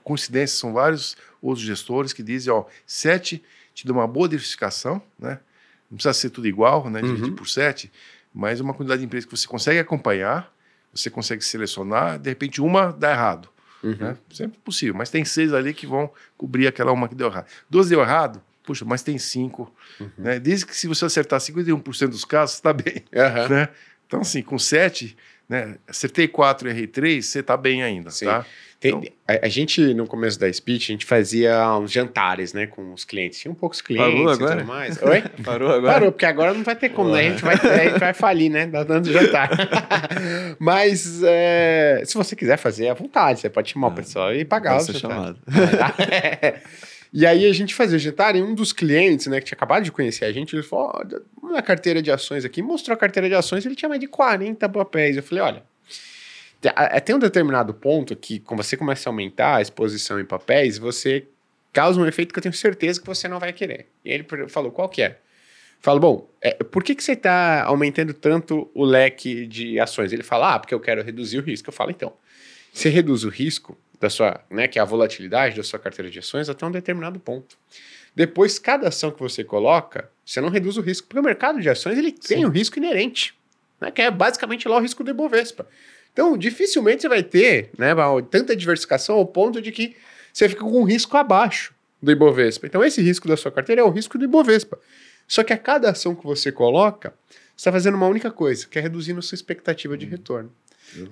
[0.04, 3.44] coincidências, são vários outros gestores que dizem, ó, sete
[3.76, 5.40] te dá uma boa diversificação, né?
[5.90, 7.00] Não precisa ser tudo igual, né?
[7.02, 7.36] Dividir Uhum.
[7.36, 7.92] por sete,
[8.34, 10.52] mas uma quantidade de empresas que você consegue acompanhar,
[10.92, 13.50] você consegue selecionar, de repente uma dá errado.
[13.84, 13.96] Uhum.
[13.96, 14.18] Né?
[14.32, 17.46] Sempre possível, mas tem seis ali que vão cobrir aquela uma que deu errado.
[17.70, 19.72] Duas deu errado, puxa, mas tem cinco.
[20.00, 20.10] Uhum.
[20.18, 20.40] Né?
[20.40, 23.04] Desde que se você acertar 51% dos casos, está bem.
[23.48, 23.70] Né?
[24.08, 25.16] Então, assim, com sete,
[25.50, 25.76] né?
[25.88, 28.12] acertei quatro e errei três, você está bem ainda.
[28.12, 28.26] Sim.
[28.28, 28.45] Tá?
[28.80, 32.66] Tem- Então- a, a gente, no começo da speech, a gente fazia uns jantares, né,
[32.66, 33.38] com os clientes.
[33.39, 34.56] Tinha poucos clientes Parou e agora?
[34.56, 35.02] tudo mais.
[35.02, 35.22] Oi?
[35.43, 35.93] Parou agora?
[35.93, 37.20] Parou, porque agora não vai ter como, né?
[37.20, 38.68] A gente vai, a gente vai falir, né?
[38.68, 39.50] Dando jantar.
[40.60, 44.78] Mas é, se você quiser fazer à vontade, você pode chamar o pessoal e pagar
[44.78, 45.00] o jantar.
[45.00, 45.39] chamado.
[47.12, 49.91] E aí a gente fazia jantar e um dos clientes, né, que tinha acabado de
[49.91, 50.93] conhecer a gente, ele falou,
[51.43, 54.70] na carteira de ações aqui, mostrou a carteira de ações, ele tinha mais de 40
[54.70, 55.18] papéis.
[55.18, 55.64] Eu falei, olha,
[56.76, 60.78] a- tem um determinado ponto que, quando você começa a aumentar a exposição em papéis,
[60.78, 61.26] você
[61.74, 63.88] causa um efeito que eu tenho certeza que você não vai querer.
[64.05, 65.18] E ele falou, qual que é?
[65.82, 70.12] Falo, bom, é, por que, que você está aumentando tanto o leque de ações?
[70.12, 71.70] Ele fala, ah, porque eu quero reduzir o risco.
[71.70, 72.14] Eu falo, então,
[72.74, 76.20] você reduz o risco da sua, né, que é a volatilidade da sua carteira de
[76.20, 77.58] ações até um determinado ponto.
[78.16, 81.70] Depois, cada ação que você coloca, você não reduz o risco, porque o mercado de
[81.70, 83.38] ações ele tem um risco inerente,
[83.80, 85.68] né, que é basicamente lá o risco do Ibovespa.
[86.12, 87.93] Então, dificilmente você vai ter né,
[88.30, 89.95] tanta diversificação ao ponto de que
[90.34, 92.66] você fica com um risco abaixo do Ibovespa.
[92.66, 94.80] Então, esse risco da sua carteira é o risco do Ibovespa.
[95.28, 98.80] Só que a cada ação que você coloca, você está fazendo uma única coisa, que
[98.80, 100.52] é reduzindo a sua expectativa de retorno.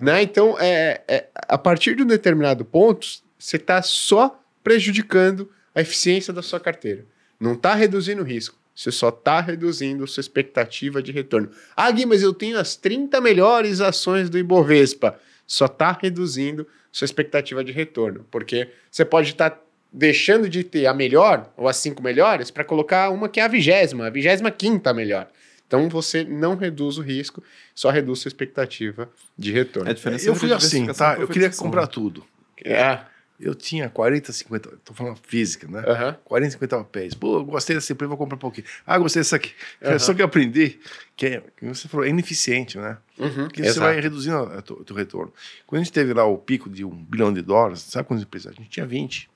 [0.02, 0.22] Né?
[0.22, 3.08] Então, é, é, a partir de um determinado ponto,
[3.38, 7.06] você está só prejudicando a eficiência da sua carteira.
[7.40, 8.58] Não está reduzindo o risco.
[8.76, 11.50] Você só está reduzindo sua expectativa de retorno.
[11.76, 15.20] Ah, Gui, mas eu tenho as 30 melhores ações do Ibovespa.
[15.48, 18.26] Só está reduzindo sua expectativa de retorno.
[18.30, 19.60] Porque você pode estar
[19.92, 23.48] deixando de ter a melhor ou as cinco melhores para colocar uma que é a
[23.48, 25.28] vigésima, a vigésima quinta melhor.
[25.68, 27.44] Então você não reduz o risco,
[27.76, 29.92] só reduz sua expectativa de retorno.
[29.92, 29.94] É
[30.26, 31.18] Eu fui assim, tá?
[31.20, 31.88] Eu queria comprar né?
[31.88, 32.26] tudo.
[32.64, 33.02] É.
[33.40, 35.84] Eu tinha 40, 50, tô falando física, né?
[35.86, 36.18] Aham.
[36.24, 37.14] 40, 50 papéis.
[37.14, 38.66] Pô, gostei dessa empresa, vou comprar um pouquinho.
[38.84, 39.52] Ah, gostei dessa aqui.
[39.84, 40.00] Aham.
[40.00, 40.80] Só que eu aprendi
[41.16, 42.98] que, é, que você falou, é ineficiente, né?
[43.20, 45.32] Uhum, Porque você vai reduzindo o teu retorno.
[45.68, 48.54] Quando a gente teve lá o pico de um bilhão de dólares, sabe quantas empresas?
[48.54, 49.30] A gente tinha 20.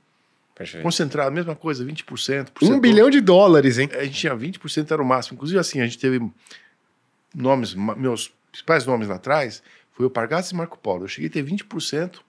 [0.56, 0.84] Perfeito.
[0.84, 2.04] Concentrado, mesma coisa, 20%.
[2.52, 2.80] por Um setor.
[2.80, 3.90] bilhão de dólares, hein?
[3.94, 5.36] A gente tinha 20% era o máximo.
[5.36, 6.20] Inclusive, assim, a gente teve
[7.34, 9.64] nomes, meus principais nomes lá atrás,
[9.94, 11.06] foi o Pargatas e Marco Polo.
[11.06, 12.20] Eu cheguei a ter 20%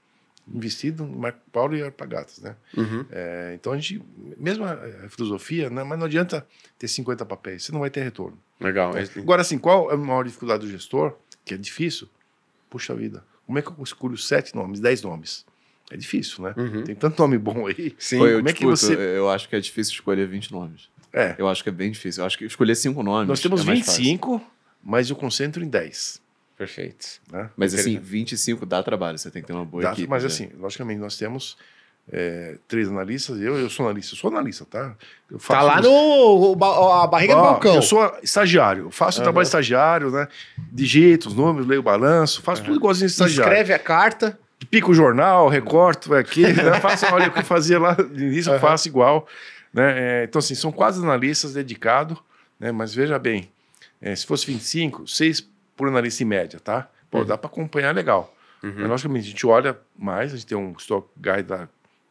[0.53, 2.57] investido no Marco Polo e Alpagatas, né?
[2.77, 3.05] Uhum.
[3.11, 4.03] É, então a gente,
[4.37, 6.47] mesmo a, a filosofia, né, mas não adianta
[6.79, 8.39] ter 50 papéis, você não vai ter retorno.
[8.61, 8.93] Legal.
[9.17, 11.17] Agora, assim, qual é a maior dificuldade do gestor?
[11.45, 12.09] Que é difícil.
[12.71, 15.45] Puxa vida, como é que eu escolho sete nomes, dez nomes?
[15.93, 16.55] É difícil, né?
[16.57, 16.85] Uhum.
[16.85, 17.95] Tem tanto nome bom aí.
[17.99, 18.19] Sim.
[18.19, 20.89] Pô, eu, como é que discuto, você- eu acho que é difícil escolher 20 nomes.
[21.13, 22.23] É, Eu acho que é bem difícil.
[22.23, 23.29] Eu acho que escolher cinco nomes.
[23.29, 24.03] nós temos é mais fácil.
[24.03, 24.43] 25,
[24.83, 26.23] mas eu concentro em 10.
[26.57, 27.21] Perfeito.
[27.31, 27.51] Né?
[27.57, 30.09] Mas assim, Porque- 25 dá trabalho, você tem que ter uma boa dá- equipe.
[30.09, 30.29] mas né?
[30.29, 31.57] assim, logicamente, nós temos
[32.11, 33.41] é, três analistas.
[33.41, 34.97] Eu, eu sou analista, eu sou analista, tá?
[35.31, 37.75] Eu Tá faço lá os- no ba- a barriga do balcão.
[37.77, 39.25] Eu sou estagiário, eu faço o Aham.
[39.27, 40.27] trabalho estagiário, né?
[40.73, 43.53] Digito os números, leio o balanço, faço tudo igualzinho de estagiário.
[43.53, 44.37] Escreve a carta.
[44.67, 46.81] Pico o jornal, recorto aqui, né?
[46.81, 48.61] faço, olha o que eu fazia lá no início, eu Aham.
[48.61, 49.27] faço igual.
[49.73, 49.95] Né?
[50.23, 52.19] É, então, assim, são quase analistas dedicados
[52.61, 52.71] né?
[52.71, 53.51] Mas veja bem,
[54.01, 56.89] é, se fosse 25, 6 por analista em média, tá?
[57.11, 57.25] Pô, Uhum.
[57.25, 58.33] dá para acompanhar legal.
[58.63, 58.73] Uhum.
[58.77, 61.69] Mas, logicamente, a gente olha mais, a gente tem um stock guide da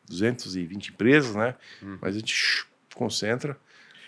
[0.09, 1.55] 220 empresas, né?
[1.81, 1.97] Uhum.
[2.01, 3.55] Mas a gente concentra.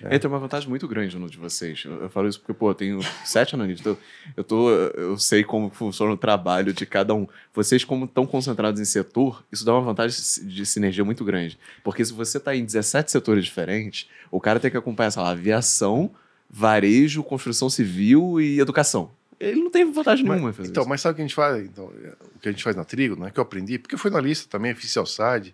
[0.10, 0.20] É.
[0.20, 1.84] tem uma vantagem muito grande no de vocês.
[1.86, 3.86] Eu, eu falo isso porque, pô, eu tenho sete analistas.
[3.86, 3.98] Eu,
[4.38, 7.28] eu, tô, eu sei como funciona o trabalho de cada um.
[7.54, 10.18] Vocês, como estão concentrados em setor, isso dá uma vantagem
[10.48, 11.58] de sinergia muito grande.
[11.84, 15.30] Porque se você está em 17 setores diferentes, o cara tem que acompanhar, sei lá,
[15.30, 16.12] aviação,
[16.50, 19.12] varejo, construção civil e educação.
[19.40, 20.90] Ele não tem vantagem nenhuma em fazer Então, isso.
[20.90, 21.66] mas sabe o que a gente faz?
[21.66, 23.30] Então, o que a gente faz na Trigo, né?
[23.30, 25.54] Que eu aprendi, porque eu fui na lista também, fiz side.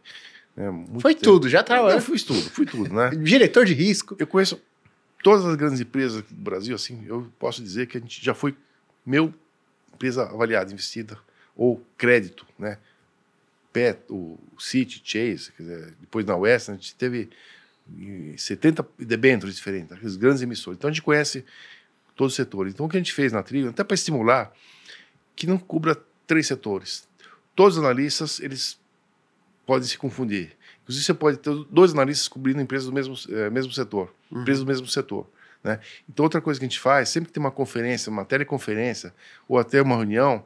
[0.55, 1.23] Né, Foi tempo.
[1.25, 2.01] tudo, já Eu trabalhou.
[2.01, 3.09] fui tudo, fui tudo, né?
[3.23, 4.15] Diretor de risco.
[4.19, 4.61] Eu conheço
[5.23, 8.55] todas as grandes empresas do Brasil, assim, eu posso dizer que a gente já foi
[9.05, 9.33] meu
[9.93, 11.17] empresa avaliada, investida,
[11.55, 12.77] ou crédito, né?
[13.73, 17.29] Pet, o City, Chase, dizer, depois na West, a gente teve
[18.01, 20.77] eh, 70 debêntures diferentes, aqueles grandes emissores.
[20.77, 21.45] Então a gente conhece
[22.15, 22.73] todos os setores.
[22.73, 24.51] Então o que a gente fez na Trigo, até para estimular,
[25.35, 25.95] que não cubra
[26.25, 27.07] três setores.
[27.55, 28.79] Todos os analistas, eles
[29.69, 30.57] podem se confundir.
[30.81, 34.67] Inclusive, você pode ter dois analistas cobrindo empresas do mesmo, eh, mesmo setor, empresas do
[34.67, 35.27] mesmo setor.
[35.63, 35.79] Né?
[36.09, 39.13] Então, outra coisa que a gente faz, sempre que tem uma conferência, uma teleconferência,
[39.47, 40.43] ou até uma reunião,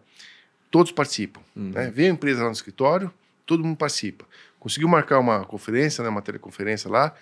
[0.70, 1.40] todos participam.
[1.56, 1.70] Uhum.
[1.70, 1.90] Né?
[1.90, 3.14] Vem a empresa lá no escritório,
[3.46, 4.26] todo mundo participa.
[4.60, 7.16] Conseguiu marcar uma conferência, né, uma teleconferência lá,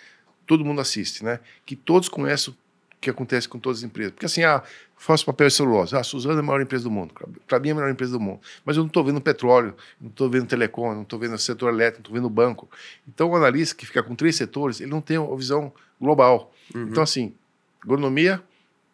[0.48, 1.40] todo mundo assiste, né?
[1.68, 2.57] Que todos conhecem o
[3.02, 4.14] que acontece com todas as empresas.
[4.14, 4.61] Porque assim, ah,
[4.95, 5.95] faço papel e celulose.
[5.95, 7.14] Ah, a Suzana é a maior empresa do mundo.
[7.48, 8.40] Clabin é a melhor empresa do mundo.
[8.64, 12.07] Mas eu não estou vendo petróleo, não estou vendo telecom, não estou vendo setor elétrico,
[12.07, 12.69] não estou vendo banco.
[13.07, 16.53] Então, o analista que fica com três setores, ele não tem a visão global.
[16.91, 17.34] Então, assim,
[17.82, 18.41] agronomia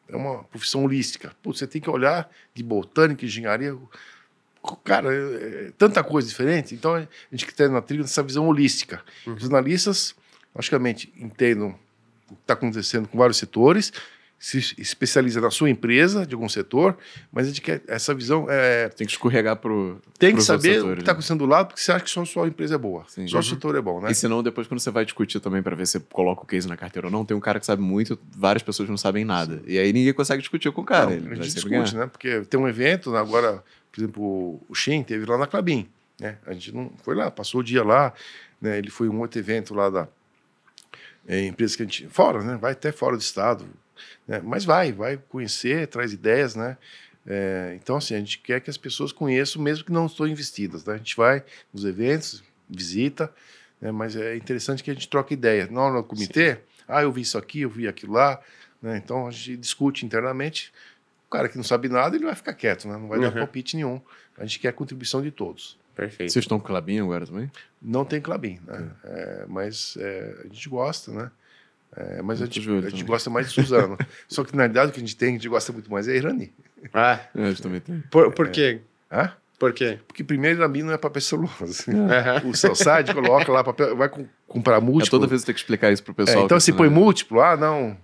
[0.08, 1.36] é uma profissão holística.
[1.44, 3.78] Putz, você tem que olhar de botânica, engenharia.
[4.86, 6.74] Cara, é, é tanta coisa diferente.
[6.74, 9.04] Então, a gente que tem na trilha essa visão holística.
[9.26, 10.16] Os analistas,
[10.56, 11.76] logicamente, entendem
[12.32, 13.92] o que está acontecendo com vários setores,
[14.40, 16.96] se especializa na sua empresa, de algum setor,
[17.32, 18.46] mas a gente quer essa visão.
[18.48, 20.00] É, Tem que escorregar pro.
[20.20, 21.14] tem que saber o que setores, está né?
[21.14, 23.04] acontecendo do lado, porque você acha que só a sua empresa é boa.
[23.08, 23.28] Sim.
[23.28, 23.44] Só o Uhum.
[23.44, 24.12] setor é bom, né?
[24.12, 26.78] E senão, depois, quando você vai discutir também para ver se coloca o case na
[26.78, 29.60] carteira ou não, tem um cara que sabe muito, várias pessoas não sabem nada.
[29.66, 31.08] E aí ninguém consegue discutir com o cara.
[31.08, 32.06] Não, ele a gente discute, né?
[32.06, 35.90] Porque tem um evento, né, agora, por exemplo, o Shin teve lá na Clabin,
[36.22, 36.38] né?
[36.46, 38.14] A gente não foi lá, passou o dia lá,
[38.62, 38.78] né?
[38.78, 40.08] Ele foi um outro evento lá da
[41.28, 42.58] é, empresa que a gente fora, né?
[42.58, 43.68] Vai até fora do estado,
[44.28, 44.42] né?
[44.44, 46.78] Mas vai, vai conhecer, traz ideias, né?
[47.26, 50.86] É, então assim, a gente quer que as pessoas conheçam, mesmo que não estão investidas,
[50.86, 50.94] né?
[50.94, 51.44] A gente vai
[51.74, 53.32] nos eventos, visita,
[53.82, 53.92] né?
[53.92, 55.68] Mas é interessante que a gente troque ideia.
[55.70, 58.40] Não no comitê, ah, eu vi isso aqui, eu vi aquilo lá,
[58.82, 58.98] né?
[58.98, 60.72] Então a gente discute internamente.
[61.28, 62.96] O cara que não sabe nada, ele vai ficar quieto, né?
[62.96, 63.40] Não vai dar Uhum.
[63.40, 64.02] palpite nenhum.
[64.38, 65.78] A gente quer a contribuição de todos.
[65.98, 66.32] Perfeito.
[66.32, 67.52] Vocês estão com o Clabinho agora também?
[67.82, 68.88] Não tem Clabin, né?
[69.04, 71.32] É, mas é, a gente gosta, né?
[71.96, 73.98] É, mas a gente, a gente gosta mais de Suzano.
[74.30, 76.16] Só que na realidade o que a gente tem, a gente gosta muito mais é
[76.16, 76.54] Irani.
[76.94, 78.02] Ah, É, a gente também tem.
[78.12, 78.82] por, por quê?
[79.12, 79.32] Hã?
[79.58, 79.98] Por quê?
[80.08, 81.86] Porque primeiro Irani não é papel celulose.
[81.90, 82.44] Aham.
[82.50, 85.18] O Celside coloca lá papel, vai com- comprar É, múltiplo.
[85.20, 86.46] toda vez você tem que explicar isso pro É, pessoal.
[86.46, 87.98] então que se você põe múltiplo, ah, não,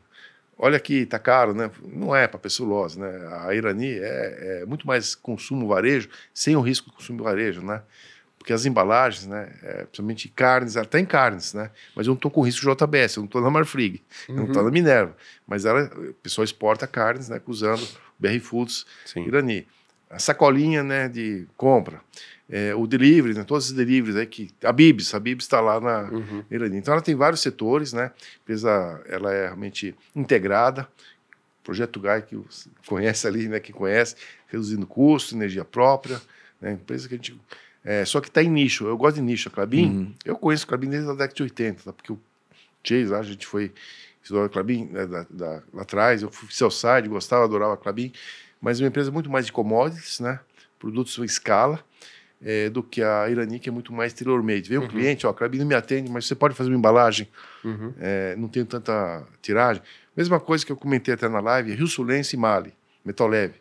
[0.58, 1.70] olha aqui, tá caro, né?
[1.84, 3.08] Não é papel celulose, né?
[3.46, 7.82] A Irani é, é muito mais consumo varejo, sem o risco de consumo varejo, né?
[8.38, 11.72] Porque as embalagens, né, é, principalmente carnes, até em carnes, né?
[11.96, 14.46] Mas eu não estou com risco de JBS, eu não estou na Marfrig, eu não
[14.48, 15.16] estou na Minerva.
[15.48, 17.88] Mas ela, o pessoal exporta carnes, né, usando
[18.20, 19.26] BR Foods Sim.
[19.26, 19.66] Irani.
[20.10, 22.02] A sacolinha, né, de compra.
[22.56, 24.52] É, o delivery, né, todos os deliveries aí que...
[24.64, 26.44] A Bibs, a Bibs está lá na Uhum.
[26.52, 28.12] Então ela tem vários setores, né?
[28.44, 30.88] Empresa, ela é realmente integrada.
[31.64, 32.40] Projeto Gai, que
[32.86, 33.60] conhece ali, né?
[33.60, 34.16] Quem conhece,
[34.48, 36.22] reduzindo custo, energia própria.
[36.62, 36.74] Né?
[36.74, 37.40] Empresa que a gente...
[37.84, 38.86] é, só que está em nicho.
[38.86, 39.50] Eu gosto de nicho.
[39.50, 40.14] A Clabin, Uhum.
[40.24, 41.92] eu conheço a Clabin desde a década de 80, tá?
[41.94, 42.20] porque o
[42.84, 43.72] Chase, lá, a gente foi
[44.22, 46.22] estudar a Clabin né, da, da- lá atrás.
[46.22, 48.12] Eu fui Cellside, gostava, adorava a Clabin.
[48.62, 50.40] Mas é uma empresa muito mais de commodities, né?
[50.78, 51.84] Produtos em escala.
[52.44, 54.70] É, do que a Irani, que é muito mais tailor-made.
[54.70, 54.88] Vem um Uhum.
[54.88, 57.28] cliente, ó, a Clabin não me atende, mas você pode fazer uma embalagem
[57.64, 57.94] Uhum.
[58.00, 59.82] é, não tenho tanta tiragem.
[60.16, 63.56] Mesma coisa que eu comentei até na live, Rio Sulense e Mali, Metal Leve.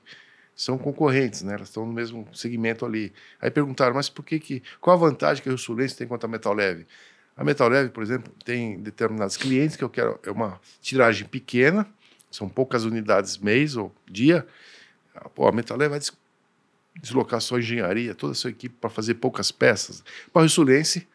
[0.55, 1.55] São concorrentes, né?
[1.55, 3.11] Elas estão no mesmo segmento ali.
[3.41, 4.63] Aí perguntaram, mas por que que...
[4.83, 6.87] Qual a vantagem que a Rio Sulense tem contra a Metal Leve?
[7.35, 10.21] A Metal Leve, por exemplo, tem determinados clientes que eu quero...
[10.25, 11.87] É uma tiragem pequena,
[12.31, 14.47] são poucas unidades mês ou dia.
[15.35, 16.01] Pô, a Metal Leve vai
[17.01, 20.05] deslocar sua engenharia, toda a sua equipe para fazer poucas peças.
[20.33, 21.09] Para a Rio Sulense,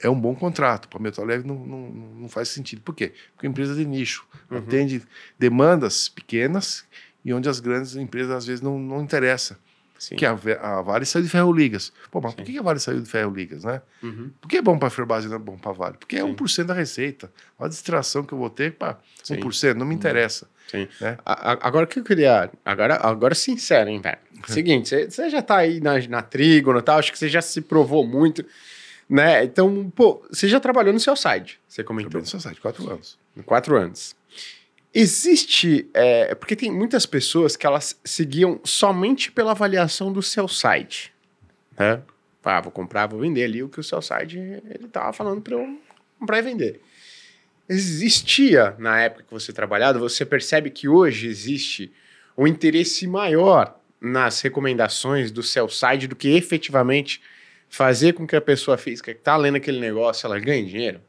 [0.00, 0.88] é um bom contrato.
[0.88, 2.82] Para a Metal Leve não, não, não faz sentido.
[2.82, 3.12] Por quê?
[3.34, 4.26] Porque é empresa de nicho.
[4.50, 4.58] Uhum.
[4.58, 5.02] Atende
[5.38, 6.84] demandas pequenas
[7.24, 9.58] e onde as grandes empresas às vezes não, não interessa
[9.98, 10.14] Sim.
[10.16, 11.92] Que a, a Vale saiu de ferro-ligas.
[12.10, 13.82] Pô, mas por que a Vale saiu de ferro-ligas, né?
[14.02, 14.30] Uhum.
[14.40, 15.96] Por que é bom para a Ferbase e não é bom para a Vale?
[15.98, 16.34] Porque é Sim.
[16.34, 17.32] 1% da receita.
[17.58, 19.34] Olha a distração que eu vou ter para Sim.
[19.36, 20.48] 1%, não me interessa.
[20.70, 20.86] Sim.
[21.00, 21.18] Né?
[21.26, 22.50] A- Agora que eu queria.
[22.64, 24.18] Agora, agora sincero, hein, velho?
[24.46, 27.60] Seguinte, você- já tá aí na, na Trígono e tal, acho que você já se
[27.60, 28.44] provou muito,
[29.10, 29.42] né?
[29.44, 32.10] Então, pô, você já trabalhou no seu site, você comentou.
[32.10, 33.18] Trabalhei no seu site, quatro anos.
[33.44, 34.14] Quatro anos.
[34.94, 35.88] Existe.
[35.92, 41.12] é, porque tem muitas pessoas que elas seguiam somente pela avaliação do seu site.
[41.78, 42.02] Né?
[42.44, 45.54] Ah, vou comprar, vou vender ali o que o seu site ele tava falando para
[45.54, 45.78] eu
[46.18, 46.80] comprar e vender.
[47.68, 51.92] Existia na época que você trabalhava, você percebe que hoje existe
[52.36, 57.20] um interesse maior nas recomendações do seu site do que efetivamente
[57.68, 61.02] fazer com que a pessoa física que está lendo aquele negócio ela ganhe dinheiro?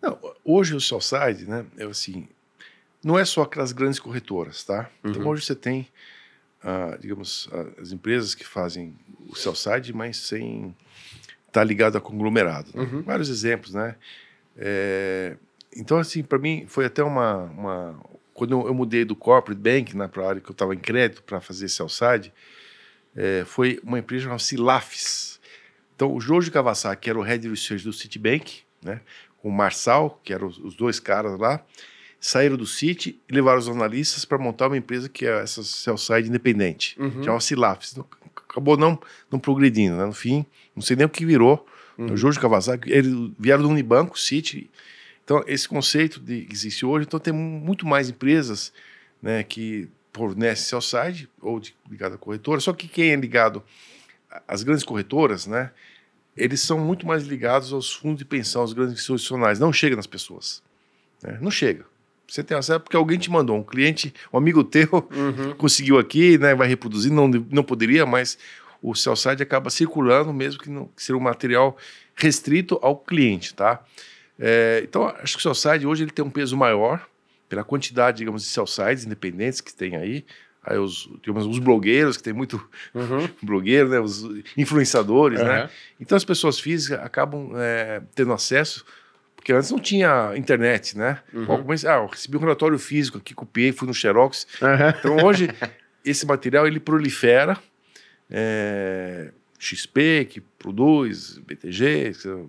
[0.00, 2.28] Não, hoje o seu site, né, é assim,
[3.02, 4.90] não é só aquelas grandes corretoras, tá?
[5.04, 5.28] Então Uhum.
[5.28, 5.88] hoje você tem,
[6.62, 8.94] ah, digamos, ah, as empresas que fazem
[9.28, 10.74] o seu site, mas sem
[11.48, 12.70] estar ligado a conglomerado.
[12.74, 12.82] né?
[12.82, 13.02] Uhum.
[13.02, 13.96] Vários exemplos, né?
[14.56, 15.36] É,
[15.76, 18.00] então, assim, para mim foi até uma, uma-
[18.34, 20.78] quando eu, eu mudei do corporate bank, né, para a área que eu estava em
[20.78, 22.32] crédito para fazer sell side,
[23.16, 25.40] é, foi uma empresa chamada Silafs.
[25.96, 29.00] Então, o Jorge Kawasaki, que era o head research do Citibank, né,
[29.42, 31.64] o Marçal, que eram os, os dois caras lá,
[32.20, 35.96] saíram do Citi e levaram os analistas para montar uma empresa que é essa sell
[35.96, 37.22] side independente, Uhum.
[37.22, 37.92] chama Silafs.
[37.92, 38.04] Então,
[38.48, 38.98] acabou não,
[39.30, 40.04] não progredindo, né?
[40.04, 40.44] No fim,
[40.74, 41.64] não sei nem o que virou.
[41.96, 42.12] Uhum.
[42.12, 44.68] O Jorge Kawasaki, eles vieram do Unibanco, Citi.
[45.24, 48.72] Então, esse conceito de, que existe hoje, então tem muito mais empresas
[49.22, 53.62] né, que fornecem sell side ou de, ligado à corretora, só que quem é ligado
[54.46, 55.70] às grandes corretoras, né,
[56.38, 59.58] eles são muito mais ligados aos fundos de pensão, aos grandes institucionais.
[59.58, 60.62] Não chega nas pessoas.
[61.22, 61.38] né?
[61.40, 61.84] Não chega.
[62.26, 65.54] Você tem acesso porque alguém te mandou, um cliente, um amigo teu Uhum.
[65.56, 68.38] conseguiu aqui, né, vai reproduzir, não, não poderia, mas
[68.82, 71.76] o sell side acaba circulando, mesmo que não que seja um material
[72.14, 73.82] restrito ao cliente, tá?
[74.38, 77.04] É, então, acho que o sell side hoje ele tem um peso maior
[77.48, 80.24] pela quantidade, digamos, de sell sides independentes que tem aí.
[80.70, 82.56] Aí os, os blogueiros, que tem muito
[82.94, 83.28] Uhum.
[83.42, 84.22] blogueiro, né, os
[84.56, 85.62] influenciadores, né?
[85.64, 85.68] Uhum.
[86.00, 88.84] Então as pessoas físicas acabam é, tendo acesso,
[89.34, 91.20] porque antes não tinha internet, né?
[91.32, 91.72] Uhum.
[91.72, 94.46] Esse- ah, eu recebi um relatório físico aqui, copiei, fui no Xerox.
[94.60, 94.68] Uhum.
[94.98, 95.48] Então hoje
[96.04, 97.56] esse material ele prolifera,
[98.30, 102.46] é, XP que produz, BTG, que-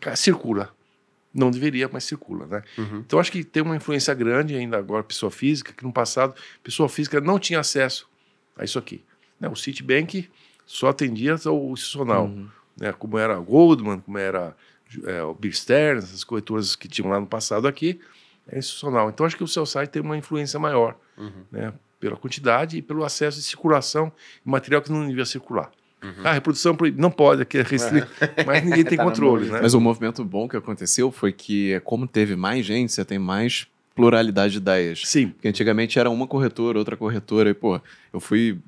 [0.00, 0.72] cara, circula.
[1.38, 2.62] Não deveria, mas circula, né?
[2.76, 2.98] Uhum.
[2.98, 6.88] Então acho que tem uma influência grande ainda agora pessoa física, que no passado pessoa
[6.88, 8.08] física não tinha acesso
[8.56, 9.04] a isso aqui.
[9.40, 9.48] Né?
[9.48, 10.28] O Citibank
[10.66, 12.48] só atendia ao institucional, Uhum.
[12.76, 12.92] né?
[12.92, 14.56] como era a Goldman, como era
[15.04, 18.00] é, o Stearns, essas corretoras que tinham lá no passado aqui,
[18.50, 19.08] é institucional.
[19.10, 21.44] Então acho que o seu site tem uma influência maior, Uhum.
[21.52, 21.72] né?
[22.00, 24.06] pela quantidade e pelo acesso de circulação
[24.44, 25.70] de material que não devia circular.
[26.22, 27.02] Ah, reprodução proibida.
[27.02, 28.08] não pode, aqui é restrito,
[28.46, 29.60] mas ninguém tem Tá controle, né?
[29.60, 33.66] Mas o movimento bom que aconteceu foi que, como teve mais gente, você tem mais
[33.94, 35.02] pluralidade de ideias.
[35.04, 37.80] Sim, Porque antigamente era uma corretora, outra corretora, e, pô,
[38.12, 38.58] eu fui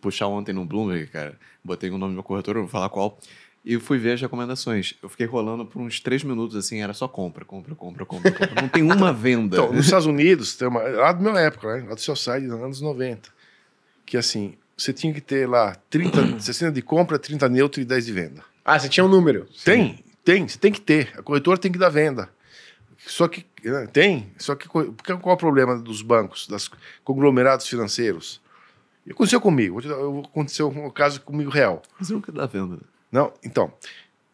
[0.00, 3.18] puxar ontem no Bloomberg, cara, botei o nome de uma corretora, não vou falar qual,
[3.64, 4.94] e fui ver as recomendações.
[5.02, 8.62] Eu fiquei rolando por uns três minutos, assim, era só compra, compra, compra, compra, compra.
[8.62, 9.56] Não tem uma venda.
[9.56, 11.86] Então, nos Estados Unidos, tem uma, lá da minha época, né?
[11.88, 13.28] lá do seu site, dos anos 90,
[14.06, 18.06] que assim, você tinha que ter lá 30, 60 de compra, 30 neutro e 10
[18.06, 18.42] de venda.
[18.64, 19.46] Ah, você tinha um número.
[19.64, 21.12] Tem, tem, você tem que ter.
[21.16, 22.28] A corretora tem que dar venda.
[22.98, 26.70] Só que né, tem, só que qual é o problema dos bancos, dos
[27.04, 28.40] conglomerados financeiros?
[29.06, 29.78] E aconteceu comigo,
[30.24, 31.80] aconteceu um caso comigo real.
[31.98, 32.80] Mas nunca dá venda.
[33.10, 33.72] Não, então,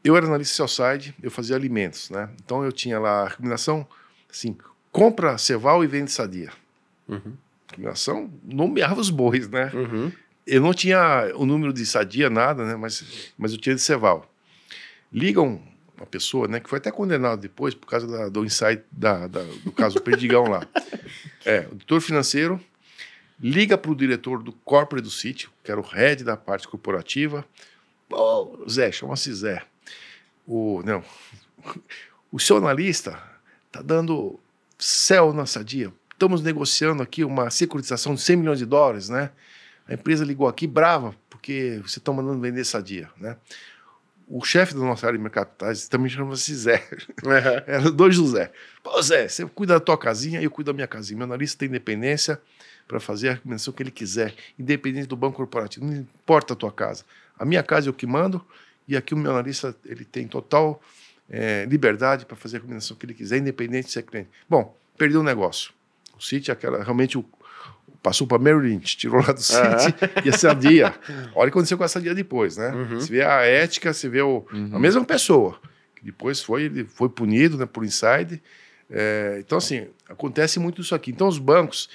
[0.02, 2.30] eu era analista sell-side, eu fazia alimentos, né?
[2.42, 3.86] Então eu tinha lá a recomendação,
[4.30, 4.56] assim,
[4.90, 6.50] compra ceval e vende sadia.
[7.06, 7.34] Uhum.
[7.68, 9.70] Recomendação, nomeava os bois, né?
[9.74, 10.10] Uhum.
[10.46, 12.76] Eu não tinha o número de sadia, nada, né?
[12.76, 14.28] Mas, mas eu tinha de ceval.
[15.12, 15.62] Ligam
[15.96, 16.58] uma pessoa, né?
[16.58, 20.44] Que foi até condenado depois por causa da- do insight da, da- do caso Perdigão
[20.48, 20.66] lá.
[21.44, 22.60] É, o diretor financeiro
[23.40, 27.44] liga para o diretor do corporate do sítio, que era o head da parte corporativa.
[28.08, 29.60] Ô, Zé, chama-se Zé.
[30.46, 31.02] O, não,
[32.30, 33.20] o seu analista
[33.66, 34.38] está dando
[34.78, 35.92] céu na sadia.
[36.12, 39.32] Estamos negociando aqui uma securitização de 100 milhões de dólares, né?
[39.88, 43.36] A empresa ligou aqui brava porque você está mandando vender sadia, né?
[44.28, 46.88] O chefe da nossa área de mercado de capitais também chama-se Zé.
[47.22, 47.32] Uhum.
[47.66, 48.50] Era dois José.
[48.82, 51.18] Pô, Zé, você cuida da tua casinha e eu cuido da minha casinha.
[51.18, 52.40] Meu analista tem independência
[52.88, 55.84] para fazer a recomendação que ele quiser, independente do banco corporativo.
[55.84, 57.04] Não importa a tua casa.
[57.38, 58.44] A minha casa eu que mando
[58.86, 60.80] e aqui o meu analista ele tem total
[61.28, 64.30] eh, liberdade para fazer a recomendação que ele quiser, independente de ser cliente.
[64.48, 65.72] Bom, perdeu o negócio.
[66.16, 67.24] O City, aquela, realmente o,
[68.02, 70.94] passou para Lynch, tirou lá do City e a Sadia.
[71.34, 72.70] Olha o que aconteceu com a Sadia depois, né?
[72.70, 73.00] Uhum.
[73.00, 75.58] Você vê a ética, você vê o, a mesma pessoa,
[75.94, 78.42] que depois foi, ele foi punido né, por inside.
[78.90, 81.12] É, então, assim, acontece muito isso aqui.
[81.12, 81.88] Então, os bancos,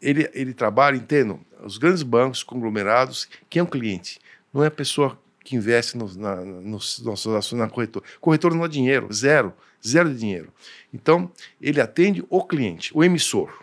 [0.00, 4.18] ele, ele trabalha, entendo, os grandes bancos, conglomerados, quem é o cliente?
[4.52, 8.04] Não é a pessoa que investe nos, na, nos nossos ações na corretora.
[8.20, 9.52] Corretora não dá dinheiro, zero,
[9.86, 10.52] zero de dinheiro.
[10.92, 11.30] Então,
[11.60, 13.61] ele atende o cliente, o emissor.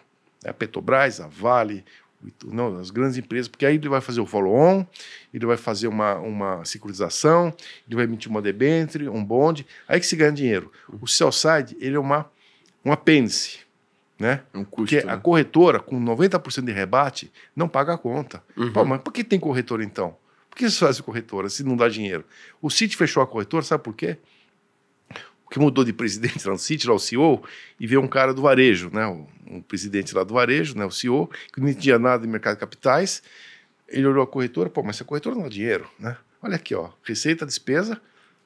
[0.50, 1.86] A Petrobras, a Vale,
[2.46, 4.86] não, as grandes empresas, porque aí ele vai fazer o follow-on,
[5.34, 7.54] ele vai fazer uma, uma securitização,
[7.88, 10.72] ele vai emitir uma debênture, um bonde, aí que se ganha dinheiro.
[11.02, 12.30] O sell side, ele é uma,
[12.84, 13.60] um apêndice,
[14.20, 14.44] né?
[14.54, 15.10] É um Porque custo.
[15.10, 15.22] a né?
[15.22, 18.44] corretora, com 90% de rebate, não paga a conta.
[18.58, 18.74] Uhum.
[18.74, 20.16] Pô, mas por que tem corretora então?
[20.50, 22.26] Por que você faz corretora se não dá dinheiro?
[22.62, 24.18] O Citi fechou a corretora, sabe por quê?
[25.50, 27.44] Que mudou de presidente lá no Citi, lá o CEO,
[27.80, 29.08] e veio um cara do varejo, né?
[29.48, 30.86] Um presidente lá do varejo, né?
[30.86, 33.24] O CEO, que não entendia nada de mercado de capitais.
[33.88, 36.16] Ele olhou a corretora, pô, mas essa corretora não dá dinheiro, né?
[36.42, 38.00] Olha aqui, ó, receita, despesa,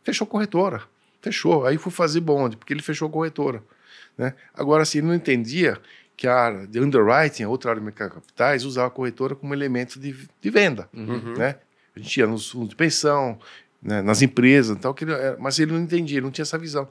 [0.04, 0.84] fechou a corretora.
[1.22, 1.66] Fechou.
[1.66, 3.64] Aí fui fazer bonde, porque ele fechou a corretora.
[4.18, 4.34] Né?
[4.54, 5.80] Agora, assim, ele não entendia
[6.16, 9.36] que a área de underwriting, a outra área de mercado de capitais, usava a corretora
[9.36, 10.90] como elemento de, de venda.
[10.94, 11.34] Uhum.
[11.38, 11.56] Né?
[11.96, 13.40] A gente ia nos fundos de pensão,
[13.84, 16.88] né, nas empresas, tal, que ele, mas ele não entendia, ele não tinha essa visão.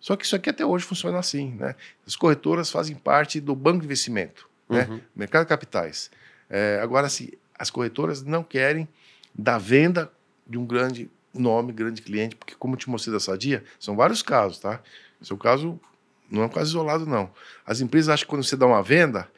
[0.00, 1.54] Só que isso aqui até hoje funciona assim.
[1.58, 1.76] Né?
[2.04, 4.88] As corretoras fazem parte do banco de investimento, né?
[4.90, 5.00] Uhum.
[5.14, 6.10] mercado de capitais.
[6.50, 8.88] É, agora, assim, as corretoras não querem
[9.32, 10.10] dar venda
[10.44, 14.22] de um grande nome, grande cliente, porque, como eu te mostrei da Sadia, são vários
[14.22, 14.80] casos, tá?
[15.20, 15.80] Esse é um caso,
[16.28, 17.30] não é um caso isolado, não.
[17.64, 19.28] As empresas acham que quando você dá uma venda,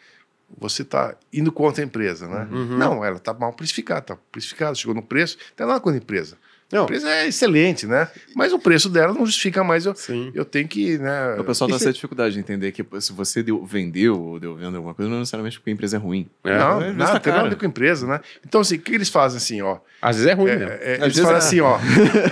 [0.57, 2.49] você está indo contra a empresa, né?
[2.51, 2.79] Uhum.
[2.79, 6.03] Não, ela está mal precificada, está precificada, chegou no preço, não tem nada contra a
[6.03, 6.39] empresa.
[6.75, 8.09] A Não, empresa é excelente, né?
[8.35, 9.87] Mas o preço dela não justifica mais.
[9.87, 10.33] Eu, sim.
[10.35, 11.37] eu tenho que, né?
[11.39, 14.57] O pessoal tem Isso essa dificuldade de entender que se você deu, vendeu ou deu
[14.57, 16.29] venda alguma coisa, não necessariamente porque a empresa é ruim.
[16.43, 16.59] É.
[16.59, 18.21] não, é, nada, tá tem nada a ver com a empresa, né?
[18.45, 19.79] Então, assim, o que eles fazem assim, ó?
[20.03, 20.79] Às vezes é ruim, É, né?
[20.81, 21.39] é, Às eles vezes falam é.
[21.39, 21.79] assim, ó.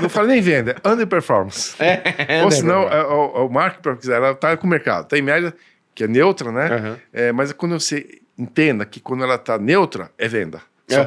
[0.02, 1.74] Não fala nem venda, é underperformance.
[1.78, 5.54] É, Ou senão, é, o, o marketing, ela está com o mercado, está em média,
[5.94, 6.98] que é neutra, né?
[7.12, 10.60] É, mas quando você entenda que quando ela está neutra, é venda.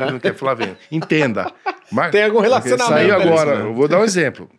[0.05, 0.77] Que não quer falar venda.
[0.91, 1.51] Entenda.
[1.91, 2.89] Mar- Tem algum relacionamento.
[2.93, 3.61] Saiu agora, né?
[3.69, 4.49] eu vou dar um exemplo.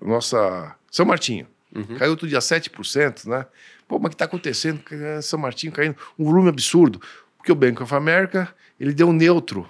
[0.00, 0.74] Nossa.
[0.90, 1.46] São Martinho.
[1.74, 1.96] Uhum.
[1.98, 3.46] Caiu outro dia 7%, né?
[3.88, 4.82] Pô, mas o que está acontecendo?
[5.22, 7.00] São Martinho caindo um volume absurdo.
[7.36, 8.48] Porque o Bank of America,
[8.78, 9.68] ele deu neutro,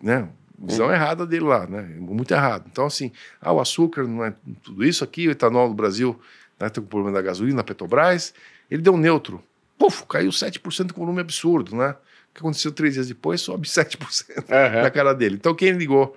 [0.00, 0.28] né?
[0.58, 1.82] Visão errada dele lá, né?
[1.98, 2.64] Muito errado.
[2.72, 3.12] Então, assim,
[3.42, 4.32] ah, o açúcar não é
[4.62, 6.18] tudo isso aqui, o etanol no Brasil,
[6.58, 8.32] né, tem o problema da gasolina, a Petrobras,
[8.70, 9.42] ele deu neutro.
[9.78, 11.94] Puf, caiu 7% com volume absurdo, né?
[12.36, 14.82] O que aconteceu três dias depois, sobe 7% Aham.
[14.82, 15.36] na cara dele.
[15.36, 16.14] Então, quem ligou?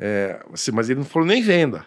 [0.00, 1.84] É, assim, mas ele não falou nem venda.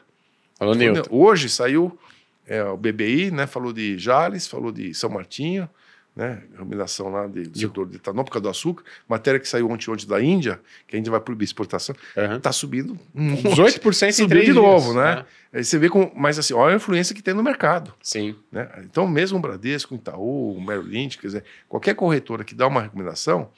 [0.56, 1.08] Falou neutro.
[1.10, 1.98] Hoje saiu
[2.46, 3.48] é, o BBI, né?
[3.48, 5.68] Falou de Jales, falou de São Martinho,
[6.16, 6.44] né?
[6.52, 8.84] Recomendação lá de, do setor de etanol por causa do açúcar.
[9.08, 11.96] Matéria que saiu ontem, ontem da Índia, que a Índia vai proibir exportação,
[12.36, 15.26] está subindo um 18% em Subiu três de dias, novo, né?
[15.54, 17.94] Aí você vê com, mas assim, olha a influência que tem no mercado.
[18.02, 18.36] Sim.
[18.52, 18.70] Né?
[18.84, 22.68] Então, mesmo o Bradesco, o Itaú, o Merrill Lynch, quer dizer, qualquer corretora que dá
[22.68, 23.50] uma recomendação,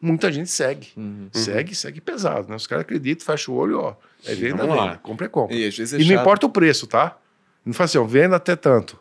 [0.00, 0.88] muita gente segue.
[0.96, 1.28] Uhum.
[1.32, 2.56] Segue, segue pesado, né?
[2.56, 3.94] Os caras acreditam, fecha o olho, ó.
[4.24, 4.98] É venda, venda.
[5.02, 5.54] Compra é compra.
[5.54, 7.18] E às vezes é E não importa o preço, tá?
[7.64, 8.98] Não fala assim, ó, venda até tanto.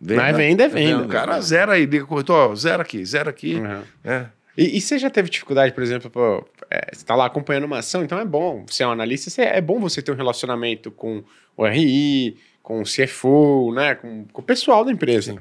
[0.00, 1.04] Venda, Mas venda é venda.
[1.04, 3.54] O cara zera aí, liga o corretor, zero aqui, zero aqui.
[3.56, 3.82] Uhum.
[4.04, 4.30] né?
[4.56, 7.78] E, e você já teve dificuldade, por exemplo, pô, é, você está lá acompanhando uma
[7.78, 10.90] ação, então é bom, você é um analista, você- é bom você ter um relacionamento
[10.90, 11.22] com
[11.56, 15.32] o RI, com o CFO, né, com, com o pessoal da empresa.
[15.32, 15.38] Sim.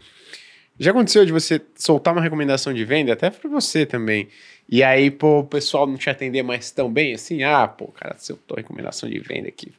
[0.77, 4.27] Já aconteceu de você soltar uma recomendação de venda, até para você também,
[4.67, 8.15] e aí, pô, o pessoal não te atender mais tão bem, assim, ah, pô, cara,
[8.19, 9.71] soltou recomendação de venda aqui.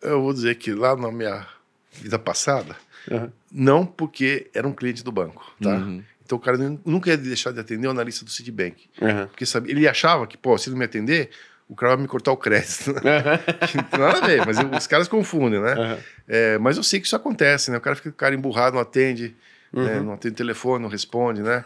[0.00, 1.46] Eu vou dizer que lá na minha
[1.92, 2.76] vida passada,
[3.10, 3.30] Uhum.
[3.50, 5.70] não porque era um cliente do banco, tá?
[5.76, 6.02] Uhum.
[6.24, 8.88] Então o cara nu- nunca ia deixar de atender o analista do Citibank.
[9.00, 9.26] Uhum.
[9.28, 11.30] Porque sabe, ele achava que, pô, se não me atender,
[11.68, 12.92] o cara vai me cortar o crédito.
[13.72, 15.74] tem nada a ver, mas os caras confundem, né?
[15.74, 15.98] Uhum.
[16.28, 17.78] É, mas eu sei que isso acontece, né?
[17.78, 19.34] O cara fica cara emburrado, não atende,
[19.72, 19.98] né?
[19.98, 20.04] Uhum.
[20.04, 21.64] não atende telefone, não responde, né?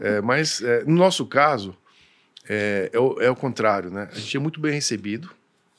[0.00, 1.76] É, mas é, no nosso caso,
[2.48, 4.08] é, é, o, é o contrário, né?
[4.12, 5.30] A gente é muito bem recebido.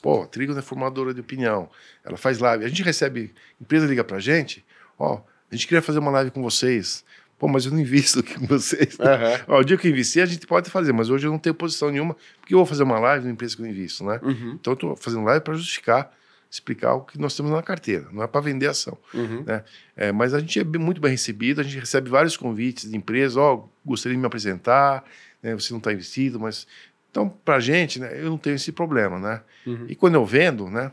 [0.02, 1.70] Pô, a Trigo é formadora de opinião,
[2.04, 2.64] ela faz live.
[2.64, 4.64] A gente recebe, empresa liga pra gente,
[4.98, 7.04] ó, a gente queria fazer uma live com vocês.
[7.38, 8.98] Pô, mas eu não invisto aqui com vocês.
[8.98, 9.06] Uhum.
[9.56, 11.92] Ó, o dia que eu a gente pode fazer, mas hoje eu não tenho posição
[11.92, 14.20] nenhuma, porque eu vou fazer uma live na empresa que eu invisto, né?
[14.24, 14.58] Uhum.
[14.60, 16.14] Então eu estou fazendo live para justificar,
[16.50, 18.98] explicar o que nós temos na carteira, não é para vender ação.
[19.14, 19.44] Uhum.
[19.46, 19.64] Né?
[19.98, 23.36] É, mas a gente é muito bem recebido, a gente recebe vários convites de empresas,
[23.36, 25.04] ó, gostaria de me apresentar,
[25.44, 26.66] né, você não está investido, mas...
[27.12, 29.42] Então, para a gente, né, eu não tenho esse problema, né?
[29.66, 29.86] Uhum.
[29.88, 30.92] E quando eu vendo, né,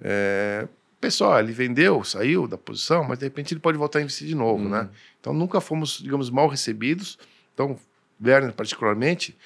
[0.00, 0.68] é,
[1.04, 4.34] pessoal, ele vendeu, saiu da posição, mas de repente ele pode voltar a investir de
[4.34, 4.70] novo, Uhum.
[4.70, 4.88] né?
[5.20, 7.18] Então nunca fomos, digamos, mal recebidos,
[7.52, 7.78] Então,
[8.24, 9.36] Werner, particularmente,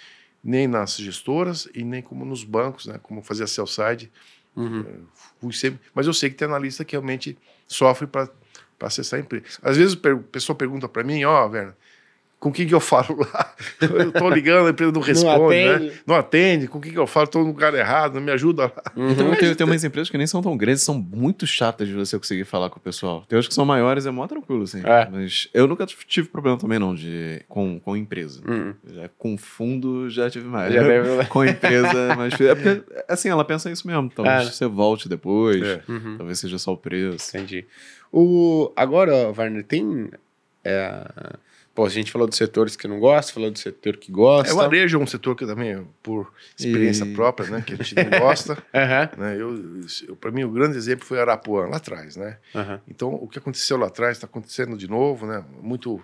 [0.42, 2.98] nem nas gestoras e nem como nos bancos, né?
[3.02, 4.10] Como fazia sell side.
[4.56, 5.04] Uhum.
[5.40, 7.36] Fui sempre, mas eu sei que tem analista que realmente
[7.66, 8.30] sofre para
[8.80, 9.58] acessar a empresa.
[9.62, 11.74] Às vezes o pessoa pergunta para mim, ó, oh, Werner,
[12.38, 13.54] com quem que eu falo lá?
[13.80, 15.74] Eu tô ligando, a empresa não responde, não né?
[15.74, 15.86] atende.
[15.86, 15.92] né?
[16.06, 17.26] Não atende, com quem que eu falo?
[17.26, 18.82] Tô no lugar errado, não me ajuda lá.
[18.96, 19.10] Uhum.
[19.10, 22.16] Então, tem, tem umas empresas que nem são tão grandes, são muito chatas de você
[22.16, 23.24] conseguir falar com o pessoal.
[23.28, 24.82] Tem outras que são maiores, é mó tranquilo, assim.
[24.84, 25.08] É.
[25.10, 28.40] Mas eu nunca tive problema também, não, de, com, com empresa.
[28.46, 28.74] Uhum.
[28.92, 30.72] Já, com fundo, já tive mais.
[30.72, 31.26] Já deve...
[31.26, 32.40] com empresa, mas...
[32.40, 34.10] É porque, assim, ela pensa isso mesmo.
[34.14, 34.50] Talvez é.
[34.50, 35.82] você volte depois, é.
[35.88, 36.16] uhum.
[36.16, 37.36] talvez seja só o preço.
[37.36, 37.66] Entendi.
[38.12, 38.72] O...
[38.76, 40.08] Agora, Warner, tem...
[40.64, 41.04] É
[41.78, 44.50] Pô, a gente falou dos setores que não gosta, falou do setor que gosta.
[44.50, 47.14] É, o varejo é um setor que também, por experiência e...
[47.14, 48.54] própria, né, que a gente não gosta.
[48.74, 49.22] uhum.
[49.22, 52.36] né, eu, eu para mim, o grande exemplo foi Arapuã, lá atrás, né?
[52.52, 52.80] Uhum.
[52.88, 55.44] Então, o que aconteceu lá atrás está acontecendo de novo, né?
[55.62, 56.02] Muito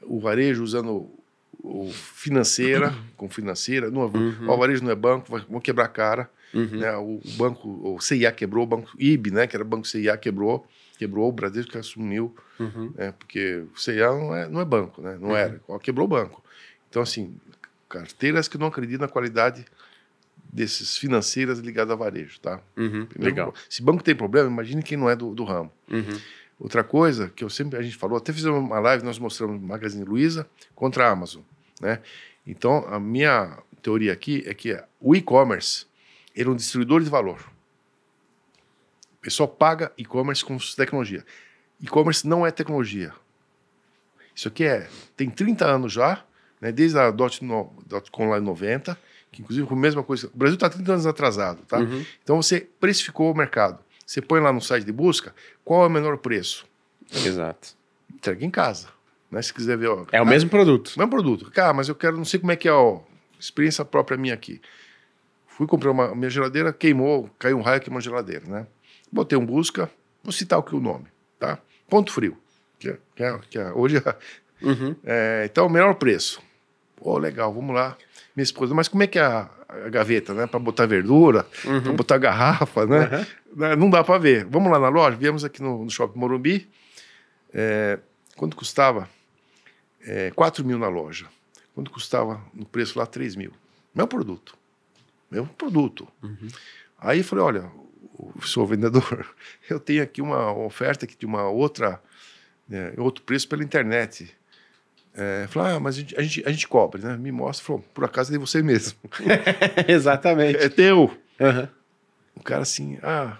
[0.00, 1.08] o varejo usando
[1.62, 3.04] o financeira uhum.
[3.16, 3.92] com financeira.
[3.92, 4.50] Não, uhum.
[4.50, 6.28] O varejo não é banco, vão quebrar a cara.
[6.52, 6.78] Uhum.
[6.78, 10.66] Né, o banco, o CIA quebrou, o banco IB, né, que era banco CIA, quebrou
[11.02, 12.92] quebrou, o Bradesco assumiu, uhum.
[12.94, 15.18] né, porque o CIA não é, não é banco, né?
[15.20, 15.36] Não uhum.
[15.36, 16.42] era, quebrou o banco.
[16.88, 17.34] Então, assim,
[17.88, 19.64] carteiras que não acreditam na qualidade
[20.52, 22.60] desses financeiras ligadas a varejo, tá?
[22.76, 23.06] Uhum.
[23.18, 23.54] Legal.
[23.68, 25.72] Se banco tem problema, imagine quem não é do, do ramo.
[25.90, 26.20] Uhum.
[26.60, 30.04] Outra coisa que eu sempre a gente falou, até fizemos uma live, nós mostramos Magazine
[30.04, 31.42] Luiza contra a Amazon,
[31.80, 32.00] né?
[32.46, 35.86] Então, a minha teoria aqui é que o e-commerce
[36.36, 37.51] era um distribuidor de valor.
[39.22, 41.24] O pessoal paga e-commerce com tecnologia.
[41.80, 43.12] E-commerce não é tecnologia.
[44.34, 46.24] Isso aqui é tem 30 anos já,
[46.60, 47.12] né, desde a
[48.10, 48.98] .com lá em 90,
[49.30, 50.26] que inclusive com a mesma coisa.
[50.34, 51.78] O Brasil está 30 anos atrasado, tá?
[51.78, 52.04] Uhum.
[52.20, 53.78] Então você precificou o mercado.
[54.04, 55.32] Você põe lá no site de busca
[55.64, 56.66] qual é o menor preço.
[57.24, 57.76] Exato.
[58.12, 58.88] Entrega em casa.
[59.30, 59.40] Né?
[59.40, 59.86] Se quiser ver.
[59.86, 60.94] Ó, é o mesmo produto.
[60.96, 61.50] O mesmo produto.
[61.52, 62.98] Cara, mas eu quero, não sei como é que é a
[63.38, 64.60] experiência própria minha aqui.
[65.46, 68.66] Fui comprar uma minha geladeira, queimou, caiu um raio, queimou a geladeira, né?
[69.12, 69.90] Botei um busca,
[70.24, 71.04] vou citar o que o nome,
[71.38, 71.58] tá?
[71.88, 72.38] Ponto Frio,
[72.78, 74.16] que é, que é, que é hoje é,
[74.66, 74.96] uhum.
[75.04, 76.40] é, então, o melhor preço.
[76.96, 77.96] Pô, legal, vamos lá.
[78.34, 80.46] Minha esposa, mas como é que é a, a gaveta, né?
[80.46, 81.82] Para botar verdura, uhum.
[81.82, 83.26] para botar garrafa, né?
[83.54, 83.76] Uhum.
[83.76, 84.46] Não dá para ver.
[84.46, 86.68] Vamos lá na loja, viemos aqui no, no Shopping Morumbi.
[87.52, 87.98] É,
[88.36, 89.08] quanto custava?
[90.04, 91.26] É, 4 mil na loja.
[91.74, 93.04] Quanto custava no preço lá?
[93.04, 93.52] 3 mil.
[93.94, 94.56] Meu produto.
[95.30, 96.08] Meu produto.
[96.22, 96.48] Uhum.
[96.98, 97.70] Aí falei, olha,
[98.42, 99.26] sou vendedor,
[99.68, 102.00] eu tenho aqui uma oferta aqui de uma outra,
[102.68, 104.34] né, outro preço pela internet.
[105.14, 107.16] É, falou, ah, mas a gente, a gente, a gente cobre, né?
[107.18, 108.98] Me mostra, falou, por acaso é de você mesmo.
[109.86, 110.56] Exatamente.
[110.56, 111.10] É teu.
[111.38, 111.68] Uhum.
[112.34, 113.36] O cara assim, ah,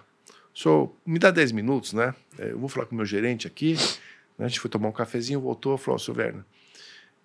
[0.54, 2.14] senhor, me dá 10 minutos, né?
[2.38, 3.74] É, eu vou falar com o meu gerente aqui.
[4.38, 4.44] Né?
[4.44, 6.44] A gente foi tomar um cafezinho, voltou, falou, seu Werner,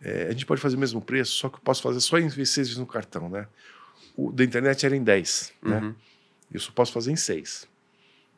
[0.02, 2.30] é, a gente pode fazer o mesmo preço, só que eu posso fazer só em
[2.30, 3.48] seis vezes no cartão, né?
[4.16, 5.76] O da internet era em 10, né?
[5.76, 5.88] uhum.
[5.90, 5.96] né?
[6.56, 7.68] Só posso fazer em seis.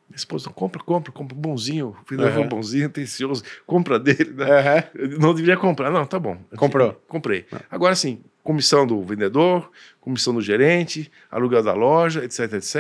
[0.10, 1.90] Minha esposa, compra, compra, compra, bonzinho.
[1.90, 2.48] O filho uhum.
[2.48, 4.90] bonzinho, atencioso, compra dele, né?
[4.98, 5.20] Uhum.
[5.20, 5.92] Não deveria comprar.
[5.92, 6.38] Não, tá bom.
[6.58, 6.94] Comprou.
[7.08, 7.46] Comprei.
[7.52, 7.60] Uhum.
[7.70, 9.70] Agora sim, comissão do vendedor,
[10.02, 12.76] comissão do gerente, aluguel da loja, etc, etc.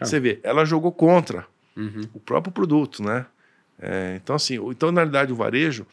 [0.00, 0.04] Ah.
[0.04, 1.44] Você vê, ela jogou contra
[1.76, 2.02] uhum.
[2.14, 3.26] o próprio produto, né?
[3.80, 5.84] É, então, assim, então, na realidade, o varejo,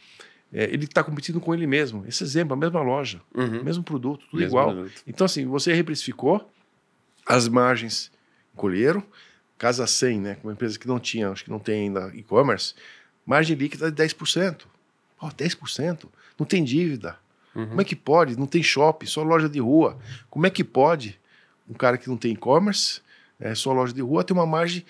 [0.54, 2.04] é, ele está competindo com ele mesmo.
[2.08, 3.64] Esse exemplo, a mesma loja, uhum.
[3.64, 4.74] mesmo produto, tudo mesmo igual.
[4.74, 5.02] Produto.
[5.08, 6.48] Então, assim, você reprecificou,
[7.26, 8.12] as margens
[8.56, 9.04] colheram.
[9.58, 12.74] Casa 100, né, uma empresa que não tinha, acho que não tem ainda e-commerce,
[13.26, 14.64] margem líquida de 10%.
[15.22, 16.06] Oh, 10%?
[16.38, 17.18] Não tem dívida.
[17.56, 17.68] Uhum.
[17.68, 18.38] Como é que pode?
[18.38, 19.98] Não tem shopping, só loja de rua.
[20.30, 21.18] Como é que pode
[21.70, 23.02] um cara que não tem e-commerce,
[23.40, 24.86] é, só loja de rua, ter uma margem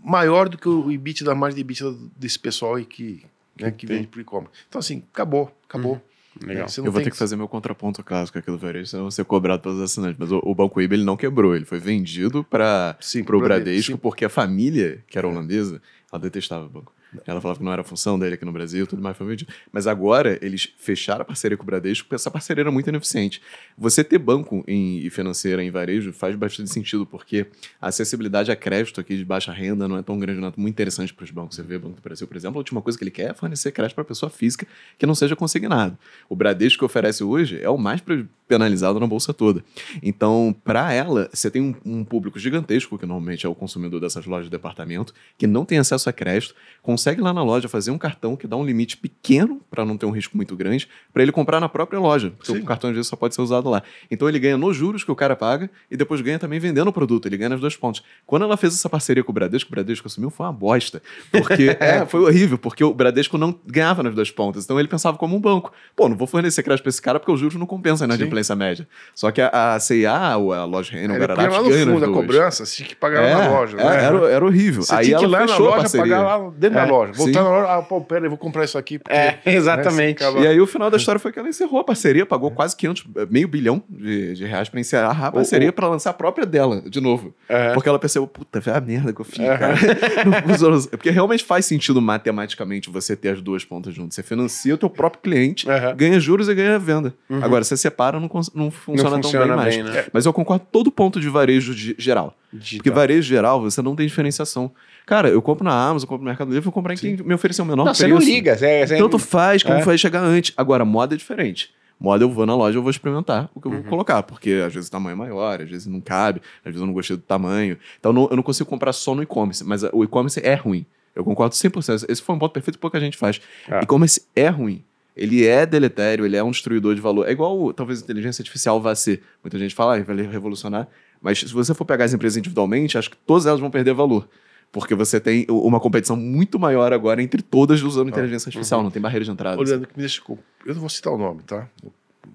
[0.00, 3.24] maior do que o EBITDA da margem de EBITDA desse pessoal aí que,
[3.60, 4.54] né, que vende para e-commerce?
[4.68, 5.94] Então, assim, acabou, acabou.
[5.94, 6.00] Uhum.
[6.42, 6.66] Legal.
[6.66, 9.10] É, eu vou ter que fazer meu contraponto clássico aqui do varejo, senão eu vou
[9.10, 10.16] ser cobrado pelos assinantes.
[10.18, 12.96] Mas o, o Banco IBA ele não quebrou, ele foi vendido para
[13.32, 13.96] o Bradesco, sim.
[13.96, 15.80] porque a família, que era holandesa,
[16.12, 16.93] ela detestava o banco.
[17.26, 19.36] Ela falava que não era função dele aqui no Brasil, tudo mais foi.
[19.72, 23.40] Mas agora eles fecharam a parceria com o Bradesco porque essa parceria era muito ineficiente.
[23.76, 27.46] Você ter banco em, e financeira em varejo faz bastante sentido, porque
[27.80, 30.74] a acessibilidade a crédito aqui de baixa renda não é tão grande, não é muito
[30.74, 31.56] interessante para os bancos.
[31.56, 33.34] Você vê o Banco do Brasil, por exemplo, a última coisa que ele quer é
[33.34, 34.66] fornecer crédito para pessoa física
[34.98, 35.98] que não seja consignado.
[36.28, 38.02] O Bradesco que oferece hoje é o mais
[38.46, 39.64] penalizado na bolsa toda.
[40.02, 44.26] Então, para ela, você tem um, um, público gigantesco, que normalmente é o consumidor dessas
[44.26, 47.90] lojas de departamento, que não tem acesso a crédito, com consegue lá na loja fazer
[47.90, 51.22] um cartão que dá um limite pequeno para não ter um risco muito grande, para
[51.22, 52.60] ele comprar na própria loja, porque Sim.
[52.60, 53.82] o cartão às vezes só pode ser usado lá.
[54.10, 56.92] Então ele ganha nos juros que o cara paga e depois ganha também vendendo o
[56.92, 58.02] produto, ele ganha nas duas pontas.
[58.26, 61.76] Quando ela fez essa parceria com o Bradesco, o Bradesco assumiu foi uma bosta, porque
[61.78, 65.36] é, foi horrível, porque o Bradesco não ganhava nas duas pontas, então ele pensava como
[65.36, 65.72] um banco.
[65.94, 68.20] Pô, não vou fornecer crédito para esse cara porque os juros não compensam na Sim.
[68.20, 68.88] inadimplência média.
[69.14, 71.68] Só que a, a CIA, ou a loja Renner, o Ele punha Guararapes lá no
[71.68, 74.04] ganha fundo da cobrança, você tinha que pagar É, lá na loja, é, né?
[74.04, 74.82] era, era horrível.
[74.82, 76.16] Você Aí tinha que ir ela lá na fechou a loja, parceria.
[76.16, 77.12] pagar lá dentro da É, loja.
[77.12, 78.98] Voltar na loja, ah, pô, pera, eu vou comprar isso aqui.
[78.98, 80.20] porque, É, exatamente.
[80.20, 82.50] né, acaba- E aí o final da história foi que ela encerrou a parceria, pagou
[82.50, 86.46] quase 500, meio bilhão de, de reais pra encerrar a parceria pra lançar a própria
[86.46, 87.34] dela, de novo.
[87.50, 87.74] Aham.
[87.74, 89.74] Porque ela percebeu, puta, foi a merda que eu fiz, cara.
[90.24, 90.80] Não funcionou.
[90.88, 94.14] Porque realmente faz sentido matematicamente você ter as duas pontas juntas.
[94.14, 95.66] Você financia o teu próprio cliente,
[95.96, 97.14] ganha juros e ganha venda.
[97.42, 99.94] Agora, você separa, não, não funciona, Não funciona tão bem, bem, mais.
[99.96, 100.04] né?
[100.12, 102.36] Mas eu concordo todo ponto de varejo de- geral.
[102.76, 104.70] Porque varejo geral, você não tem diferenciação.
[105.06, 107.34] Cara, eu compro na Amazon, eu compro no Mercado Livre, vou comprar em quem me
[107.34, 108.00] oferecer o menor Não, preço.
[108.02, 108.56] você não liga.
[108.56, 108.96] Você, você...
[108.96, 109.82] Tanto faz como É.
[109.82, 110.52] vai chegar antes.
[110.56, 111.70] Agora, moda é diferente.
[112.00, 113.80] Moda eu vou na loja, eu vou experimentar o que eu Uhum.
[113.82, 116.80] vou colocar, porque às vezes o tamanho é maior, às vezes não cabe, às vezes
[116.80, 117.76] eu não gostei do tamanho.
[118.00, 120.84] Então não- eu não consigo comprar só no e-commerce, mas o e-commerce é ruim.
[121.14, 122.04] Eu concordo 100%.
[122.08, 123.40] Esse foi um ponto perfeito que pouca gente faz.
[123.70, 123.80] Ah.
[123.82, 124.82] E-commerce é ruim.
[125.16, 127.28] Ele é deletério, ele é um destruidor de valor.
[127.28, 129.22] É igual, talvez, a inteligência artificial vá ser.
[129.44, 130.88] Muita gente fala, ah, vai revolucionar.
[131.22, 134.28] Mas se você for pegar as empresas individualmente, acho que todas elas vão perder valor.
[134.74, 139.00] Porque você tem uma competição muito maior agora entre todas usando inteligência artificial, não tem
[139.00, 139.56] barreira de entrada.
[139.56, 140.20] Ô, Leandro, que me deixa.
[140.66, 141.68] Eu não vou citar o nome, tá?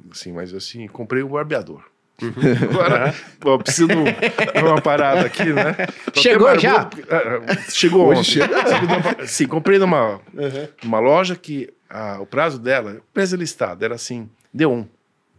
[0.10, 1.84] Assim, mas assim, comprei um barbeador.
[2.22, 2.32] Uhum.
[2.72, 5.74] Agora, pô, eu preciso de uma parada aqui, né?
[6.14, 6.86] Tô Chegou já?
[6.86, 9.28] barbudo, ah, ah, Chegou Hoje chega.
[9.28, 10.22] Sim, comprei numa,
[10.82, 14.88] numa loja que ah, o prazo dela, o preço listado, era assim: D1,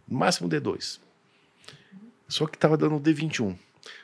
[0.07, 0.99] no máximo D2.
[2.27, 3.55] Só que tava dando D21.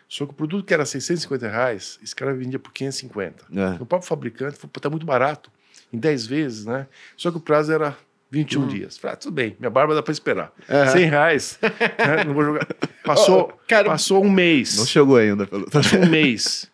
[0.08, 3.46] Só que o produto que era 650 reais, esse cara vendia por 550.
[3.52, 3.70] É.
[3.78, 5.52] No próprio fabricante, falou, tá muito barato.
[5.92, 6.88] Em 10 vezes, né?
[7.16, 7.98] Só que o prazo era
[8.32, 8.98] 21 dias.
[8.98, 10.52] Falei, ah, tudo bem, minha barba dá para esperar.
[10.70, 10.92] Aham.
[10.92, 11.60] 100 reais.
[11.62, 12.24] né?
[12.26, 12.68] Não vou jogar.
[13.04, 14.78] Passou, Ó, cara- passou um mês.
[14.78, 15.46] Não chegou ainda.
[15.46, 15.70] Pelo...
[15.70, 16.70] Passou um mês.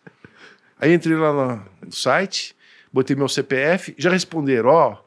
[0.78, 2.54] Aí entrei lá no, site,
[2.92, 4.98] botei meu CPF, já responderam, ó,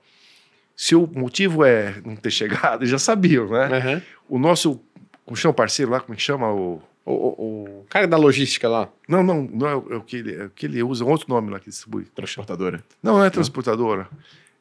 [0.76, 3.78] se o motivo é não ter chegado, já sabiam, né?
[3.78, 4.02] Aham.
[4.30, 4.82] O nosso,
[5.26, 6.52] como chama o parceiro lá, como é que chama?
[6.52, 6.82] O...
[7.10, 8.90] O, o- o cara da logística lá.
[9.08, 11.10] Não, não, não é o, é o que ele, é o que ele usa, um
[11.10, 12.04] outro nome lá que distribui.
[12.14, 12.84] Transportadora.
[13.02, 14.10] Não, não é transportadora.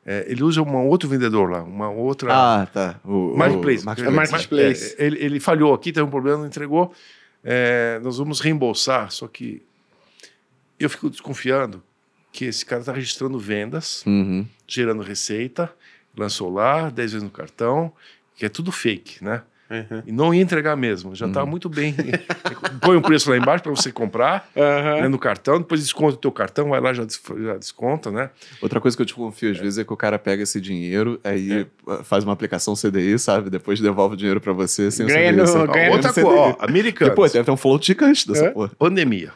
[0.05, 2.33] É, ele usa um outro vendedor lá, uma outra.
[2.33, 3.01] Ah, tá.
[3.05, 3.85] O, o Marketplace.
[3.85, 4.29] Marketplace.
[4.29, 4.97] É Marketplace.
[4.97, 6.95] É, ele, ele falhou aqui, teve um problema, não entregou.
[7.43, 9.61] É, nós vamos reembolsar, só que
[10.79, 11.83] eu fico desconfiando
[12.33, 14.47] que esse cara está registrando vendas, Uhum.
[14.69, 15.73] gerando receita,
[16.17, 17.93] lançou lá, 10 vezes no cartão,
[18.37, 19.43] que é tudo fake, né?
[20.07, 21.95] E não ia entregar mesmo, já está muito bem.
[22.81, 26.31] Põe um preço lá embaixo para você comprar né, no cartão, depois desconta o teu
[26.31, 28.31] cartão, vai lá já, des- já desconta, né?
[28.63, 31.21] Outra coisa que eu te confio às vezes é que o cara pega esse dinheiro,
[31.25, 31.67] aí
[32.05, 33.51] faz uma aplicação CDI, sabe?
[33.51, 35.59] Depois devolve o dinheiro pra você sem Ganha o CDI.
[35.59, 37.11] no- ganha Outra coisa, ó, americanos.
[37.11, 38.51] Depois deve ter um float gigante dessa É.
[38.51, 38.71] porra.
[38.79, 39.33] Pandemia.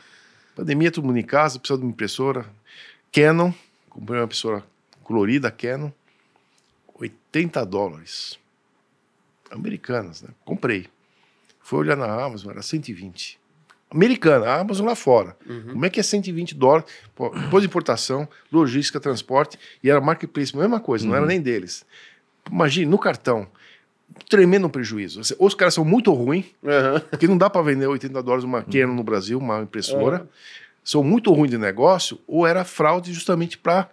[0.55, 2.45] Pandemia, todo mundo em casa, precisa de uma impressora.
[3.13, 3.53] Canon,
[3.89, 4.63] comprei uma impressora
[5.03, 5.91] colorida Canon,
[6.95, 8.39] 80 dólares.
[9.51, 10.29] Americanas, né?
[10.45, 10.87] Comprei.
[11.63, 13.39] Fui olhar na Amazon, era 120.
[13.91, 15.37] Americana, a Amazon lá fora.
[15.71, 16.87] Como é que é 120 dólares?
[17.15, 21.85] Pô, depois de importação, logística, transporte, e era marketplace, mesma coisa, não era nem deles.
[22.51, 23.49] Imagine, no cartão,
[24.29, 25.21] tremendo prejuízo.
[25.39, 27.01] Ou os caras são muito ruins, Aham.
[27.11, 30.29] porque não dá para vender 80 dólares uma Canon no Brasil, uma impressora.
[30.85, 33.91] São muito ruins de negócio, ou era fraude justamente para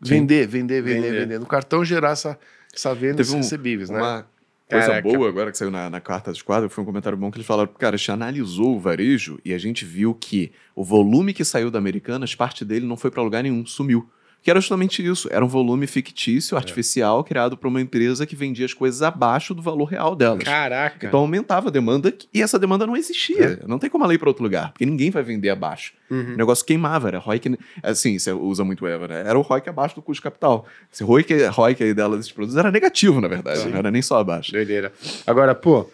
[0.00, 1.20] vender, vender, vender, Vender.
[1.22, 1.40] vender.
[1.40, 2.38] No cartão gerar essa,
[2.74, 4.22] essa venda Teve um- recebíveis, né?
[4.70, 5.08] Coisa Caraca.
[5.08, 7.46] boa agora que saiu na, na carta de quadro foi um comentário bom que eles
[7.46, 11.44] falaram, cara, a gente analisou o varejo e a gente viu que o volume que
[11.44, 14.08] saiu da Americanas, parte dele não foi para lugar nenhum, sumiu.
[14.42, 18.64] Que era justamente isso, era um volume fictício, artificial, criado por uma empresa que vendia
[18.64, 20.44] as coisas abaixo do valor real delas.
[20.44, 21.06] Caraca.
[21.06, 23.60] Então aumentava a demanda e essa demanda não existia.
[23.66, 25.92] Não tem como ela ir para outro lugar, porque ninguém vai vender abaixo.
[26.10, 26.34] Uhum.
[26.34, 27.58] O negócio queimava, era ROI que.
[27.82, 29.24] Assim, você usa muito Eva, né?
[29.26, 30.66] Era o ROI que abaixo do custo de capital.
[30.92, 33.68] Esse ROI que, ROI que aí dela desses produtos era negativo, na verdade.
[33.68, 34.52] Não era nem só abaixo.
[34.52, 34.90] Doideira.
[35.26, 35.88] Agora, pô,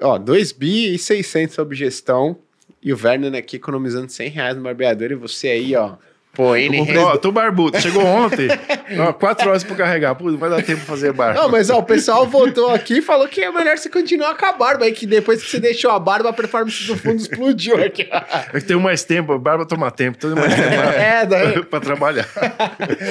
[0.00, 2.38] ó, 2 bi e 600 sob gestão
[2.82, 5.96] e o Werner aqui economizando 100 reais no barbeador e você aí, ó,
[6.40, 7.80] pô, Tô, ó, tô barbudo.
[7.80, 8.48] Chegou ontem,
[8.98, 10.14] ó, quatro horas para carregar.
[10.14, 11.40] Pô, não vai dar tempo pra fazer barba.
[11.40, 14.46] Não, mas ó, o pessoal voltou aqui e falou que é melhor você continuar com
[14.46, 17.82] a barba aí, que depois que você deixou a barba, a performance do fundo explodiu
[17.82, 18.08] aqui.
[18.52, 21.64] É que tenho mais tempo, a barba toma tempo, tenho mais tempo pra, É, daí.
[21.64, 22.26] pra trabalhar.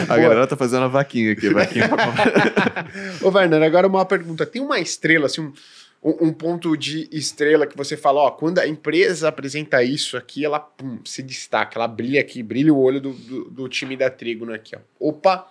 [0.08, 2.86] A galera tá fazendo a vaquinha aqui, vaquinha pra.
[3.22, 4.46] Ô, Werner, agora uma pergunta.
[4.46, 5.54] Tem uma estrela, assim, um,
[6.02, 10.60] um, ponto de estrela que você fala, ó, quando a empresa apresenta isso aqui, ela
[10.60, 14.54] pum, se destaca, ela brilha aqui, brilha o olho do, do, do time da Trígono
[14.54, 14.80] aqui, ó.
[15.00, 15.50] Opa,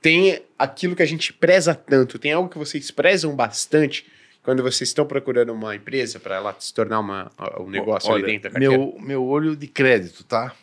[0.00, 4.06] tem aquilo que a gente preza tanto, tem algo que vocês prezam bastante
[4.42, 8.32] quando vocês estão procurando uma empresa para ela se tornar uma, um negócio Olha, ali
[8.32, 8.76] dentro da carteira?
[8.76, 10.54] meu, meu olho de crédito, tá?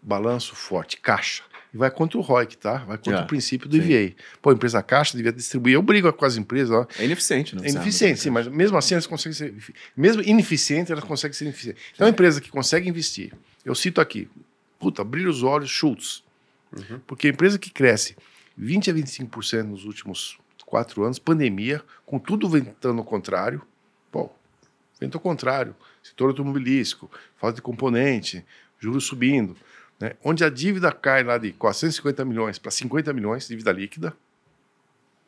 [0.00, 1.42] Balanço forte, caixa.
[1.72, 2.78] E vai contra o ROIC, tá?
[2.84, 3.90] Vai contra Ah, o princípio do sim.
[3.90, 4.14] IVA.
[4.42, 5.74] Pô, a empresa caixa devia distribuir.
[5.74, 6.86] Eu brigo com as empresas, ó.
[6.98, 7.62] É ineficiente, né?
[7.66, 9.54] É ineficiente, sim, mas mesmo assim elas conseguem ser.
[9.96, 11.82] Mesmo ineficiente, elas conseguem ser ineficientes.
[11.94, 13.32] Então, é uma empresa que consegue investir.
[13.64, 14.28] Eu cito aqui,
[14.78, 16.22] puta, brilha os olhos, Schultz.
[16.76, 17.00] Uhum.
[17.06, 18.16] Porque a empresa que cresce
[18.56, 23.62] 20 a 25% nos últimos quatro anos, pandemia, com tudo ventando ao contrário,
[24.10, 24.30] pô,
[25.00, 28.44] vento ao contrário, setor automobilístico, falta de componente,
[28.80, 29.54] juros subindo,
[30.02, 30.16] né?
[30.24, 34.12] onde a dívida cai lá de 450 milhões para 50 milhões, dívida líquida,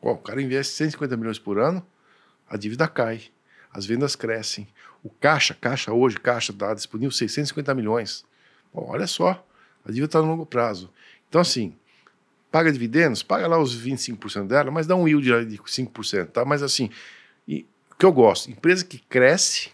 [0.02, 1.86] o cara investe 150 milhões por ano,
[2.50, 3.22] a dívida cai,
[3.72, 4.66] as vendas crescem,
[5.00, 8.24] o caixa, caixa hoje, caixa está disponível 650 milhões,
[8.74, 9.46] olha só,
[9.84, 10.90] a dívida está no longo prazo.
[11.28, 11.76] Então, assim,
[12.50, 16.44] paga dividendos, paga lá os 25% dela, mas dá um yield de 5%, tá?
[16.44, 16.90] Mas assim,
[17.48, 19.70] o que eu gosto, empresa que cresce,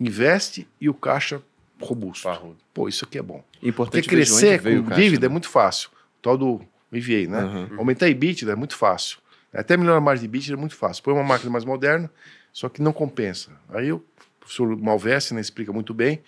[0.00, 1.40] investe e o caixa
[1.80, 2.24] robusto.
[2.24, 2.56] Parrudo.
[2.72, 3.42] Pô, isso aqui é bom.
[3.52, 5.30] Porque Importante ver de onde crescer veio com o caixa, dívida né?
[5.30, 5.88] é muito fácil.
[6.18, 6.60] O tal do
[6.92, 7.38] EVA, né?
[7.40, 7.68] Aham.
[7.78, 9.18] Aumentar a EBITDA é muito fácil.
[9.52, 11.02] Até melhorar a margem de EBITDA é muito fácil.
[11.02, 12.10] Põe uma máquina mais moderna,
[12.52, 13.50] só que não compensa.
[13.68, 14.02] Aí o
[14.40, 16.22] professor Malveste né, explica muito bem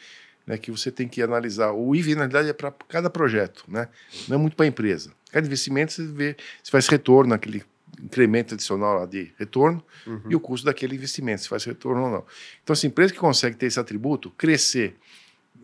[0.47, 1.73] né, que você tem que analisar.
[1.73, 3.89] O IVA, na realidade, é para cada projeto, né?
[4.27, 5.13] não é muito para a empresa.
[5.31, 7.63] Cada investimento você vê se faz retorno, aquele
[8.03, 10.21] incremento adicional lá de retorno, Uhum.
[10.31, 12.25] e o custo daquele investimento, se faz retorno ou não.
[12.63, 14.97] Então, assim, empresa que consegue ter esse atributo, crescer,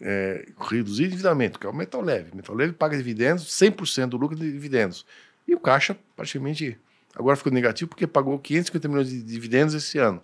[0.01, 2.33] é, reduzir endividamento, que é o metal leve.
[2.33, 5.07] O metal leve paga dividendos, 100% do lucro de dividendos.
[5.47, 6.79] E o caixa, praticamente,
[7.15, 10.23] agora ficou negativo porque pagou 550 milhões de dividendos esse ano.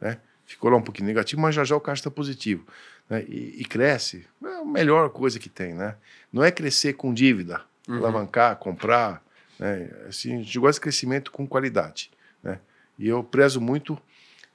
[0.00, 0.18] Né?
[0.44, 2.66] Ficou lá um pouquinho negativo, mas já já o caixa está positivo.
[3.08, 3.24] Né?
[3.28, 5.74] E, e cresce, é a melhor coisa que tem.
[5.74, 5.94] Né?
[6.32, 7.98] Não é crescer com dívida, Uhum.
[7.98, 9.22] alavancar, comprar.
[9.58, 9.90] Né?
[10.08, 12.10] Assim, a gente gosta de crescimento com qualidade.
[12.42, 12.58] Né?
[12.98, 13.98] E eu prezo muito,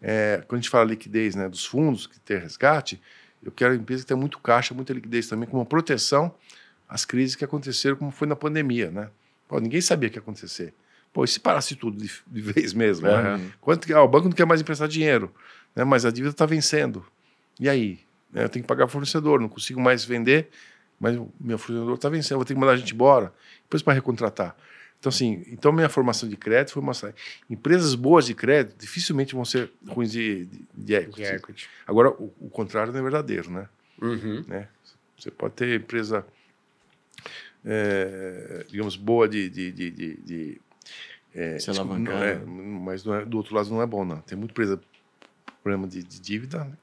[0.02, 3.02] é, quando a gente fala liquidez né, dos fundos, que tem resgate,
[3.44, 6.34] eu quero empresa que tenha muito caixa, muita liquidez também, como proteção
[6.88, 8.92] às crises que aconteceram, como foi na pandemia.
[8.92, 9.10] Né?
[9.48, 10.74] Pô, ninguém sabia o que ia acontecer.
[11.14, 13.08] Pô, e se parasse tudo de, de vez mesmo?
[13.08, 13.14] né?
[13.14, 13.52] Aham.
[13.62, 15.34] Quanto que, ah, o banco não quer mais emprestar dinheiro,
[15.76, 15.84] né?
[15.84, 17.06] mas a dívida está vencendo.
[17.60, 18.00] E aí?
[18.32, 20.50] Né, Eu tenho que pagar o fornecedor, não consigo mais vender,
[21.00, 23.34] mas o meu fornecedor está vencendo, eu vou ter que mandar a gente embora,
[23.64, 24.56] depois para recontratar.
[25.00, 27.14] Então, assim, então minha formação de crédito foi mostrar.
[27.50, 31.22] Empresas boas de crédito dificilmente vão ser ruins de, de, de equity.
[31.22, 31.70] De equity.
[31.88, 33.70] Agora, o, o contrário não é verdadeiro, né?
[34.02, 34.44] Uhum.
[34.46, 34.68] né?
[35.18, 36.26] Você pode ter empresa,
[37.66, 39.50] é, digamos, boa de.
[39.50, 40.62] de, de, de, de
[41.34, 42.46] é, Se alavancar, não é, né?
[42.46, 44.20] mas não é- do outro lado não é bom, não.
[44.22, 44.82] Tem muita empresa
[45.64, 46.74] problema de, de dívida, né?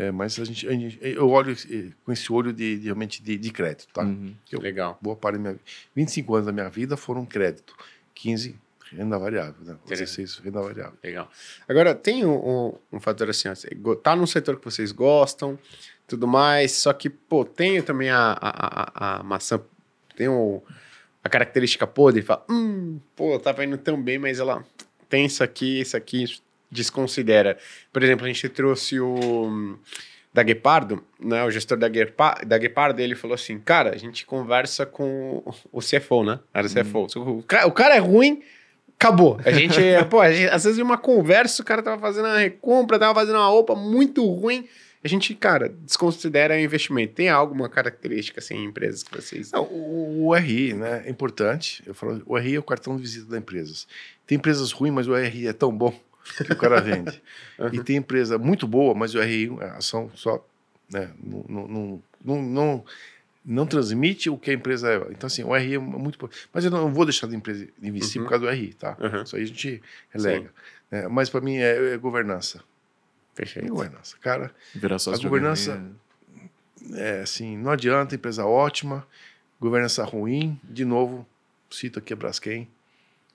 [0.00, 1.56] É, mas a gente, a gente- eu olho
[2.04, 4.02] com esse olho de, de realmente de, de crédito, tá?
[4.04, 4.32] Uhum.
[4.52, 4.96] Eu- Legal.
[5.02, 5.58] Boa parte da minha
[5.92, 7.74] 25 anos da minha vida foram crédito,
[8.14, 8.54] 15
[8.92, 9.76] renda variável, né?
[9.84, 10.18] Interessante.
[10.22, 10.96] 16 renda variável.
[11.02, 11.28] Legal.
[11.68, 15.58] Agora, tem um, um- fator assim, ó, tá num setor que vocês gostam,
[16.06, 19.60] tudo mais, só que, pô, tem também a, a, a, a maçã,
[20.16, 20.62] tem o,
[21.24, 24.64] a característica podre, fala, hum, pô, tava indo tão bem, mas ela
[25.08, 26.24] tem isso aqui, isso aqui,
[26.70, 27.56] desconsidera.
[27.92, 29.14] Por exemplo, a gente trouxe o
[29.46, 29.76] hum,
[30.32, 34.24] da Guepardo, né, o gestor da, Guepa, da Guepardo, ele falou assim, cara, a gente
[34.26, 35.42] conversa com
[35.72, 38.42] o CFO, né, era o CFO, o, ca- o cara é ruim,
[38.98, 39.40] acabou.
[39.44, 39.80] A gente,
[40.10, 43.36] pô, a gente, às vezes uma conversa o cara tava fazendo uma recompra, tava fazendo
[43.36, 44.68] uma roupa muito ruim.
[45.02, 47.14] A gente, cara, desconsidera o investimento.
[47.14, 49.52] Tem alguma característica assim em empresas que vocês.
[49.52, 51.84] Não, o, o RI né, é importante.
[51.86, 53.86] Eu falo, o RI é o cartão de visita da empresa.
[54.26, 55.94] Tem empresas ruins, mas o RI é tão bom
[56.44, 57.22] que o cara vende.
[57.72, 60.44] E tem empresa muito boa, mas o RI, a ação só
[60.90, 61.68] né, não, não,
[62.24, 62.84] não, não,
[63.44, 64.96] não, transmite o que a empresa é.
[65.10, 66.30] Então, assim, o RI é muito.
[66.52, 68.26] Mas eu não vou deixar de empresa investir Uhum.
[68.26, 68.96] por causa do RI, tá?
[69.00, 69.22] Uhum.
[69.22, 70.50] Isso aí a gente relega.
[70.90, 72.58] É, mas para mim é, é governança.
[72.58, 72.62] É
[73.36, 73.68] Perfeito.
[73.68, 74.16] governança.
[74.20, 79.06] Cara, Virar sócio A governança- alguém, é assim, não adianta, empresa ótima,
[79.60, 81.26] governança ruim, de novo,
[81.70, 82.68] cito aqui a Braskem,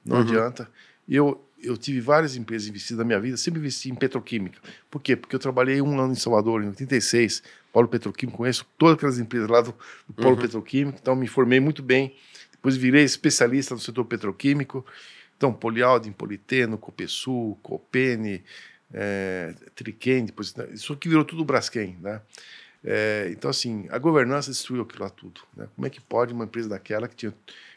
[0.06, 0.22] não Uhum.
[0.24, 0.70] adianta.
[1.07, 4.60] E eu, eu tive várias empresas investidas na minha vida, sempre investi em petroquímica.
[4.91, 5.15] Por quê?
[5.15, 7.41] Porque eu trabalhei um ano em Salvador, em 86,
[7.72, 9.73] Polo Petroquímico, conheço todas aquelas empresas lá do,
[10.07, 10.41] do Polo Uhum.
[10.41, 12.15] Petroquímico, então me formei muito bem.
[12.52, 14.85] Depois virei especialista no setor petroquímico.
[15.35, 18.44] Então, Polialdin, Politeno, Copesul, Copene,
[18.94, 22.22] é, Triquem, depois, isso aqui virou tudo Braskem, né?
[22.84, 25.41] É, então, assim, a governança destruiu aquilo lá tudo.
[25.56, 25.68] Né?
[25.76, 27.34] Como é que pode uma empresa daquela que tinha,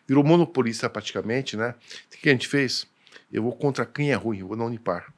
[0.06, 1.74] virou monopolista praticamente, né?
[2.12, 2.86] O que a gente fez?
[3.32, 5.12] Eu vou contra quem é ruim, eu vou na Unipar.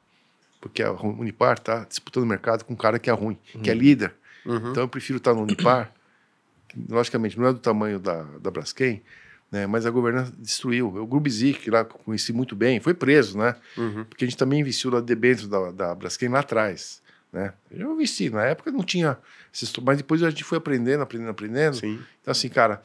[0.61, 3.73] porque a Unipar está disputando o mercado com um cara que é ruim, que é
[3.73, 3.79] Uhum.
[3.79, 4.13] líder.
[4.45, 4.71] Uhum.
[4.71, 5.91] Então eu prefiro estar no Unipar,
[6.67, 9.01] que, logicamente não é do tamanho da, da Braskem,
[9.51, 10.87] né, mas a governança destruiu.
[10.95, 13.55] O Grubizic, que lá conheci muito bem, foi preso, né?
[13.77, 14.03] Uhum.
[14.03, 17.01] Porque a gente também investiu lá dentro da, da Braskem lá atrás.
[17.31, 17.53] Né?
[17.71, 19.17] Eu investi, na época não tinha,
[19.83, 21.77] mas depois a gente foi aprendendo, aprendendo, aprendendo.
[21.77, 21.99] Sim.
[22.21, 22.81] Então, assim, cara,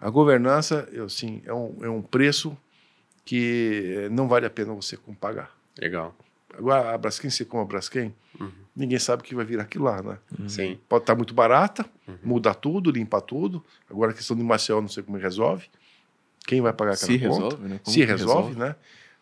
[0.00, 2.56] a governança eu, assim, é, um, é um preço
[3.28, 5.54] que eh, não vale a pena você com- pagar.
[5.78, 6.16] Legal.
[6.56, 8.50] Agora, a Braskem, você como a Braskem, Uhum.
[8.74, 10.18] ninguém sabe o que vai vir aquilo lá, né?
[10.48, 10.78] Sim.
[10.88, 12.16] Pode estar muito barata, Uhum.
[12.24, 13.62] muda tudo, limpa tudo.
[13.90, 15.66] Agora, a questão do Marcel, não sei como resolve.
[16.46, 17.34] Quem vai pagar aquela Se conta?
[17.34, 17.80] resolve, né?
[17.84, 18.74] Como Se que resolve, né?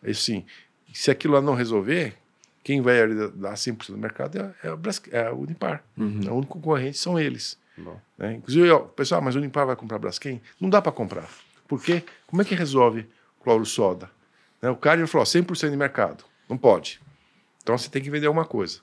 [0.07, 0.45] Assim,
[0.93, 2.15] se aquilo lá não resolver,
[2.63, 2.95] quem vai
[3.35, 5.83] dar 100% do mercado é, é, a Braskem, é a Unipar.
[5.97, 6.21] Uhum.
[6.29, 7.59] O único concorrente são eles.
[7.77, 7.99] Bom.
[8.17, 8.35] Né?
[8.35, 10.41] Inclusive, ó, pessoal, mas o Unipar vai comprar Braskem?
[10.61, 11.29] Não dá para comprar.
[11.67, 12.03] Por quê?
[12.25, 13.05] Como é que resolve
[13.47, 14.09] cloro soda?
[14.61, 14.69] Né?
[14.69, 16.25] O cara falou, ó, 100% de mercado.
[16.49, 16.99] Não pode.
[17.63, 18.79] Então você tem que vender alguma coisa.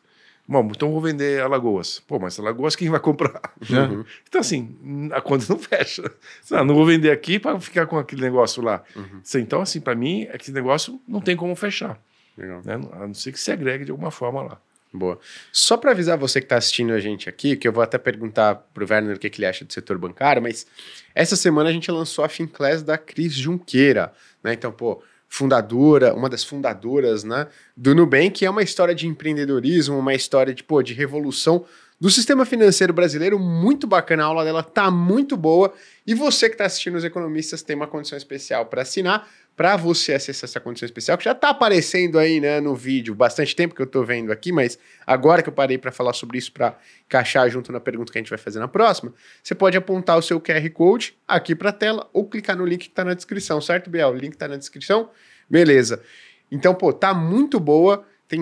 [0.49, 2.01] Bom, então vou vender Alagoas.
[2.01, 3.41] Pô, mas Alagoas quem vai comprar?
[3.71, 4.05] Uhum.
[4.27, 4.77] Então, assim,
[5.13, 6.11] a conta não fecha.
[6.51, 8.83] Não, não vou vender aqui para ficar com aquele negócio lá.
[8.97, 9.21] Uhum.
[9.37, 11.99] Então, assim, para mim, esse negócio não tem como fechar.
[12.37, 12.63] Legal.
[12.65, 12.75] Né?
[12.93, 14.61] A não ser que se agregue de alguma forma lá.
[14.95, 15.19] Boa.
[15.51, 18.55] Só para avisar você que está assistindo a gente aqui, que eu vou até perguntar
[18.73, 20.67] pro Werner o que, que ele acha do setor bancário, mas
[21.15, 24.13] essa semana a gente lançou a Finclass da Cris Junqueira,
[24.45, 24.53] né?
[24.53, 30.15] Então, pô, fundadora, uma das fundadoras, né, do Nubank, é uma história de empreendedorismo, uma
[30.15, 31.65] história de, pô, de revolução
[32.01, 35.73] do sistema financeiro brasileiro, muito bacana, a aula dela tá muito boa,
[36.07, 40.15] e você que está assistindo os economistas tem uma condição especial para assinar, para você
[40.15, 43.81] acessar essa condição especial, que já está aparecendo aí, né, no vídeo, bastante tempo que
[43.81, 46.77] eu estou vendo aqui, mas agora que eu parei para falar sobre isso, para
[47.07, 49.13] encaixar junto na pergunta que a gente vai fazer na próxima,
[49.43, 52.83] você pode apontar o seu QR Code aqui para a tela ou clicar no link
[52.83, 54.11] que está na descrição, certo, Biel?
[54.11, 55.11] O link está na descrição?
[55.49, 56.03] Beleza.
[56.51, 58.05] Então, pô, tá muito boa.
[58.27, 58.41] Tem,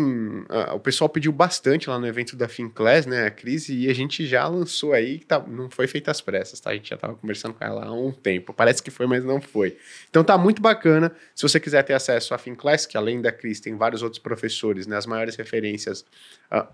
[0.48, 3.94] ah, o pessoal pediu bastante lá no evento da Finclass, né, a Cris, e a
[3.94, 6.70] gente já lançou aí, que tá, não foi feita às pressas, tá?
[6.70, 8.54] A gente já tava conversando com ela há um tempo.
[8.54, 9.76] Parece que foi, mas não foi.
[10.09, 11.12] Então tá muito bacana.
[11.34, 14.86] Se você quiser ter acesso à Finclass, que além da Cris tem vários outros professores,
[14.86, 16.04] né, as maiores referências,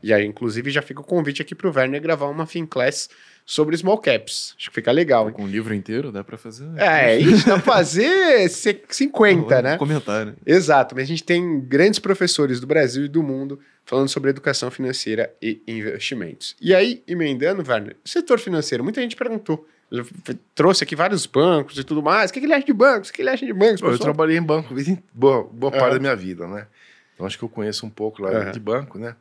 [0.03, 3.09] e aí, inclusive já fica o convite aqui pro Werner gravar uma Finclass
[3.51, 4.55] sobre small caps.
[4.59, 5.33] Acho que fica legal.
[5.33, 6.69] Com o livro inteiro dá pra fazer.
[6.77, 9.79] É, isso dá pra fazer c- 50, né?
[9.79, 10.37] Comentário.
[10.45, 14.71] Exato, mas a gente tem grandes professores do Brasil e do mundo falando sobre educação
[14.71, 16.55] financeira e investimentos.
[16.61, 19.67] E aí, emendando, Werner, setor financeiro, muita gente perguntou.
[19.91, 20.07] Eu
[20.55, 22.29] trouxe aqui vários bancos e tudo mais.
[22.31, 23.09] O que, que ele acha de bancos?
[23.09, 23.81] O que ele acha de bancos?
[23.81, 24.75] Eu trabalhei em banco
[25.15, 25.95] boa, boa parte Aham.
[25.95, 26.67] da minha vida, né?
[27.15, 28.53] Então acho que eu conheço um pouco lá Aham.
[28.53, 29.17] de banco, né?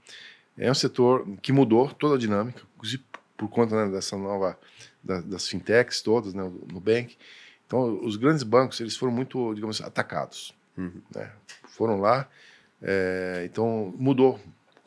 [0.58, 2.62] É um setor que mudou toda a dinâmica,
[3.38, 4.58] por conta né, dessa nova
[5.04, 7.16] da- das fintechs todas, né, Nubank.
[7.66, 11.02] Então os grandes bancos eles foram muito, digamos, atacados, Uhum.
[11.16, 11.32] né?
[11.70, 12.28] Foram lá,
[12.82, 14.40] é, então mudou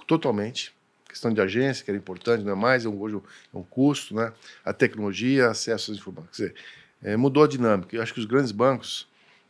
[0.07, 0.75] totalmente.
[1.09, 4.15] Questão de agência, que era importante, não é mais, é um, hoje é um custo,
[4.15, 4.33] né?
[4.65, 6.37] A tecnologia, acesso às informações.
[6.37, 6.55] Quer dizer,
[7.03, 7.95] é, mudou a dinâmica.
[7.97, 9.09] Eu acho que os grandes bancos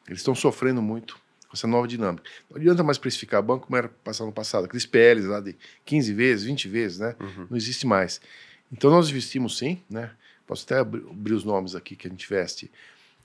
[0.08, 1.14] eles estão sofrendo muito
[1.48, 2.24] com essa nova dinâmica.
[2.50, 5.54] Não adianta mais precificar banco como era passado no passado, aqueles PLs lá de
[5.84, 7.14] 15 vezes, 20 vezes, né?
[7.20, 7.46] Uhum.
[7.50, 8.20] Não existe mais.
[8.72, 10.10] Então nós investimos sim, né?
[10.46, 12.70] Posso até abrir, os nomes aqui que a gente veste,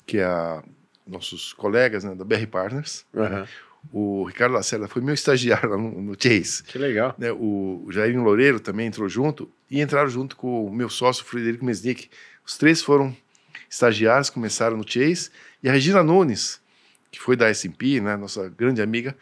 [0.06, 0.64] que é a,
[1.08, 3.06] nossos colegas né, da BR Partners.
[3.16, 3.48] Aham.
[3.92, 6.64] O Ricardo Lacerda foi meu estagiário lá no, no Chase.
[6.64, 7.14] Que legal.
[7.18, 7.32] Né?
[7.32, 11.64] O, o Jairinho Loureiro também entrou junto e entraram junto com o meu sócio Frederico
[11.64, 12.10] Mesnick.
[12.46, 13.16] Os três foram
[13.70, 15.30] estagiários, começaram no Chase.
[15.62, 16.60] E a Regina Nunes,
[17.12, 19.16] que foi da S&P, né, nossa grande amiga,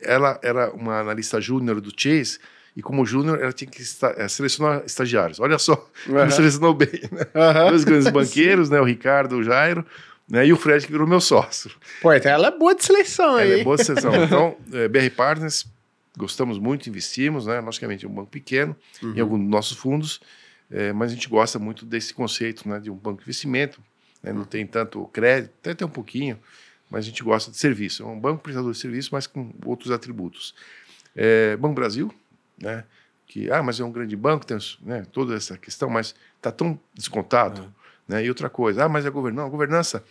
[0.00, 2.38] ela era uma analista júnior do Chase
[2.76, 5.40] e como júnior ela tinha que esta- eh, selecionar estagiários.
[5.40, 6.30] Olha só, Aham.
[6.30, 6.88] selecionou bem.
[7.10, 7.26] Né?
[7.70, 9.84] Dois grandes banqueiros, né, o Ricardo, o Jairo,
[10.28, 11.70] né, e o Fred que virou meu sócio.
[12.02, 13.50] Pô, então ela é boa de seleção aí.
[13.52, 14.12] Ela é boa sessão.
[14.22, 15.64] Então, eh, BR Partners,
[16.18, 17.60] gostamos muito, investimos, né?
[17.60, 19.14] Logicamente, é um banco pequeno Uhum.
[19.16, 20.20] em alguns dos nossos fundos,
[20.70, 23.80] eh, mas a gente gosta muito desse conceito né, de um banco de investimento.
[24.22, 26.38] né, Não tem tanto crédito, até tem um pouquinho,
[26.90, 28.02] mas a gente gosta de serviço.
[28.02, 30.54] É um banco prestador de serviço, mas com outros atributos.
[31.14, 32.12] Eh, banco Brasil,
[32.60, 32.84] né?
[33.26, 36.78] Que, ah, mas é um grande banco, tem né, toda essa questão, mas está tão
[36.94, 37.72] descontado.
[38.06, 38.24] Né?
[38.24, 39.48] E outra coisa, ah, mas é governança.
[39.50, 40.04] governança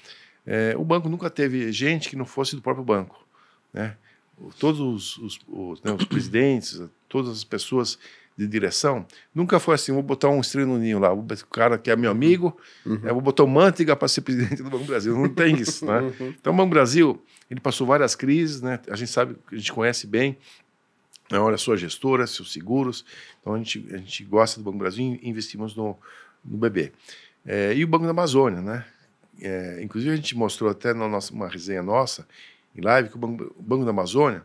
[0.46, 3.26] é, o banco nunca teve gente que não fosse do próprio banco.
[3.74, 3.96] Né?
[4.60, 7.98] Todos os, os- os, né, os presidentes, todas as pessoas
[8.38, 11.90] de direção, nunca foi assim, vou botar um estrela no ninho lá, o cara que
[11.90, 12.56] é meu amigo,
[12.86, 13.00] Uhum.
[13.06, 15.18] é, vou botar o Manteiga para ser presidente do Banco do Brasil.
[15.18, 16.02] Não tem isso, né?
[16.20, 16.34] Uhum.
[16.38, 18.78] Então, o Banco Brasil, ele passou várias crises, né?
[18.90, 20.38] A gente sabe, a gente conhece bem?
[21.34, 23.06] Olha a sua gestora, seus seguros.
[23.42, 25.98] Então, a gente, a gente gosta do Banco do Brasil e investimos no,
[26.44, 26.92] no BB.
[27.46, 28.86] É, e o Banco da Amazônia, né?
[29.42, 32.28] É, inclusive, a gente mostrou até na nossa, uma resenha nossa,
[32.76, 34.44] em live, que o Banco, o Banco da Amazônia,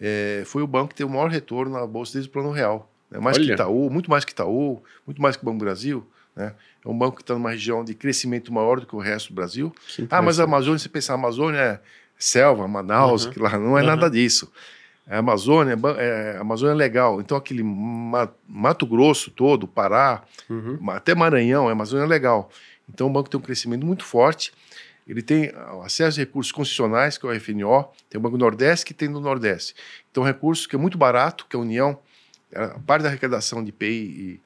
[0.00, 2.90] é, foi o banco que teve o maior retorno na Bolsa desde o Plano Real.
[3.10, 3.18] Né?
[3.20, 3.46] Mais Olha.
[3.46, 6.06] que Itaú, muito mais que Itaú, muito mais que o Banco do Brasil.
[6.34, 6.52] Né?
[6.84, 9.34] É um banco que está numa região de crescimento maior do que o resto do
[9.36, 9.72] Brasil.
[10.10, 10.44] Ah, mas a.
[10.44, 11.80] Amazônia, se pensar Amazônia é
[12.18, 13.32] selva, Manaus, Uhum.
[13.32, 13.86] que lá não é Uhum.
[13.86, 14.50] nada disso.
[15.06, 17.20] A Amazônia, é ba- é, a Amazônia é legal.
[17.20, 20.78] Então, aquele Ma- Mato Grosso todo, Pará, Uhum.
[20.90, 22.50] Até Maranhão, a Amazônia é legal.
[22.88, 24.52] Então, o banco tem um crescimento muito forte.
[25.06, 25.52] Ele tem
[25.82, 29.20] acesso a recursos concessionais, que é o FNO, tem o Banco Nordeste, que tem no
[29.20, 29.74] Nordeste.
[30.10, 31.98] Então, recursos que é muito barato, que a União,
[32.54, 34.40] a parte da arrecadação de PI e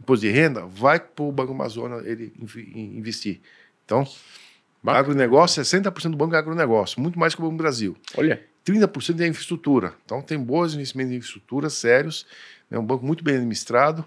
[0.00, 2.32] imposto de renda, vai para o Banco Amazônia ele
[2.74, 3.40] investir.
[3.84, 4.04] Então,
[4.82, 4.98] Bacana.
[5.04, 7.96] agronegócio, 60% do banco é agronegócio, muito mais que o Banco do Brasil.
[8.16, 8.42] Olha.
[8.66, 9.94] 30% é infraestrutura.
[10.04, 12.26] Então, tem bons investimentos em infraestrutura, sérios.
[12.70, 14.04] É um banco muito bem administrado,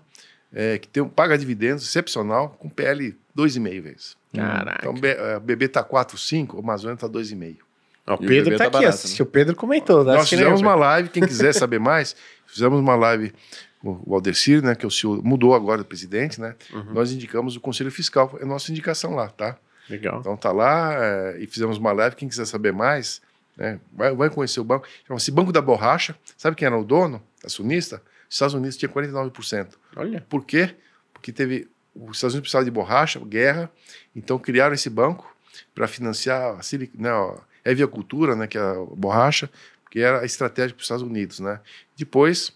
[0.53, 4.17] é, que tem, paga dividendos excepcional, com PL 2,5 vezes.
[4.33, 4.87] Caraca.
[4.87, 7.57] Então, a BB está 4,5, o Amazônia está 2,5.
[8.05, 9.23] Ó, o E o Pedro bebê tá aqui, barato, assistiu.
[9.23, 10.05] O Pedro comentou.
[10.05, 12.15] tá Nós fizemos uma live, quem quiser saber mais,
[12.45, 13.33] fizemos uma live
[13.81, 16.55] com o Aldecir, né, que é o senhor mudou agora de presidente, né?
[16.71, 16.93] Uhum.
[16.93, 19.57] Nós indicamos o Conselho Fiscal, é a nossa indicação lá, tá?
[19.89, 20.19] Legal.
[20.19, 22.15] Então tá lá é, e fizemos uma live.
[22.15, 23.21] Quem quiser saber mais,
[23.57, 24.87] né, vai, vai conhecer o banco.
[25.07, 26.15] Chama-se Banco da Borracha.
[26.37, 27.21] Sabe quem era o dono?
[27.43, 28.01] Acionista?
[28.29, 29.73] Os Estados Unidos tinha 49%.
[29.95, 30.25] Olha.
[30.27, 30.75] Por quê?
[31.13, 31.67] Porque teve.
[31.95, 33.71] Os Estados Unidos precisavam de borracha, guerra,
[34.15, 35.31] então criaram esse banco
[35.75, 36.59] para financiar a,
[36.95, 39.47] né, a aviacultura, né, que é a borracha,
[39.91, 41.39] que era a estratégia para os Estados Unidos.
[41.39, 41.59] Né?
[41.95, 42.51] Depois,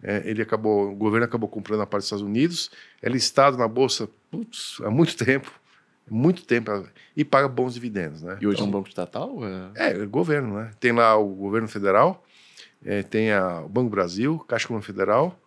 [0.00, 2.70] é, ele acabou, o governo acabou comprando a parte dos Estados Unidos,
[3.02, 5.50] é listado na Bolsa putz, há muito tempo,
[6.08, 8.22] muito tempo, e paga bons dividendos.
[8.22, 8.38] Né?
[8.40, 9.38] E hoje é um Então, banco estatal?
[9.74, 9.90] É...
[9.90, 10.70] é, é governo, né?
[10.78, 12.24] Tem lá o governo federal,
[12.84, 15.38] é, tem a, o Banco Brasil, Caixa Econômica Federal,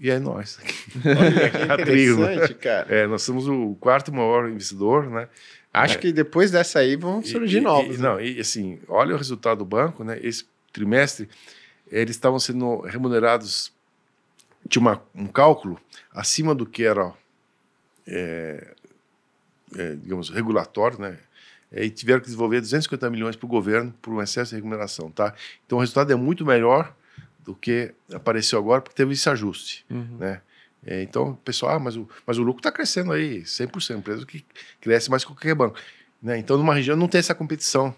[0.00, 0.58] e é nós.
[1.06, 2.92] Olha que interessante, cara.
[2.92, 5.28] É, nós somos o quarto maior investidor, né?
[5.72, 7.96] Acho que depois dessa aí vão surgir E- novos.
[7.96, 8.08] e- né?
[8.08, 10.18] não, e assim, olha o resultado do banco, né?
[10.22, 11.28] Esse trimestre,
[11.90, 13.72] eles estavam sendo remunerados,
[14.68, 15.78] tinha uma, um cálculo
[16.12, 17.12] acima do que era,
[18.06, 18.74] é,
[19.76, 21.16] é, digamos, regulatório, né?
[21.70, 25.10] É, E tiveram que desenvolver 250 milhões para o governo por um excesso de remuneração,
[25.10, 25.34] tá?
[25.66, 26.94] Então o resultado é muito melhor
[27.44, 30.16] do que apareceu agora, porque teve esse ajuste Uhum.
[30.18, 30.40] né?
[30.84, 34.26] É, então, o pessoal, ah, mas o, mas o lucro está crescendo aí, 100%, empresa
[34.26, 34.44] que
[34.80, 35.78] cresce mais que qualquer banco.
[36.20, 36.38] Né?
[36.38, 37.94] Então, numa região não tem essa competição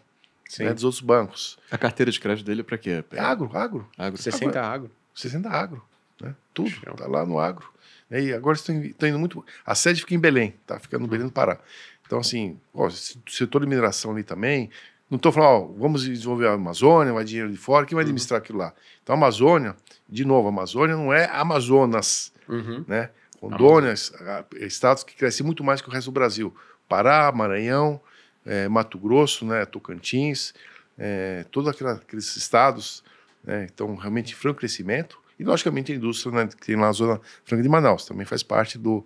[0.59, 1.59] né, dos outros bancos.
[1.71, 3.03] A carteira de crédito dele é pra quê?
[3.11, 4.21] É agro, agro, Agro.
[4.21, 4.91] 60 água.
[5.15, 5.83] 60 agro,
[6.21, 6.35] né?
[6.53, 7.67] tudo, está lá no agro.
[8.11, 8.23] Né?
[8.23, 9.45] E agora estão indo, estão indo muito...
[9.65, 10.79] A sede fica em Belém, tá?
[10.79, 11.59] Fica no Belém do Pará.
[12.07, 12.89] Então, assim, ó,
[13.29, 14.71] setor de mineração ali também,
[15.11, 18.39] não estou falando, ó, vamos desenvolver a Amazônia, vai dinheiro de fora, quem vai administrar
[18.39, 18.75] aquilo lá?
[19.03, 19.75] Então, a Amazônia,
[20.09, 22.85] de novo, a Amazônia não é Amazonas, Uhum.
[22.87, 23.11] né?
[23.41, 26.55] Rondônia, a- estados que crescem muito mais que o resto do Brasil.
[26.89, 28.01] Pará, Maranhão,
[28.47, 29.65] eh, Mato Grosso, né?
[29.67, 30.55] Tocantins,
[30.99, 33.03] eh, todos aqueles estados
[33.43, 33.65] né?
[33.67, 35.19] estão realmente em franco crescimento.
[35.39, 38.43] E, logicamente, a indústria né, que tem lá na Zona Franca de Manaus também faz
[38.43, 39.05] parte do...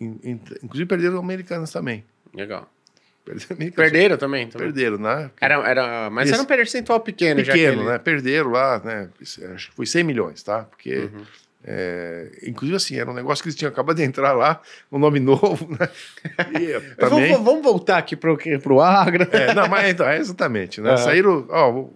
[0.00, 2.04] in- inclusive, perderam americanas também.
[2.34, 2.68] Legal.
[3.24, 3.70] Perderam.
[3.72, 4.48] Perderam também?
[4.48, 4.66] também.
[4.66, 5.30] Perderam, né?
[5.40, 7.52] Era, era, mas Esse- era um percentual pequeno, já.
[7.52, 7.98] Pequeno, que ele- né?
[7.98, 9.08] Perderam lá, né?
[9.54, 10.64] Acho que foi 100 milhões, tá?
[10.64, 11.08] Porque...
[11.12, 11.24] Uhum.
[11.64, 14.60] É, inclusive, assim, era um negócio que eles tinham acabado de entrar lá,
[14.90, 15.88] um nome novo, né?
[16.60, 17.30] E, Mas também.
[17.30, 19.28] Vamos, vamos voltar aqui pro, pro agro.
[19.30, 20.88] É, não, mas então, é exatamente, né?
[20.88, 20.96] Aham.
[20.98, 21.88] Saíram, ó,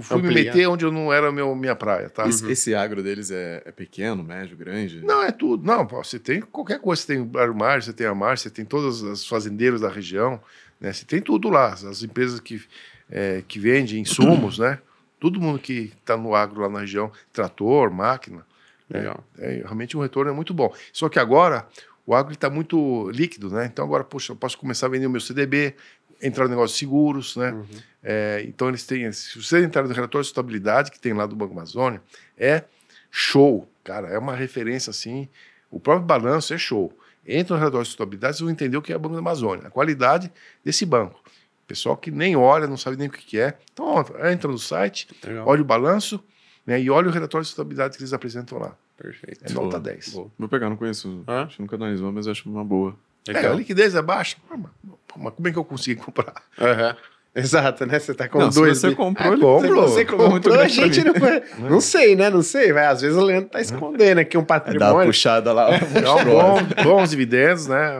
[0.00, 2.28] fui me meter onde eu não era meu, minha praia, tá?
[2.28, 5.00] Esse, esse agro deles é, é pequeno, médio, grande?
[5.04, 5.64] Não, é tudo.
[5.64, 7.02] Não, você tem qualquer coisa.
[7.02, 10.40] Você tem o Armar, você tem a Mar, você tem todas as fazendeiros da região,
[10.80, 10.92] né?
[10.92, 11.72] Você tem tudo lá.
[11.72, 12.62] As empresas que,
[13.10, 14.78] é, que vendem insumos, né?
[15.18, 18.44] Todo mundo que está no agro lá na região, trator, máquina.
[18.88, 19.00] né?
[19.00, 19.24] Legal.
[19.38, 20.72] É, realmente o retorno é muito bom.
[20.92, 21.66] Só que agora
[22.06, 23.66] o agro está muito líquido, né?
[23.66, 25.74] Então agora, poxa, eu posso começar a vender o meu CDB,
[26.22, 27.52] entrar no negócio de seguros, né?
[27.52, 27.66] Uhum.
[28.08, 31.34] É, então eles têm, se você entrar no relatório de estabilidade que tem lá do
[31.34, 32.00] Banco Amazônia,
[32.38, 32.62] é
[33.10, 35.28] show, cara, é uma referência assim.
[35.68, 36.96] O próprio balanço é show.
[37.26, 39.66] Entra no relatório de estabilidade, vocês vão entender o que é o Banco da Amazônia,
[39.66, 40.32] a qualidade
[40.64, 41.20] desse banco.
[41.66, 43.58] Pessoal que nem olha, não sabe nem o que que é.
[43.72, 43.98] Então,
[44.30, 45.48] entra no site, Legal.
[45.48, 46.22] olha o balanço
[46.64, 48.76] né, e olha o relatório de estabilidade que eles apresentam lá.
[48.96, 49.50] Perfeito.
[49.50, 50.08] É nota Boa, 10.
[50.10, 50.30] boa.
[50.38, 51.24] Vou pegar, não conheço.
[51.26, 51.42] Hã?
[51.42, 52.96] Acho que nunca analisou, mas acho uma boa.
[53.26, 54.36] É, a liquidez é baixa.
[54.48, 54.70] Ah, mas,
[55.16, 56.40] mas como é que eu consegui comprar?
[56.56, 56.96] Aham.
[57.36, 57.98] Exato, né?
[57.98, 58.78] Você tá com Não, se dois.
[58.78, 59.68] você bi- comprou, Ah, compro.
[59.68, 59.88] comprou.
[59.88, 62.30] Você muito comprou, a gente não, não sei, né?
[62.30, 62.72] Não sei.
[62.72, 65.06] Vai, às vezes o Leandro tá escondendo aqui um Dá uma patrimônio.
[65.06, 65.68] puxada lá.
[66.02, 67.90] Não, bom, bons dividendos, né?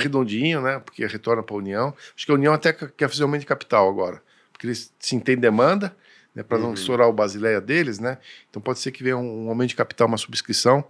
[0.00, 0.80] Redondinho, né?
[0.84, 1.94] Porque retorna para a União.
[2.16, 4.22] Acho que a União até quer fazer aumento de capital agora.
[4.52, 5.94] Porque eles sim têm demanda,
[6.34, 6.42] né?
[6.42, 8.16] Para não estourar o Basileia deles, né?
[8.48, 10.82] Então pode ser que venha um, um aumento de capital, uma subscrição.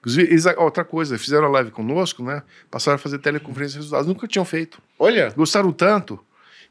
[0.00, 2.42] Inclusive, eles, outra coisa, fizeram a live conosco, né?
[2.70, 4.06] Passaram a fazer teleconferência de resultados.
[4.08, 4.82] Nunca tinham feito.
[4.98, 6.18] Olha, Gostaram tanto.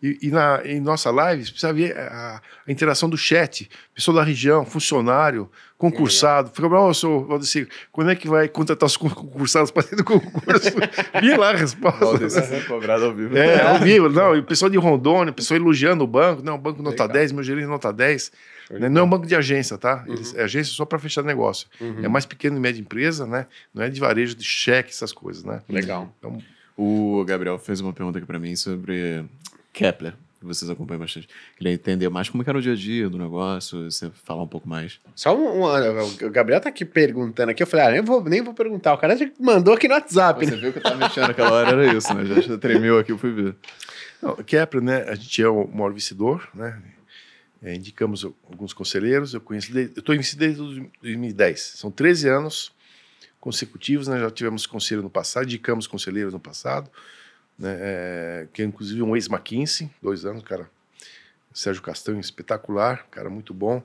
[0.03, 4.17] E, e na, em nossa live, você precisa ver a, a interação do chat, pessoa
[4.17, 6.51] da região, funcionário, concursado.
[6.53, 10.03] Fica, ó, oh, senhor Valdecir, quando é que vai contratar os concursados para dentro do
[10.03, 10.71] concurso?
[11.21, 12.03] Vi lá a resposta.
[12.03, 13.37] Valdecir cobrado ao vivo.
[13.37, 14.09] É, ao vivo.
[14.09, 16.43] Não, e o pessoal de Rondônia, o pessoal elogiando o banco.
[16.43, 17.19] Não, o banco nota Legal.
[17.19, 18.29] 10, meu gerente nota 10.
[18.71, 18.89] Né?
[18.89, 20.03] Não é um banco de agência, tá?
[20.05, 20.15] Uhum.
[20.35, 21.67] é agência só para fechar negócio.
[21.79, 22.03] Uhum.
[22.03, 23.45] É mais pequeno e média empresa, né?
[23.73, 25.61] Não é de varejo, de cheque, essas coisas, né?
[25.69, 26.13] Legal.
[26.19, 26.37] Então,
[26.75, 29.23] o Gabriel fez uma pergunta aqui para mim sobre
[29.73, 31.27] Kepler, que vocês acompanham bastante.
[31.57, 34.43] Queria entender mais como é que era o dia a dia do negócio, você falar
[34.43, 34.99] um pouco mais.
[35.15, 38.41] Só um, um, o Gabriel tá aqui perguntando aqui, eu falei, ah, nem vou, nem
[38.41, 38.93] vou perguntar.
[38.93, 40.45] O cara já mandou aqui no WhatsApp.
[40.45, 40.57] Você né?
[40.57, 42.23] viu que eu tava mexendo naquela hora, era isso, né?
[42.41, 43.55] Já tremeu aqui, eu fui ver.
[44.21, 45.03] Não, Kepler, né?
[45.09, 46.79] A gente é o maior investidor, né?
[47.61, 51.61] É, indicamos alguns conselheiros, eu conheço, desde, eu estou investindo desde 2010.
[51.77, 52.73] São 13 anos
[53.39, 54.19] consecutivos, né?
[54.19, 56.91] Já tivemos conselho no passado, indicamos conselheiros no passado
[57.57, 60.69] né, é, que é inclusive um ex-McKinsey, dois anos, cara.
[61.53, 63.83] Sérgio Castanho, espetacular, cara muito bom.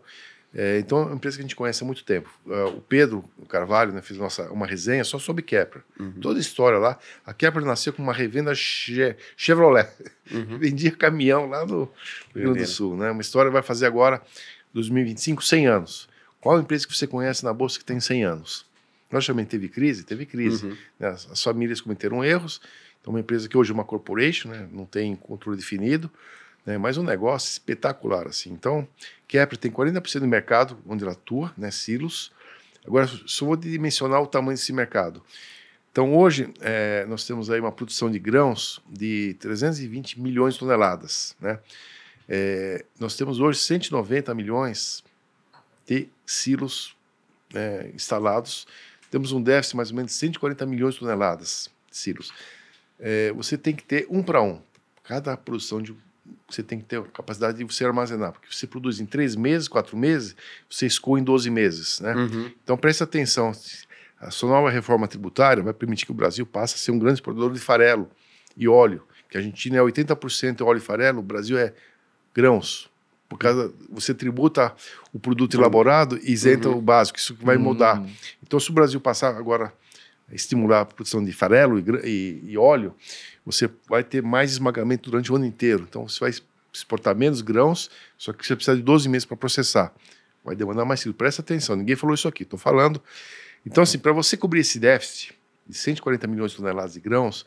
[0.54, 2.30] É, então, é uma empresa que a gente conhece há muito tempo.
[2.46, 5.84] Uh, o Pedro Carvalho né, fez nossa, uma resenha só sobre Kepler.
[6.00, 6.12] Uhum.
[6.12, 6.98] Toda a história lá.
[7.24, 9.88] A Kepler nasceu com uma revenda che Chevrolet.
[10.30, 10.56] Uhum.
[10.58, 11.90] Vendia caminhão lá no
[12.34, 12.96] Rio Grande do Sul.
[12.96, 13.10] Né?
[13.10, 14.22] Uma história vai fazer agora,
[14.72, 16.08] 2025, 100 anos.
[16.40, 18.66] Qual empresa que você conhece na Bolsa que tem 100 anos?
[19.10, 20.02] Nós também teve crise?
[20.02, 20.64] Teve crise.
[20.64, 20.76] Uhum.
[20.98, 21.08] Né?
[21.08, 22.60] As, as famílias cometeram erros
[23.00, 26.10] então, uma empresa que hoje é uma corporation, né, não tem controle definido,
[26.64, 28.26] né, mas um negócio espetacular.
[28.26, 28.50] assim.
[28.50, 28.86] Então,
[29.26, 32.32] Kepler tem 40% do mercado onde ela atua, né, silos.
[32.86, 35.22] Agora, só vou dimensionar o tamanho desse mercado.
[35.90, 41.34] Então, hoje, é, nós temos aí uma produção de grãos de 320 milhões de toneladas.
[41.40, 41.58] Né?
[42.28, 45.02] É, nós temos hoje 190 milhões
[45.86, 46.94] de silos
[47.52, 48.66] né, instalados.
[49.10, 52.32] Temos um déficit mais ou menos de 140 milhões de toneladas de silos
[52.98, 54.60] é, você tem que ter um para um.
[55.04, 55.94] Cada produção de
[56.48, 59.68] você tem que ter a capacidade de você armazenar, porque você produz em três meses,
[59.68, 60.34] quatro meses,
[60.68, 62.14] você escoa em 12 meses, né?
[62.14, 62.50] Uhum.
[62.62, 63.52] Então preste atenção,
[64.20, 67.22] a sua nova reforma tributária vai permitir que o Brasil passe a ser um grande
[67.22, 68.10] produtor de farelo
[68.56, 71.72] e óleo, que a Argentina é 80% óleo e farelo, o Brasil é
[72.34, 72.90] grãos.
[73.28, 74.74] Por causa, você tributa
[75.12, 76.78] o produto elaborado e isenta uhum.
[76.78, 78.00] o básico, isso vai mudar.
[78.00, 78.10] Uhum.
[78.42, 79.72] Então, se o Brasil passar agora
[80.32, 82.94] estimular a produção de farelo e, e, e, óleo,
[83.44, 85.86] você vai ter mais esmagamento durante o ano inteiro.
[85.88, 86.32] Então você vai
[86.72, 89.92] exportar menos grãos, só que você precisa de 12 meses para processar.
[90.44, 91.16] Vai demandar mais tempo.
[91.16, 93.02] Presta atenção, ninguém falou isso aqui, estou falando.
[93.66, 95.34] Então, assim, para você cobrir esse déficit
[95.66, 97.44] de 140 milhões de toneladas de grãos,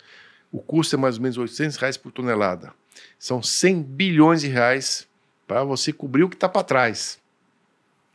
[0.52, 2.74] o custo é mais ou menos 800 reais por tonelada.
[3.18, 5.08] São 100 bilhões de reais
[5.48, 7.20] para você cobrir o que está para trás.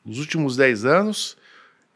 [0.05, 1.37] Nos últimos 10 anos,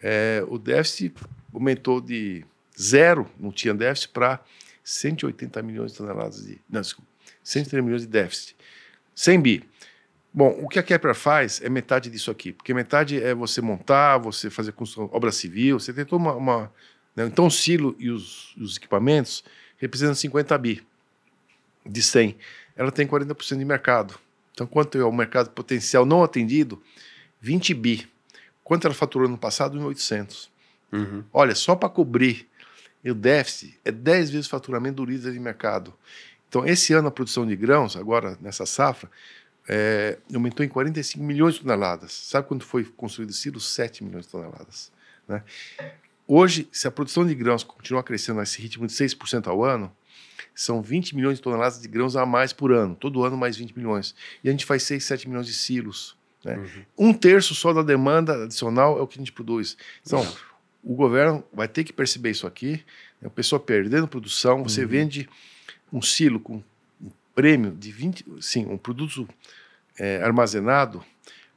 [0.03, 1.15] é, o déficit
[1.53, 2.45] aumentou de
[2.81, 4.41] zero, não tinha déficit, para
[4.83, 6.61] 180 milhões de toneladas de.
[6.69, 7.11] Não, desculpa,
[7.43, 8.57] 130 milhões de déficit.
[9.15, 9.65] 100 bi.
[10.33, 14.19] Bom, o que a Kepler faz é metade disso aqui, porque metade é você montar,
[14.19, 16.35] você fazer construção, obra civil, você tem toda uma.
[16.35, 16.73] uma
[17.17, 17.27] né?
[17.27, 19.43] Então, o silo e os, os, equipamentos
[19.77, 20.87] representam 50 bi
[21.85, 22.37] de 100.
[22.77, 24.15] Ela tem 40% de mercado.
[24.53, 26.81] Então, quanto é o mercado potencial não atendido?
[27.41, 28.09] 20 bi.
[28.63, 29.79] Quanto ela faturou no passado?
[29.79, 30.49] 1.800.
[30.93, 31.25] Uhum.
[31.33, 32.49] Olha, só para cobrir
[33.03, 35.95] e o déficit é 10 vezes o faturamento do líder de mercado.
[36.49, 39.11] Então, esse ano a produção de grãos, agora nessa safra,
[39.69, 42.13] é, aumentou em 45 milhões de toneladas.
[42.13, 43.73] Sabe quando foi construído silos?
[43.73, 44.91] 7 milhões de toneladas.
[45.29, 45.43] Né?
[46.27, 49.93] Hoje, se a produção de grãos continuar crescendo nesse ritmo de 6% ao ano,
[50.55, 52.95] são 20 milhões de toneladas de grãos a mais por ano.
[52.95, 54.15] Todo ano mais 20 milhões.
[54.43, 56.17] E a gente faz 6, 7 milhões de silos.
[56.45, 56.57] Né?
[56.57, 57.11] Uhum.
[57.11, 59.77] Um terço só da demanda adicional é o que a gente produz.
[60.05, 60.27] Então,
[60.83, 62.85] o governo vai ter que perceber isso aqui.
[63.21, 63.27] Né?
[63.27, 64.89] A pessoa perdendo produção, você uhum.
[64.89, 65.29] vende
[65.93, 66.63] um silo com
[67.01, 69.29] um prêmio de 20, sim, um produto
[69.99, 71.05] é, armazenado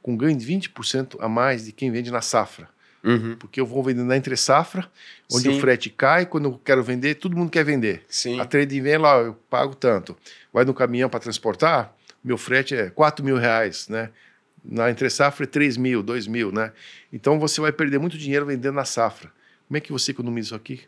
[0.02, 2.68] com ganho de 20% a mais de quem vende na safra.
[3.02, 3.36] Uhum.
[3.36, 4.90] Porque eu vou vender na entre safra,
[5.30, 5.58] onde Sim.
[5.58, 8.02] o frete cai, quando eu quero vender, todo mundo quer vender.
[8.08, 8.40] Sim.
[8.40, 10.16] A trade vem lá, eu pago tanto.
[10.50, 14.10] Vai no caminhão para transportar, meu frete é 4 mil reais, né?
[14.64, 16.72] Na entre safra é 3 mil, 2 mil, né?
[17.12, 19.30] Então você vai perder muito dinheiro vendendo na safra.
[19.68, 20.80] Como é que você economiza isso aqui?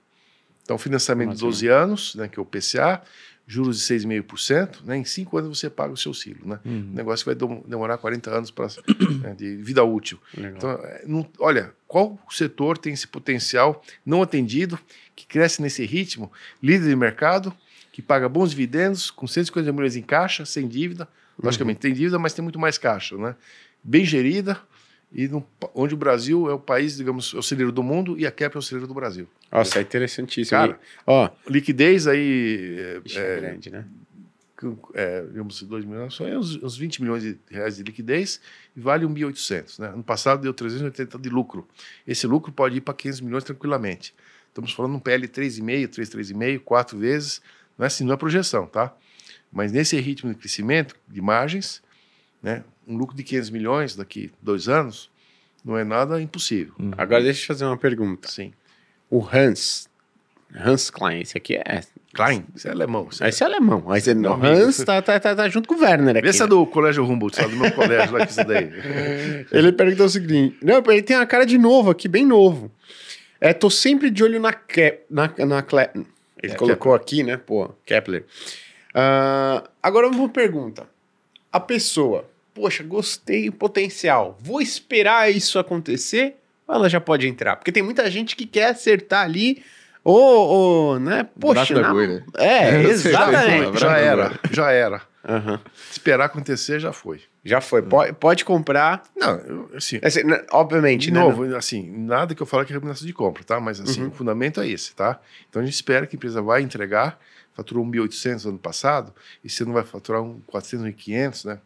[0.66, 3.01] Então, financiamento de 12 anos, né, que é o PCA,
[3.47, 6.40] juros de 6,5%, né, em 5 anos você paga o seu silo.
[6.44, 6.59] Né?
[6.65, 6.89] Uhum.
[6.93, 8.66] O negócio vai demorar 40 anos pra,
[9.23, 10.19] né, de vida útil.
[10.36, 10.57] Legal.
[10.57, 14.77] Então, é, não, olha, qual setor tem esse potencial não atendido,
[15.15, 17.55] que cresce nesse ritmo, líder de mercado,
[17.93, 21.09] que paga bons dividendos, com 150 milhões em caixa, sem dívida,
[21.40, 21.82] logicamente uhum.
[21.82, 23.36] tem dívida, mas tem muito mais caixa, né?
[23.86, 24.58] Bem gerida,
[25.12, 28.26] e no, onde o Brasil é o país, digamos, é o celeiro do mundo e
[28.26, 29.28] a Kepler é o celeiro do Brasil.
[29.50, 30.58] Nossa, é interessantíssimo.
[30.58, 33.00] Cara, ó, liquidez aí...
[33.14, 33.86] É, é grande, né?
[34.94, 38.40] é, digamos, 2 milhões, são uns, uns 20 milhões de reais de liquidez
[38.74, 39.78] e vale 1.800.
[39.78, 39.88] Né?
[39.88, 41.68] Ano passado deu 380 de lucro.
[42.06, 44.14] Esse lucro pode ir para 500 milhões tranquilamente.
[44.48, 47.42] Estamos falando um PL 3,5, 3, 3,5, 4 vezes.
[47.76, 48.94] Não é assim, não é projeção, tá?
[49.52, 51.82] Mas nesse ritmo de crescimento de margens,
[52.42, 55.10] né, um lucro de 500 milhões daqui dois anos
[55.64, 56.74] não é nada impossível.
[56.78, 56.92] Uhum.
[56.96, 58.28] Agora deixa eu fazer uma pergunta.
[58.28, 58.52] Sim.
[59.10, 59.88] O Hans,
[60.54, 61.80] Hans Klein, esse aqui é
[62.14, 62.46] Klein?
[62.54, 63.08] Esse é alemão.
[63.10, 63.82] Esse, esse é, alemão.
[63.84, 66.28] Mas ele, não, Hans tá, tá, tá, tá, junto com o Werner aqui.
[66.28, 67.50] Esse é do Colégio Humboldt, sabe?
[67.50, 68.70] Do meu colégio lá, que isso daí.
[69.52, 72.70] ele perguntou o seguinte: Não, ele tem uma cara de novo aqui, bem novo.
[73.40, 75.90] É, tô sempre de olho na, Ke na, na Cle
[76.42, 77.02] Ele é, colocou Kepler.
[77.02, 77.36] aqui, né?
[77.36, 78.24] Pô, Kepler.
[78.94, 80.86] Uh, agora uma pergunta.
[81.52, 82.24] A pessoa,
[82.57, 84.39] poxa, gostei do potencial.
[84.41, 87.57] Vou esperar isso acontecer ou ela já pode entrar?
[87.57, 89.62] Porque tem muita gente que quer acertar ali
[90.03, 91.28] ou, ou né?
[91.39, 91.93] Poxa, na...
[91.93, 92.24] Né?
[92.39, 93.78] É, exatamente.
[93.78, 95.03] Já era, já era.
[95.28, 95.59] Uhum.
[95.91, 97.20] Esperar acontecer já foi.
[97.45, 97.83] Já foi.
[97.83, 99.03] Pode, pode comprar.
[99.15, 100.01] Não, assim.
[100.03, 100.20] assim
[100.51, 101.20] obviamente, de né?
[101.20, 103.61] novo, assim, nada que eu falo que é recomendação de compra, tá?
[103.61, 104.09] Mas assim, uhum.
[104.09, 105.20] o fundamento é esse, tá?
[105.49, 107.19] Então a gente espera que a empresa vai entregar.
[107.53, 111.59] Faturou 1.800 no ano passado, e você não vai faturar um 400 e 500, né?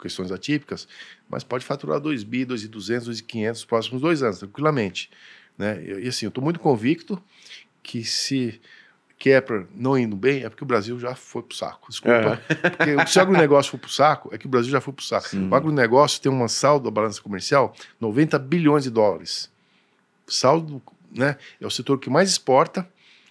[0.00, 0.86] Questões atípicas,
[1.28, 5.10] mas pode faturar 2 bi, 2.200, 2.500 nos próximos dois anos, tranquilamente.
[5.56, 5.82] Né?
[6.02, 7.20] E, assim, eu estou muito convicto
[7.82, 8.60] que se
[9.18, 11.90] Kepler não indo bem, é porque o Brasil já foi pro saco.
[11.90, 12.40] Desculpa.
[12.48, 12.54] É.
[12.70, 15.28] Porque se o agronegócio for pro saco, é que o Brasil já foi pro saco.
[15.28, 15.48] Sim.
[15.48, 19.50] O agronegócio tem um saldo da balança comercial 90 bilhões de dólares.
[20.26, 20.80] Saldo,
[21.10, 21.36] né?
[21.60, 22.88] É o setor que mais exporta,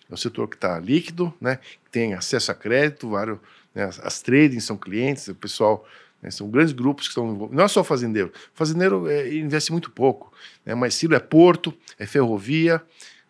[0.10, 1.60] é o setor que está líquido, né?
[1.92, 3.40] Tem acesso a crédito, vários,
[3.74, 3.86] né?
[3.86, 5.88] as, as tradings são clientes, o pessoal
[6.28, 6.32] né?
[6.32, 7.56] São grandes grupos que estão envolvidos.
[7.56, 8.32] Não é só fazendeiro.
[8.54, 10.32] Fazendeiro é, investe muito pouco.
[10.66, 10.76] Né?
[10.76, 12.84] Mas Ciro é porto, é ferrovia,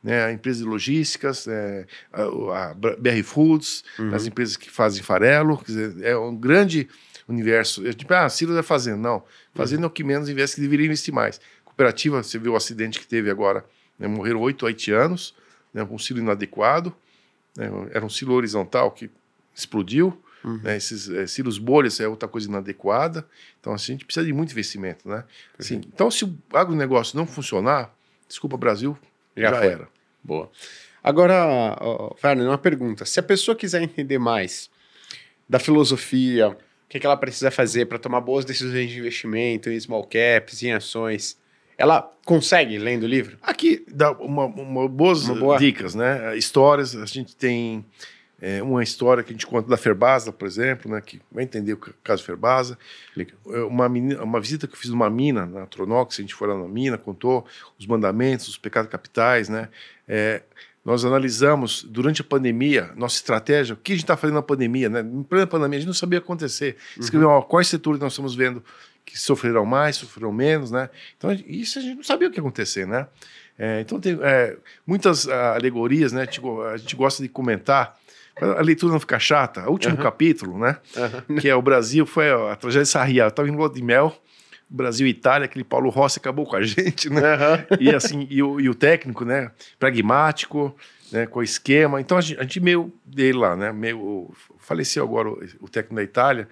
[0.04, 4.14] né, a empresa de logísticas, é, a, a, BR Foods, uhum.
[4.14, 6.88] as empresas que fazem farelo, dizer, é um grande
[7.28, 7.86] universo.
[7.86, 8.98] É tipo, ah, Ciro é fazenda.
[8.98, 9.86] Não, fazenda uhum.
[9.86, 11.40] é o que menos investe, que deveria investir mais.
[11.66, 13.66] Cooperativa, você viu o acidente que teve agora,
[14.00, 15.36] né, morreram oito haitianos,
[15.74, 16.96] né, com um silo inadequado,
[17.56, 19.10] né, era um silo horizontal que
[19.54, 20.60] explodiu, uhum.
[20.64, 23.26] né, esses é, silos bolhas é outra coisa inadequada,
[23.60, 25.08] então assim, a gente precisa de muito investimento.
[25.08, 25.24] Né?
[25.58, 27.94] Assim, então, se o agronegócio não funcionar,
[28.28, 28.98] desculpa, Brasil,
[29.36, 29.88] já, já era.
[30.24, 30.52] Boa.
[31.04, 33.06] Agora, oh, Werner, uma pergunta.
[33.06, 34.70] Se a pessoa quiser entender mais
[35.48, 36.56] da filosofia, o
[36.90, 40.74] que, que ela precisa fazer para tomar boas decisões de investimento em small caps, em
[40.74, 41.38] ações,
[41.78, 43.38] ela consegue lendo o livro?
[43.42, 45.58] Aqui dá uma, uma boas uma boa...
[45.58, 46.36] dicas, né?
[46.38, 47.86] Histórias, a gente tem
[48.40, 51.74] é, uma história que a gente conta da Ferbasa, por exemplo, né, que vai entender
[51.74, 52.78] o caso Ferbasa.
[53.18, 56.48] É, uma, menina, uma visita que eu fiz numa mina, na Tronox, a gente foi
[56.48, 57.46] lá na mina, contou
[57.80, 59.50] os mandamentos, os pecados capitais.
[59.50, 59.70] Né,
[60.08, 60.44] é,
[60.86, 64.88] nós analisamos, durante a pandemia, nossa estratégia, o que a gente está fazendo na pandemia.
[64.88, 66.78] Né, em plena pandemia, a gente não sabia o que acontecer.
[66.96, 67.04] Uhum.
[67.04, 67.42] Escreveu uhum.
[67.42, 68.64] quais setores nós estamos vendo
[69.04, 70.70] que sofrerão mais, sofrerão menos.
[70.70, 72.86] Né, então, isso a gente não sabia o que ia acontecer.
[72.86, 73.08] Né.
[73.58, 74.56] É, então, tem é,
[74.86, 76.28] muitas ah, alegorias, né,
[76.72, 77.98] a gente gosta de comentar
[78.42, 80.02] a leitura não ficar chata, o último uhum.
[80.02, 80.78] capítulo, né?
[81.30, 81.36] Uhum.
[81.38, 83.26] Que é o Brasil, foi a, tragédia de Sarriá.
[83.26, 84.16] Eu estava em Lua de Mel,
[84.70, 87.36] Brasil e Itália, aquele Paulo Rossi acabou com a gente, né?
[87.36, 87.78] Uhum.
[87.80, 89.52] E assim, e o, e o, técnico, né?
[89.80, 90.76] Pragmático,
[91.12, 91.26] né?
[91.26, 92.00] Com o esquema.
[92.00, 93.72] Então a gente, a gente meio dele lá, né?
[93.72, 96.48] Meio, faleceu agora o, o técnico da Itália.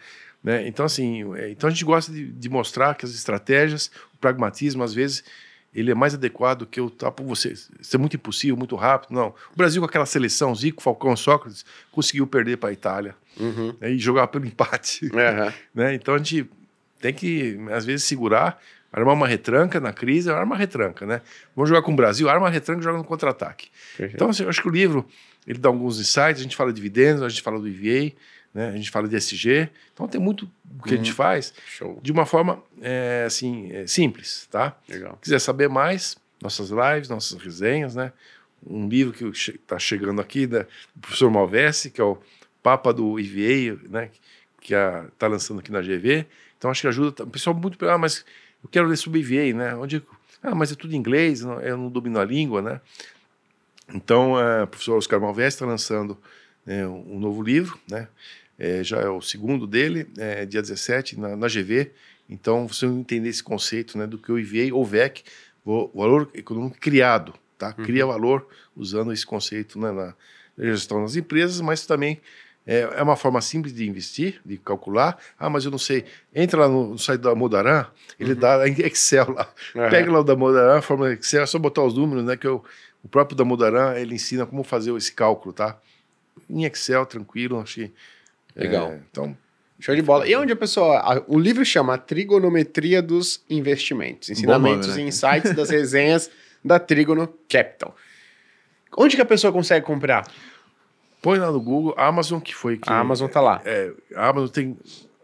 [0.46, 0.68] Né?
[0.68, 4.84] Então, assim, é, então a gente gosta de, de mostrar que as estratégias, o pragmatismo,
[4.84, 5.24] às vezes,
[5.76, 7.52] ele é mais adequado que eu tá por você.
[7.52, 9.14] Isso é muito impossível, muito rápido.
[9.14, 9.28] Não.
[9.54, 13.76] O Brasil, com aquela seleção, Zico, Falcão, Sócrates, conseguiu perder para a Itália uhum.
[13.82, 15.06] né, e jogar pelo empate.
[15.06, 15.52] Uhum.
[15.76, 15.94] né?
[15.94, 16.50] Então a gente
[17.02, 18.60] tem que, às vezes, segurar,
[18.92, 21.06] armar uma retranca na crise, arma uma retranca.
[21.06, 21.22] Né?
[21.54, 23.68] Vamos jogar com o Brasil, arma uma retranca e joga no contra-ataque.
[24.00, 25.06] Então, assim, eu acho que o livro
[25.46, 28.14] ele dá alguns insights, a gente fala de dividendos, a gente fala do EVA,
[28.56, 28.70] né?
[28.70, 30.50] A gente fala de SG, então tem muito
[30.80, 30.94] o que uhum.
[30.94, 31.16] a gente uhum.
[31.16, 32.00] faz Show.
[32.02, 34.78] de uma forma é, assim é, simples, tá?
[34.88, 35.20] Legal.
[35.22, 38.14] Quiser saber mais, nossas lives, nossas resenhas, né?
[38.66, 40.60] Um livro que está chegando aqui da,
[40.96, 42.18] do professor Malvese, que é o
[42.64, 44.10] Papa do IVA, né?
[44.62, 46.26] Que está lançando aqui na GV.
[46.58, 47.24] Então acho que ajuda.
[47.24, 48.24] O pessoal muito ah, mas
[48.64, 49.76] eu quero ler sobre IVA, né?
[49.76, 50.02] Onde
[50.42, 52.80] ah, mas é tudo em inglês, eu não domino a língua, né?
[53.94, 56.18] Então, é, o professor Oscar Malvese está lançando
[56.66, 58.08] é, um novo livro, né?
[58.58, 61.92] É, já é o segundo dele, é, dia 17, na, na, GV.
[62.30, 65.24] Então, você entender esse conceito né, do que o IVA ou VEC,
[65.94, 67.74] valor econômico criado, tá?
[67.78, 67.86] Uhum.
[67.86, 70.14] Cria valor usando esse conceito né, na
[70.58, 72.22] gestão das empresas, mas também
[72.68, 75.18] é, é, uma forma simples de investir, de calcular.
[75.38, 76.06] Ah, mas eu não sei.
[76.34, 77.86] Entra lá no, site da Modaran,
[78.20, 78.40] ele uhum.
[78.40, 79.48] dá em Excel lá.
[79.76, 79.90] Uhum.
[79.90, 82.36] Pega lá o da Modaran, forma Excel, é só botar os números, né?
[82.36, 82.64] Que eu,
[83.04, 85.80] o próprio da Modaran, ele ensina como fazer esse cálculo, tá?
[86.50, 87.94] Em Excel, tranquilo, achei
[88.56, 88.92] Legal.
[88.92, 89.38] É, então,
[89.80, 90.28] Show de bola.
[90.28, 90.98] E onde a pessoa.
[91.00, 94.30] a- o livro chama Trigonometria dos Investimentos.
[94.30, 95.06] Ensinamentos nome, né?
[95.06, 96.32] e insights das resenhas
[96.64, 97.96] da Trigono Capital.
[98.98, 100.26] Onde que a pessoa consegue comprar?
[101.26, 102.88] põe lá no Google, Amazon, que foi que.
[102.88, 103.60] A Amazon tá lá.
[103.66, 104.78] É, a Amazon tem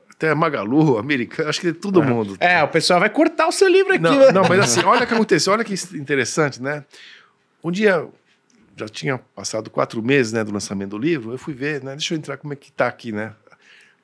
[0.10, 2.36] até Magalu, Americano, acho que é todo mundo.
[2.40, 4.02] É, o pessoal vai cortar o seu livro aqui.
[4.02, 4.32] Não, né?
[4.32, 6.84] não, mas assim, olha o que aconteceu, olha que interessante, né?
[7.64, 8.08] Um dia,
[8.82, 11.92] já tinha passado quatro meses né, do lançamento do livro, eu fui ver, né?
[11.92, 13.34] Deixa eu entrar como é que tá aqui, né?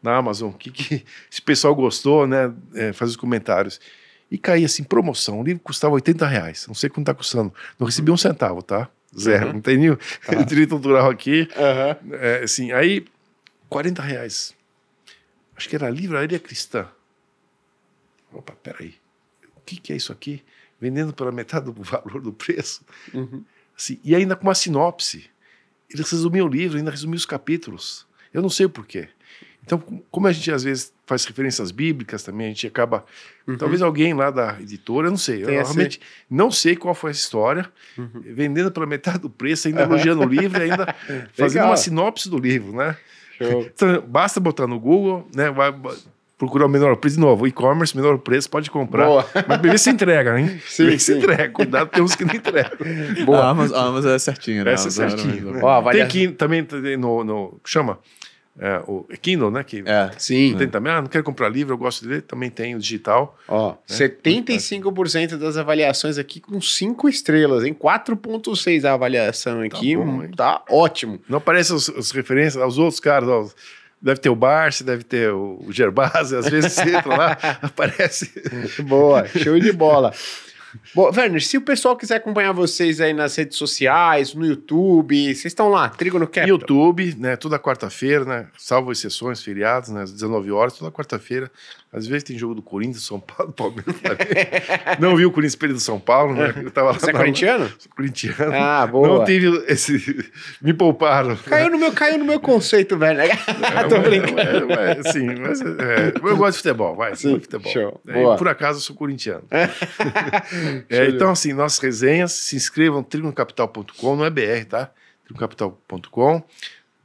[0.01, 2.53] Na Amazon, o que, que esse pessoal gostou, né?
[2.75, 3.79] É, fazer os comentários.
[4.29, 5.39] E caía assim, promoção.
[5.39, 6.67] O livro custava 80 reais.
[6.67, 7.53] Não sei quanto tá custando.
[7.79, 8.89] Não recebi um centavo, tá?
[9.17, 9.47] Zero.
[9.47, 9.53] Uhum.
[9.53, 9.97] Não tem nenhum
[10.45, 11.47] direito autoral aqui.
[11.55, 11.97] Aham.
[12.19, 13.05] É, assim, aí,
[13.69, 14.53] 40 reais.
[15.55, 16.87] Acho que era Livraria Cristã.
[18.31, 18.95] Opa, peraí.
[19.55, 20.43] O que, que é isso aqui?
[20.79, 22.85] Vendendo pela metade do valor do preço.
[23.13, 23.43] Uhum.
[23.77, 25.29] Assim, e ainda com uma sinopse.
[25.89, 28.05] Eles resumiam o livro, ainda resumiam os capítulos.
[28.33, 29.07] Eu não sei o porquê.
[29.63, 33.05] Então, com- como a gente às vezes faz referências bíblicas também, a gente acaba.
[33.59, 35.37] Talvez alguém lá da editora, eu não sei.
[35.37, 35.45] Eu Uhum.
[35.47, 37.71] Tem esse- realmente não sei qual foi essa história.
[37.97, 40.93] Vendendo pela metade do preço, ainda elogiando o livro, ainda
[41.33, 41.69] fazendo Legal.
[41.69, 42.97] uma sinopse do livro, né?
[43.37, 43.61] Show.
[43.61, 45.49] Então, basta botar no Google, né?
[45.51, 45.71] Vai
[46.37, 47.47] procurar o menor preço de novo.
[47.47, 49.05] E-commerce, menor preço, pode comprar.
[49.05, 49.25] Boa.
[49.33, 50.61] Mas primeiro se entrega, hein?
[50.67, 51.49] Sim, se entrega.
[51.49, 52.77] Cuidado, tem uns que não entregam.
[53.25, 53.39] Boa.
[53.39, 54.73] A Amazon, a Amazon é certinha, né?
[54.73, 55.51] Essa é Amazon certinho.
[55.53, 55.59] né?
[55.63, 56.65] Ó, Tem aqui também
[56.97, 57.59] no, no.
[57.65, 57.99] Chama?
[58.59, 59.63] É, o Kindle, né?
[59.63, 60.09] Que É.
[60.17, 60.55] Sim.
[60.57, 60.91] tem também.
[60.91, 62.21] Ah, não quero comprar livro, eu gosto de ler.
[62.23, 63.37] Também tem o digital.
[63.47, 67.73] Ó, 75% das avaliações aqui com 5 estrelas, hein?
[67.73, 70.31] 4.6 a avaliação aqui, bom, hum, hein?
[70.35, 71.19] tá ótimo.
[71.29, 73.29] Não aparecem as, as referências aos outros caras.
[73.29, 73.47] ó.
[74.07, 76.33] Deve ter o Barsi, deve ter o, Gerbasi.
[76.33, 78.31] Às vezes você entra lá, aparece.
[78.83, 80.13] Boa, show de bola.
[80.95, 85.47] Bom, Werner, se o pessoal quiser acompanhar vocês aí nas redes sociais, no YouTube, vocês
[85.47, 86.47] estão lá, Trigo no Capital.
[86.47, 87.35] YouTube, né?
[87.35, 88.47] Toda quarta-feira, né?
[88.57, 90.03] Salvo exceções, feriados, né?
[90.03, 91.51] Às 19 horas, toda quarta-feira.
[91.91, 93.95] Às vezes tem jogo do Corinthians, São Paulo, Palmeiras.
[94.01, 94.27] também.
[94.99, 96.53] Não vi o Corinthians perder do São Paulo, né?
[96.57, 97.69] Eu tava lá Você é na- corintiano?
[97.79, 98.53] Sou corintiano.
[98.53, 99.07] Ah, boa.
[99.07, 100.29] Não tive esse.
[100.61, 101.35] Me pouparam.
[101.37, 103.29] Caiu no meu, caiu no meu conceito, Werner.
[103.89, 104.73] Tô brincando.
[104.73, 107.15] É, mas, sim, mas, é, eu gosto de futebol, vai.
[107.15, 107.71] Sim, de futebol.
[107.71, 108.01] show.
[108.05, 108.35] É, Boa.
[108.35, 109.45] por acaso eu sou corintiano.
[109.49, 109.67] É,
[111.09, 114.91] de então, assim, nossas resenhas, se inscrevam trigonocapital.com, não é BR, tá?
[115.23, 116.43] trigonocapital.com.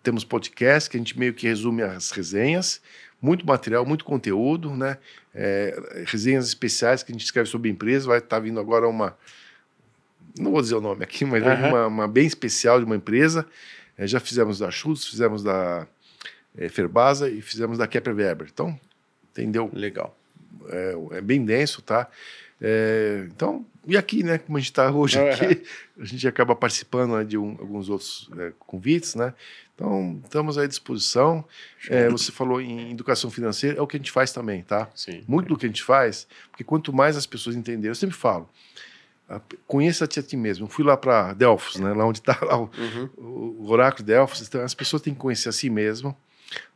[0.02, 2.80] Temos podcast que a gente meio que resume as resenhas.
[3.22, 4.98] Muito material, muito conteúdo, né?
[5.32, 8.04] É, resenhas especiais que a gente escreve sobre empresas.
[8.04, 9.16] Vai estar vindo agora uma.
[10.36, 11.68] Não vou dizer o nome aqui, mas Aham.
[11.68, 13.46] uma, uma bem especial de uma empresa.
[13.96, 15.86] É, já fizemos da Schultz, fizemos da
[16.56, 18.48] é, Ferbasa e fizemos da Kepler Weber.
[18.52, 18.78] Então,
[19.30, 19.70] entendeu?
[19.72, 20.18] Legal.
[20.68, 22.08] é, é bem denso, tá?
[22.60, 25.62] É, então, e aqui, né, como a gente está hoje aqui,
[25.98, 29.34] a gente acaba participando né, de um- alguns outros é, convites, né?
[29.74, 31.44] Então, estamos à disposição.
[31.88, 34.88] É, você falou em educação financeira, é o que a gente faz também, tá?
[34.94, 35.24] Sim.
[35.26, 38.48] Muito do que a gente faz, porque quanto mais as pessoas entenderem, eu sempre falo,
[39.66, 40.66] conheça-te a ti mesmo.
[40.66, 43.56] Eu fui lá para Delfos, né, lá onde está o, Uhum.
[43.62, 46.16] o oráculo de Delfos, então as pessoas têm que conhecer a si mesmo,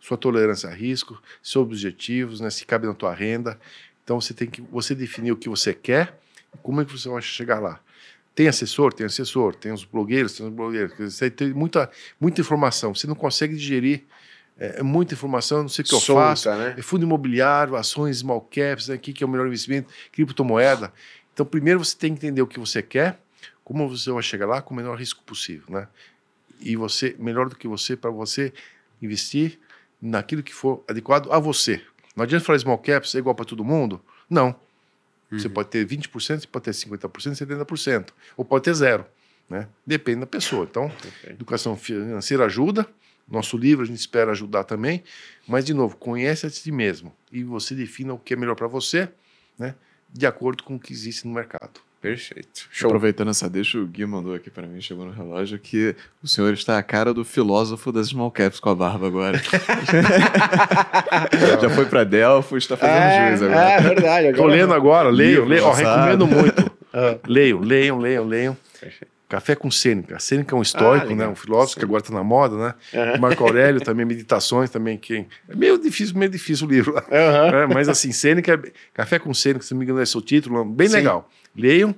[0.01, 3.59] sua tolerância a risco, seus objetivos, né, se cabe na tua renda.
[4.03, 6.19] Então você tem que você definir o que você quer
[6.63, 7.81] como é que você vai chegar lá.
[8.35, 10.95] Tem assessor, tem assessor, tem os blogueiros, tem os blogueiros.
[10.99, 14.05] Você tem muita, muita informação, você não consegue digerir
[14.59, 16.51] é, é muita informação, não sei o que eu Solta, faço.
[16.51, 16.75] né?
[16.77, 20.93] É fundo imobiliário, ações, small caps, né, o que que é o melhor investimento, criptomoeda.
[21.33, 23.21] Então, primeiro você tem que entender o que você quer,
[23.63, 25.89] como você vai chegar lá com o menor risco possível, né?
[26.61, 28.53] E você, melhor do que você, para você
[29.03, 29.59] investir
[30.01, 31.83] naquilo que for adequado a você.
[32.15, 34.01] Não adianta falar small caps é igual para todo mundo.
[34.31, 34.57] Não.
[35.31, 38.11] Você pode ter 20%, você pode ter 50%, 70%.
[38.37, 39.05] Ou pode ter zero.
[39.49, 39.69] Né?
[39.85, 40.67] Depende da pessoa.
[40.71, 40.91] Então,
[41.27, 42.87] educação financeira ajuda.
[43.29, 45.03] Nosso livro a gente espera ajudar também.
[45.47, 47.15] Mas, de novo, conhece a ti mesmo.
[47.33, 49.09] E você defina o que é melhor para você,
[49.59, 49.75] né?
[50.13, 51.81] de acordo com o que existe no mercado.
[52.01, 52.69] Perfeito.
[52.71, 52.89] Show.
[52.89, 56.53] Aproveitando essa deixa, o Gui mandou aqui pra mim, chegou no relógio, que o senhor
[56.53, 59.41] está a cara do filósofo das small caps com a barba agora.
[61.61, 63.61] Já foi pra Delfos, está fazendo É, juiz agora.
[63.61, 64.27] é verdade.
[64.29, 64.61] Estou Agora...
[64.61, 65.65] lendo agora, leio, leio.
[65.65, 66.77] Ó, recomendo muito.
[66.99, 67.19] Ah.
[67.29, 68.57] Leiam, leiam, leiam, leiam.
[69.29, 70.19] Café com Sêneca.
[70.19, 71.29] Sêneca é um histórico, Ah, né?
[71.29, 72.75] Um filósofo que agora está na moda, né?
[72.95, 73.19] Aham.
[73.19, 74.97] Marco Aurélio também, Meditações também.
[74.97, 75.27] Que...
[75.47, 77.05] É meio difícil, meio difícil o livro lá.
[77.13, 77.55] Aham.
[77.55, 80.65] É, mas assim, Sêneca, é- Café com Sêneca, se não me engano, é seu título,
[80.65, 80.95] bem Sim.
[80.95, 81.29] legal.
[81.57, 81.95] Leiam.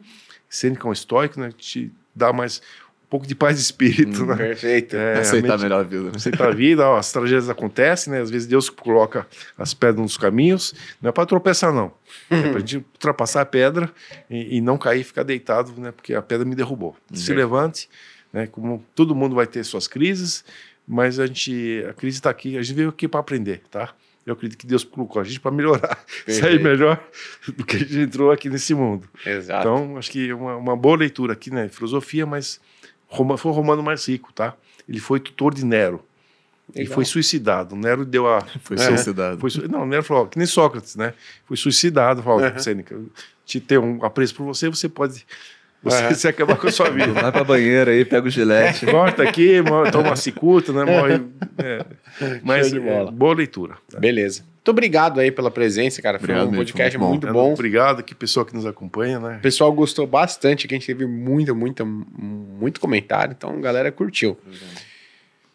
[0.49, 1.51] Sêneca é um estoico, né?
[1.51, 2.61] que Te dá mais
[3.05, 4.37] um pouco de paz de espírito, né?
[4.37, 4.97] Perfeito.
[4.97, 6.03] É, Aceitar realmente- melhor a vida.
[6.05, 6.13] né?
[6.15, 8.21] aceitar a vida, ó, as tragédias acontecem, né?
[8.21, 9.27] Às vezes Deus coloca
[9.57, 11.93] as pedras nos caminhos, não é para tropeçar, não.
[12.31, 13.91] É para a gente ultrapassar a pedra
[14.29, 15.91] e, e não cair e ficar deitado, né?
[15.93, 16.97] Porque a pedra me derrubou.
[17.13, 17.89] Se levante,
[18.33, 18.47] né?
[18.47, 20.45] Como todo mundo vai ter suas crises,
[20.87, 23.93] mas a gente acredita aqui, a gente veio aqui para aprender, tá?
[24.29, 25.99] Eu acredito que Deus colocou a gente para melhorar,
[26.29, 27.03] sair melhor
[27.57, 29.09] do que a gente entrou aqui nesse mundo.
[29.25, 29.61] Exato.
[29.67, 31.69] Então, acho que é uma, uma boa leitura aqui, né?
[31.69, 32.61] Filosofia, mas
[33.07, 34.55] Roma, foi o romano mais rico, tá?
[34.87, 36.05] Ele foi tutor de Nero.
[36.75, 36.95] Legal.
[36.95, 37.75] foi suicidado.
[37.75, 38.43] Nero deu a.
[38.63, 38.81] Foi É.
[38.81, 39.39] suicidado.
[39.41, 41.15] Foi, não, Nero falou, que nem Sócrates, né?
[41.47, 42.23] Foi suicidado.
[42.23, 42.59] Falou, Uhum.
[42.59, 43.01] Sêneca,
[43.47, 45.27] te ter um apreço por você, você pode.
[45.83, 46.11] Você, Uhum.
[46.15, 47.13] você acabar com a sua vida.
[47.13, 48.87] Vai pra banheira aí, pega o gilete.
[48.87, 50.85] Morta aqui, toma uma cicuta, né?
[50.85, 51.23] Morre.
[51.59, 51.85] é.
[52.43, 52.79] Mas é,
[53.11, 53.75] boa leitura.
[53.91, 53.99] tá?
[53.99, 54.43] Beleza.
[54.57, 56.19] Muito obrigado aí pela presença, cara.
[56.19, 57.53] Foi Obrigado um podcast muito muito bom.
[57.55, 59.37] Obrigado, que pessoal que nos acompanha, né?
[59.39, 63.91] O pessoal gostou bastante, que a gente teve muita, muita, muito comentário, então a galera
[63.91, 64.37] curtiu.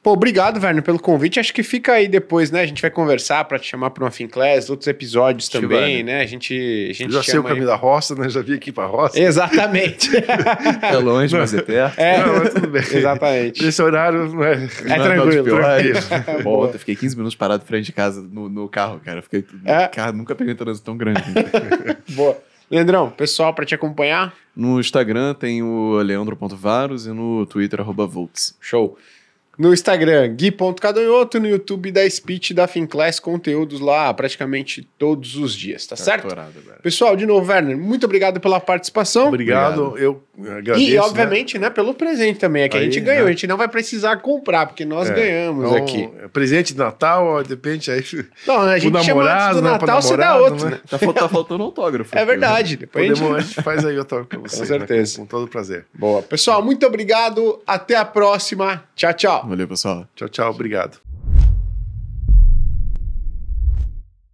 [0.04, 1.40] Pô, obrigado, Werner, pelo convite.
[1.40, 2.60] Acho que fica aí depois, né?
[2.60, 6.20] A gente vai conversar pra te chamar pra uma Finclass, outros episódios Acho também, né?
[6.20, 8.28] A gente, a gente Eu já sei o chama aí- caminho da roça, né?
[8.28, 9.18] Já vim aqui pra roça.
[9.18, 10.10] Exatamente.
[10.84, 11.98] É longe, mas é perto.
[12.00, 12.82] é, Não, mas tudo bem.
[12.82, 13.66] exatamente.
[13.66, 14.54] Esse horário não é.
[14.54, 16.00] É Não, tranquilo, não, tranquilo.
[16.44, 19.20] Pô, eu fiquei 15 minutos parado frente de casa no, no carro, cara.
[19.20, 19.46] Eu Fiquei.
[19.64, 19.88] É?
[19.88, 21.24] Cara, nunca peguei um trânsito tão grande.
[22.12, 22.38] Boa.
[22.70, 28.56] Leandrão, pessoal, pra te acompanhar, no Instagram tem o leandro.varos e no Twitter, arroba Volts.
[28.60, 28.98] show.
[29.58, 35.86] No Instagram, gui.cadonhoto, no YouTube da Speech da Finclass, conteúdos lá praticamente todos os dias,
[35.86, 36.26] tá certo?
[36.26, 36.80] Atorado agora.
[36.82, 39.28] Pessoal, de novo, Werner, muito obrigado pela participação.
[39.28, 40.80] Obrigado, eu agradeço.
[40.90, 41.00] E, né?
[41.02, 41.70] obviamente, né?
[41.70, 43.24] pelo presente também, é que a Aí, gente ganhou.
[43.26, 43.30] né?
[43.30, 46.10] A gente não vai precisar comprar, porque nós É, ganhamos Então, aqui.
[46.24, 48.04] é Presente de Natal, ó, depende aí.
[48.48, 50.72] Não, a gente pro chama antes namorado, do né, Natal, você dá namorado, outro, né?
[50.72, 50.82] né?
[50.90, 52.10] Tá, tá faltando autógrafo.
[52.18, 52.76] É verdade.
[52.78, 53.20] Depois a gente...
[53.20, 54.66] Podemos, a gente faz aí outra pra você.
[54.66, 55.18] certeza.
[55.18, 55.86] Com, com todo prazer.
[55.94, 56.22] Boa.
[56.24, 57.62] Pessoal, muito obrigado.
[57.68, 58.84] Até a próxima.
[58.96, 59.43] Tchau, tchau.
[59.48, 60.08] Valeu, pessoal.
[60.16, 60.50] Tchau, tchau.
[60.52, 61.03] Obrigado.